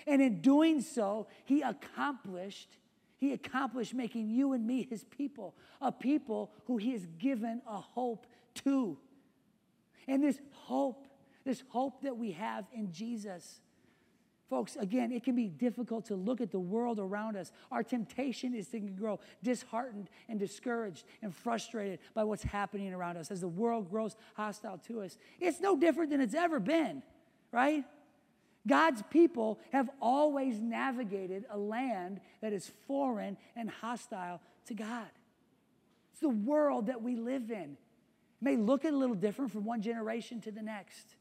And 0.05 0.21
in 0.21 0.41
doing 0.41 0.82
so, 0.82 1.28
he 1.45 1.61
accomplished 1.61 2.69
he 3.18 3.34
accomplished 3.34 3.93
making 3.93 4.30
you 4.30 4.53
and 4.53 4.65
me 4.65 4.88
his 4.89 5.03
people, 5.03 5.55
a 5.82 5.91
people 5.91 6.51
who 6.65 6.78
he 6.78 6.91
has 6.91 7.05
given 7.18 7.61
a 7.68 7.78
hope 7.78 8.28
to. 8.65 8.97
And 10.07 10.24
this 10.24 10.39
hope, 10.51 11.07
this 11.43 11.63
hope 11.70 12.01
that 12.03 12.18
we 12.18 12.32
have 12.32 12.65
in 12.74 12.91
Jesus. 12.91 13.59
Folks, 14.49 14.78
again, 14.78 15.11
it 15.11 15.24
can 15.24 15.36
be 15.36 15.49
difficult 15.49 16.05
to 16.05 16.15
look 16.15 16.39
at 16.39 16.51
the 16.51 16.59
world 16.59 16.99
around 16.99 17.36
us. 17.36 17.51
Our 17.70 17.84
temptation 17.84 18.53
is 18.53 18.68
to 18.70 18.80
grow 18.80 19.20
disheartened 19.43 20.09
and 20.30 20.39
discouraged 20.39 21.03
and 21.22 21.36
frustrated 21.36 21.99
by 22.13 22.24
what's 22.24 22.43
happening 22.43 22.93
around 22.93 23.18
us 23.18 23.30
as 23.30 23.41
the 23.41 23.47
world 23.47 23.89
grows 23.89 24.15
hostile 24.36 24.78
to 24.88 25.01
us. 25.01 25.18
It's 25.41 25.59
no 25.59 25.76
different 25.76 26.11
than 26.11 26.22
it's 26.22 26.36
ever 26.36 26.61
been, 26.61 27.03
right? 27.51 27.84
God's 28.68 29.01
people 29.09 29.59
have 29.72 29.89
always 30.01 30.59
navigated 30.59 31.45
a 31.49 31.57
land 31.57 32.20
that 32.41 32.53
is 32.53 32.72
foreign 32.88 33.38
and 33.55 33.70
hostile 33.70 34.41
to 34.68 34.74
God. 34.74 35.07
It's 36.11 36.22
the 36.22 36.30
world 36.30 36.88
that 36.88 37.01
we 37.01 37.15
live 37.15 37.49
in. 37.49 37.78
It 37.78 38.41
may 38.41 38.57
look 38.57 38.84
a 38.84 38.89
little 38.89 39.15
different 39.15 39.51
from 39.51 39.65
one 39.65 39.82
generation 39.82 40.41
to 40.41 40.51
the 40.51 40.61
next. 40.61 41.15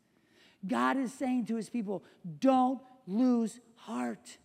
God 0.66 0.96
is 0.96 1.12
saying 1.12 1.46
to 1.46 1.56
his 1.56 1.70
people, 1.70 2.02
don't 2.40 2.80
lose 3.06 3.60
heart. 3.76 4.38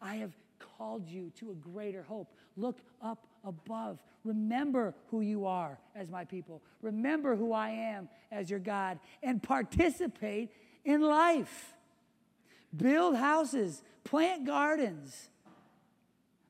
I 0.00 0.16
have 0.16 0.32
called 0.58 1.08
you 1.08 1.30
to 1.38 1.50
a 1.52 1.54
greater 1.54 2.02
hope. 2.02 2.34
Look 2.56 2.78
up 3.00 3.26
above. 3.44 3.98
Remember 4.24 4.94
who 5.10 5.20
you 5.20 5.46
are 5.46 5.78
as 5.94 6.10
my 6.10 6.24
people. 6.24 6.62
Remember 6.80 7.36
who 7.36 7.52
I 7.52 7.70
am 7.70 8.08
as 8.30 8.50
your 8.50 8.58
God 8.58 8.98
and 9.22 9.42
participate 9.42 10.50
in 10.84 11.00
life. 11.00 11.74
Build 12.74 13.16
houses, 13.16 13.82
plant 14.04 14.46
gardens, 14.46 15.28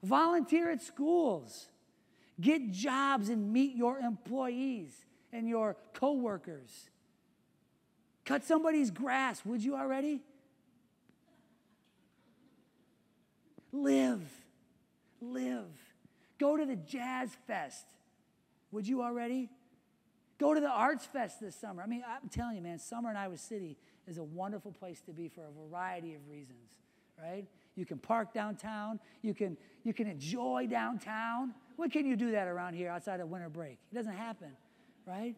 volunteer 0.03 0.70
at 0.70 0.80
schools, 0.80 1.66
get 2.41 2.70
jobs 2.70 3.28
and 3.28 3.53
meet 3.53 3.74
your 3.74 3.99
employees 3.99 4.93
and 5.33 5.49
your 5.49 5.76
coworkers. 5.95 6.91
Cut 8.24 8.45
somebody's 8.45 8.91
grass, 8.91 9.45
would 9.45 9.64
you 9.64 9.74
already? 9.74 10.22
Live. 13.72 14.22
Live. 15.20 15.66
Go 16.39 16.57
to 16.57 16.64
the 16.64 16.76
Jazz 16.76 17.30
Fest. 17.47 17.87
Would 18.70 18.87
you 18.87 19.03
already? 19.03 19.49
Go 20.39 20.55
to 20.55 20.61
the 20.61 20.68
Arts 20.68 21.07
Fest 21.07 21.41
this 21.41 21.57
summer. 21.57 21.83
I 21.83 21.87
mean, 21.87 22.03
I'm 22.07 22.28
telling 22.28 22.57
you, 22.57 22.62
man, 22.62 22.78
summer 22.78 23.11
in 23.11 23.16
Iowa 23.16 23.39
City 23.39 23.76
is 24.09 24.19
a 24.19 24.23
wonderful 24.23 24.73
place 24.73 25.01
to 25.03 25.13
be 25.13 25.29
for 25.29 25.43
a 25.43 25.69
variety 25.69 26.15
of 26.15 26.21
reasons, 26.29 26.71
right? 27.21 27.47
You 27.77 27.87
can 27.87 27.99
park 27.99 28.35
downtown, 28.35 29.01
you 29.23 29.35
can, 29.35 29.57
you 29.85 29.95
can 29.95 30.07
enjoy 30.07 30.67
downtown. 30.69 31.55
When 31.77 31.91
can 31.91 32.07
you 32.07 32.17
do 32.17 32.33
that 32.33 32.49
around 32.49 32.75
here 32.75 32.91
outside 32.91 33.21
of 33.21 33.29
winter 33.29 33.49
break? 33.49 33.79
It 33.91 33.95
doesn't 33.95 34.13
happen, 34.13 34.53
right? 35.07 35.35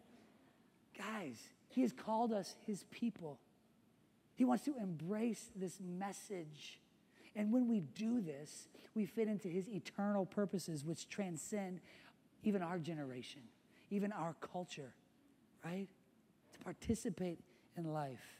Guys, 0.97 1.37
He 1.69 1.81
has 1.81 1.93
called 1.93 2.33
us 2.33 2.55
His 2.65 2.85
people. 2.91 3.39
He 4.35 4.43
wants 4.43 4.65
to 4.65 4.75
embrace 4.77 5.49
this 5.55 5.79
message. 5.79 6.79
And 7.35 7.51
when 7.51 7.69
we 7.69 7.81
do 7.81 8.21
this, 8.21 8.67
we 8.95 9.05
fit 9.05 9.27
into 9.27 9.47
His 9.47 9.69
eternal 9.69 10.25
purposes, 10.25 10.83
which 10.83 11.07
transcend 11.07 11.79
even 12.43 12.61
our 12.61 12.79
generation, 12.79 13.41
even 13.91 14.11
our 14.11 14.35
culture, 14.41 14.93
right? 15.63 15.87
To 16.53 16.59
participate 16.59 17.39
in 17.77 17.93
life 17.93 18.35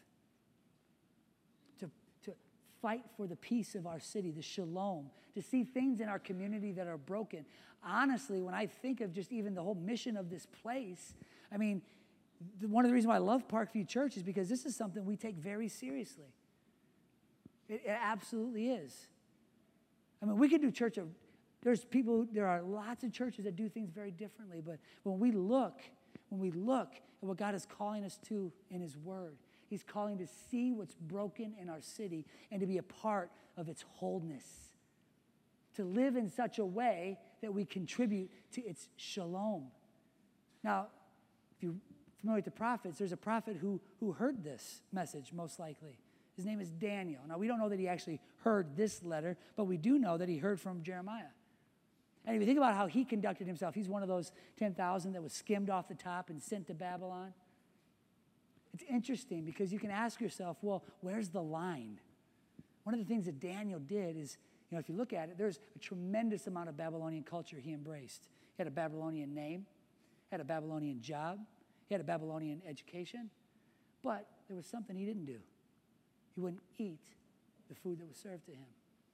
fight 2.81 3.03
for 3.15 3.27
the 3.27 3.35
peace 3.35 3.75
of 3.75 3.87
our 3.87 3.99
city, 3.99 4.31
the 4.31 4.41
shalom, 4.41 5.09
to 5.33 5.41
see 5.41 5.63
things 5.63 5.99
in 5.99 6.09
our 6.09 6.19
community 6.19 6.71
that 6.71 6.87
are 6.87 6.97
broken. 6.97 7.45
Honestly, 7.83 8.41
when 8.41 8.53
I 8.53 8.67
think 8.67 9.01
of 9.01 9.13
just 9.13 9.31
even 9.31 9.53
the 9.53 9.61
whole 9.61 9.75
mission 9.75 10.17
of 10.17 10.29
this 10.29 10.45
place, 10.61 11.13
I 11.51 11.57
mean, 11.57 11.81
the, 12.59 12.67
one 12.67 12.85
of 12.85 12.89
the 12.89 12.93
reasons 12.93 13.09
why 13.09 13.15
I 13.15 13.19
love 13.19 13.47
Parkview 13.47 13.87
Church 13.87 14.17
is 14.17 14.23
because 14.23 14.49
this 14.49 14.65
is 14.65 14.75
something 14.75 15.05
we 15.05 15.15
take 15.15 15.35
very 15.35 15.67
seriously. 15.67 16.33
It, 17.69 17.81
it 17.85 17.97
absolutely 18.01 18.69
is. 18.69 19.07
I 20.21 20.25
mean, 20.25 20.37
we 20.37 20.49
could 20.49 20.61
do 20.61 20.71
church 20.71 20.97
of, 20.97 21.07
there's 21.61 21.85
people, 21.85 22.27
there 22.31 22.47
are 22.47 22.61
lots 22.61 23.03
of 23.03 23.11
churches 23.11 23.45
that 23.45 23.55
do 23.55 23.69
things 23.69 23.89
very 23.89 24.11
differently, 24.11 24.61
but 24.65 24.79
when 25.03 25.19
we 25.19 25.31
look, 25.31 25.81
when 26.29 26.39
we 26.39 26.51
look 26.51 26.93
at 26.93 27.27
what 27.27 27.37
God 27.37 27.55
is 27.55 27.65
calling 27.65 28.03
us 28.03 28.19
to 28.27 28.51
in 28.69 28.81
His 28.81 28.97
Word, 28.97 29.37
He's 29.69 29.83
calling 29.83 30.17
to 30.19 30.27
see 30.49 30.71
what's 30.71 30.95
broken 30.95 31.53
in 31.59 31.69
our 31.69 31.81
city 31.81 32.25
and 32.51 32.61
to 32.61 32.67
be 32.67 32.77
a 32.77 32.83
part 32.83 33.31
of 33.57 33.67
its 33.67 33.83
wholeness. 33.95 34.45
To 35.75 35.83
live 35.83 36.15
in 36.15 36.29
such 36.29 36.59
a 36.59 36.65
way 36.65 37.19
that 37.41 37.53
we 37.53 37.65
contribute 37.65 38.29
to 38.53 38.61
its 38.61 38.87
shalom. 38.95 39.67
Now, 40.63 40.87
if 41.55 41.63
you're 41.63 41.73
familiar 42.19 42.37
with 42.37 42.45
the 42.45 42.51
prophets, 42.51 42.97
there's 42.97 43.11
a 43.11 43.17
prophet 43.17 43.57
who, 43.57 43.81
who 43.99 44.11
heard 44.11 44.43
this 44.43 44.81
message, 44.91 45.31
most 45.33 45.59
likely. 45.59 45.99
His 46.35 46.45
name 46.45 46.59
is 46.59 46.69
Daniel. 46.69 47.21
Now, 47.27 47.37
we 47.37 47.47
don't 47.47 47.59
know 47.59 47.69
that 47.69 47.79
he 47.79 47.87
actually 47.87 48.19
heard 48.43 48.75
this 48.75 49.03
letter, 49.03 49.37
but 49.55 49.65
we 49.65 49.77
do 49.77 49.97
know 49.97 50.17
that 50.17 50.27
he 50.27 50.37
heard 50.37 50.59
from 50.59 50.83
Jeremiah. 50.83 51.23
And 52.25 52.35
if 52.35 52.41
you 52.41 52.45
think 52.45 52.57
about 52.57 52.75
how 52.75 52.87
he 52.87 53.05
conducted 53.05 53.47
himself, 53.47 53.75
he's 53.75 53.87
one 53.87 54.01
of 54.01 54.09
those 54.09 54.31
10,000 54.57 55.13
that 55.13 55.21
was 55.21 55.33
skimmed 55.33 55.69
off 55.69 55.87
the 55.87 55.95
top 55.95 56.29
and 56.29 56.41
sent 56.41 56.67
to 56.67 56.73
Babylon. 56.73 57.33
It's 58.75 58.83
interesting 58.89 59.45
because 59.45 59.71
you 59.71 59.79
can 59.79 59.89
ask 59.89 60.19
yourself, 60.19 60.57
well, 60.61 60.83
where's 60.99 61.29
the 61.29 61.41
line? 61.41 61.97
One 62.83 62.93
of 62.93 62.99
the 62.99 63.05
things 63.05 63.23
that 63.25 63.39
Daniel 63.39 63.79
did 63.79 64.17
is 64.17 64.37
You 64.69 64.75
know, 64.75 64.79
if 64.79 64.89
you 64.89 64.95
look 64.95 65.13
at 65.13 65.29
it, 65.29 65.37
there's 65.37 65.59
a 65.77 65.79
tremendous 65.79 66.47
amount 66.47 66.67
of 66.67 66.75
Babylonian 66.75 67.23
culture 67.23 67.55
he 67.57 67.71
embraced. 67.71 68.23
He 68.57 68.57
had 68.57 68.67
a 68.67 68.71
Babylonian 68.71 69.33
name, 69.33 69.65
had 70.29 70.41
a 70.41 70.43
Babylonian 70.43 71.01
job, 71.01 71.39
he 71.87 71.93
had 71.93 72.01
a 72.01 72.05
Babylonian 72.05 72.61
education, 72.67 73.29
but 74.03 74.27
there 74.49 74.57
was 74.57 74.65
something 74.65 74.97
he 74.97 75.05
didn't 75.05 75.25
do. 75.25 75.39
He 76.33 76.41
wouldn't 76.41 76.63
eat 76.77 76.99
the 77.69 77.75
food 77.75 77.99
that 77.99 78.07
was 78.09 78.17
served 78.17 78.45
to 78.47 78.51
him. 78.51 78.67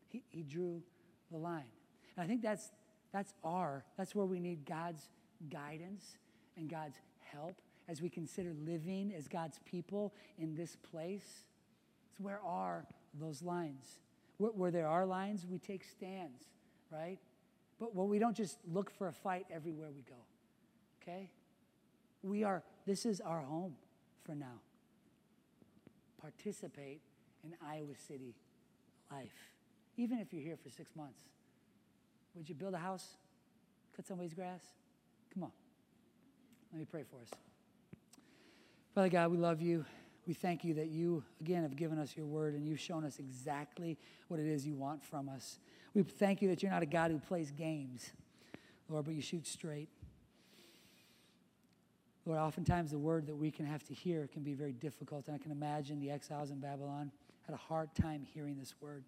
He, 0.09 0.23
he 0.29 0.41
drew 0.41 0.81
the 1.31 1.37
line. 1.37 1.69
And 2.17 2.23
I 2.23 2.27
think 2.27 2.41
that's, 2.41 2.71
that's 3.13 3.35
our, 3.43 3.83
that's 3.95 4.15
where 4.15 4.25
we 4.25 4.39
need 4.39 4.65
God's 4.65 5.09
guidance 5.51 6.17
and 6.57 6.67
God's 6.67 6.97
help 7.19 7.57
as 7.87 8.01
we 8.01 8.09
consider 8.09 8.53
living 8.65 9.13
as 9.15 9.27
God's 9.27 9.59
people 9.65 10.13
in 10.37 10.55
this 10.55 10.75
place. 10.75 11.45
So 12.15 12.23
where 12.23 12.39
are 12.45 12.85
those 13.19 13.41
lines? 13.41 13.99
Where, 14.37 14.51
where 14.51 14.71
there 14.71 14.87
are 14.87 15.05
lines, 15.05 15.45
we 15.49 15.57
take 15.59 15.83
stands, 15.83 16.43
right? 16.91 17.19
But 17.79 17.95
well, 17.95 18.07
we 18.07 18.19
don't 18.19 18.35
just 18.35 18.57
look 18.71 18.91
for 18.91 19.07
a 19.07 19.13
fight 19.13 19.45
everywhere 19.51 19.89
we 19.93 20.01
go. 20.03 20.21
Okay? 21.01 21.29
We 22.23 22.43
are, 22.43 22.63
this 22.85 23.05
is 23.05 23.21
our 23.21 23.41
home 23.41 23.75
for 24.23 24.35
now. 24.35 24.59
Participate 26.21 27.01
in 27.43 27.55
Iowa 27.65 27.95
City 28.07 28.35
life, 29.11 29.51
even 29.97 30.19
if 30.19 30.31
you're 30.31 30.43
here 30.43 30.57
for 30.61 30.69
six 30.69 30.95
months. 30.95 31.21
Would 32.35 32.47
you 32.47 32.55
build 32.55 32.73
a 32.73 32.77
house? 32.77 33.17
Cut 33.95 34.05
somebody's 34.07 34.33
grass? 34.33 34.61
Come 35.33 35.43
on. 35.43 35.51
Let 36.71 36.79
me 36.79 36.85
pray 36.89 37.03
for 37.09 37.17
us. 37.21 37.50
Father 38.93 39.07
God, 39.07 39.31
we 39.31 39.37
love 39.37 39.61
you. 39.61 39.85
We 40.27 40.33
thank 40.33 40.65
you 40.65 40.73
that 40.73 40.89
you, 40.89 41.23
again, 41.39 41.63
have 41.63 41.77
given 41.77 41.97
us 41.97 42.15
your 42.15 42.25
word 42.25 42.55
and 42.55 42.67
you've 42.67 42.79
shown 42.79 43.05
us 43.05 43.19
exactly 43.19 43.97
what 44.27 44.39
it 44.39 44.45
is 44.45 44.67
you 44.67 44.75
want 44.75 45.01
from 45.01 45.29
us. 45.29 45.59
We 45.93 46.03
thank 46.03 46.41
you 46.41 46.49
that 46.49 46.61
you're 46.61 46.71
not 46.71 46.83
a 46.83 46.87
God 46.87 47.09
who 47.09 47.19
plays 47.19 47.51
games, 47.51 48.11
Lord, 48.89 49.05
but 49.05 49.13
you 49.13 49.21
shoot 49.21 49.47
straight. 49.47 49.87
Lord, 52.25 52.37
oftentimes 52.37 52.91
the 52.91 52.99
word 52.99 53.27
that 53.27 53.35
we 53.35 53.49
can 53.49 53.65
have 53.65 53.81
to 53.85 53.93
hear 53.93 54.27
can 54.31 54.43
be 54.43 54.53
very 54.53 54.73
difficult. 54.73 55.27
And 55.27 55.35
I 55.35 55.39
can 55.39 55.51
imagine 55.51 55.99
the 55.99 56.11
exiles 56.11 56.51
in 56.51 56.59
Babylon 56.59 57.11
had 57.47 57.53
a 57.53 57.57
hard 57.57 57.95
time 57.95 58.23
hearing 58.33 58.57
this 58.59 58.75
word. 58.81 59.05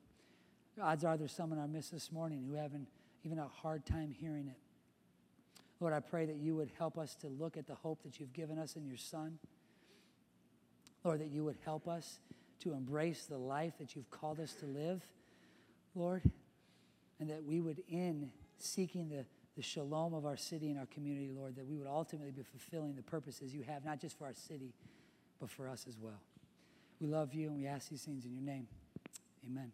Odds 0.81 1.03
are 1.03 1.17
there's 1.17 1.33
some 1.33 1.51
in 1.51 1.59
our 1.59 1.67
midst 1.67 1.91
this 1.91 2.11
morning 2.11 2.45
who 2.49 2.55
haven't 2.55 2.87
even 3.23 3.37
a 3.37 3.47
hard 3.47 3.85
time 3.85 4.11
hearing 4.11 4.47
it. 4.47 4.57
Lord, 5.79 5.93
I 5.93 5.99
pray 5.99 6.25
that 6.25 6.37
you 6.37 6.55
would 6.55 6.71
help 6.77 6.97
us 6.97 7.15
to 7.15 7.27
look 7.27 7.57
at 7.57 7.67
the 7.67 7.75
hope 7.75 8.01
that 8.03 8.19
you've 8.19 8.33
given 8.33 8.57
us 8.57 8.77
in 8.77 8.87
your 8.87 8.97
Son. 8.97 9.37
Lord, 11.03 11.19
that 11.19 11.29
you 11.29 11.43
would 11.43 11.57
help 11.65 11.87
us 11.87 12.19
to 12.61 12.73
embrace 12.73 13.25
the 13.25 13.37
life 13.37 13.73
that 13.79 13.95
you've 13.95 14.09
called 14.09 14.39
us 14.39 14.53
to 14.55 14.65
live, 14.65 15.01
Lord, 15.95 16.21
and 17.19 17.29
that 17.29 17.43
we 17.43 17.59
would, 17.59 17.83
in 17.89 18.31
seeking 18.57 19.09
the, 19.09 19.25
the 19.55 19.61
shalom 19.61 20.13
of 20.13 20.25
our 20.25 20.37
city 20.37 20.69
and 20.69 20.79
our 20.79 20.85
community, 20.87 21.29
Lord, 21.35 21.55
that 21.57 21.67
we 21.67 21.75
would 21.75 21.87
ultimately 21.87 22.31
be 22.31 22.43
fulfilling 22.43 22.95
the 22.95 23.01
purposes 23.01 23.53
you 23.53 23.63
have, 23.63 23.83
not 23.83 23.99
just 23.99 24.17
for 24.17 24.25
our 24.25 24.33
city, 24.33 24.73
but 25.39 25.49
for 25.49 25.67
us 25.67 25.85
as 25.87 25.97
well. 25.99 26.21
We 27.01 27.07
love 27.07 27.33
you 27.33 27.47
and 27.47 27.57
we 27.57 27.67
ask 27.67 27.89
these 27.89 28.03
things 28.03 28.25
in 28.25 28.33
your 28.33 28.43
name. 28.43 28.67
Amen. 29.45 29.71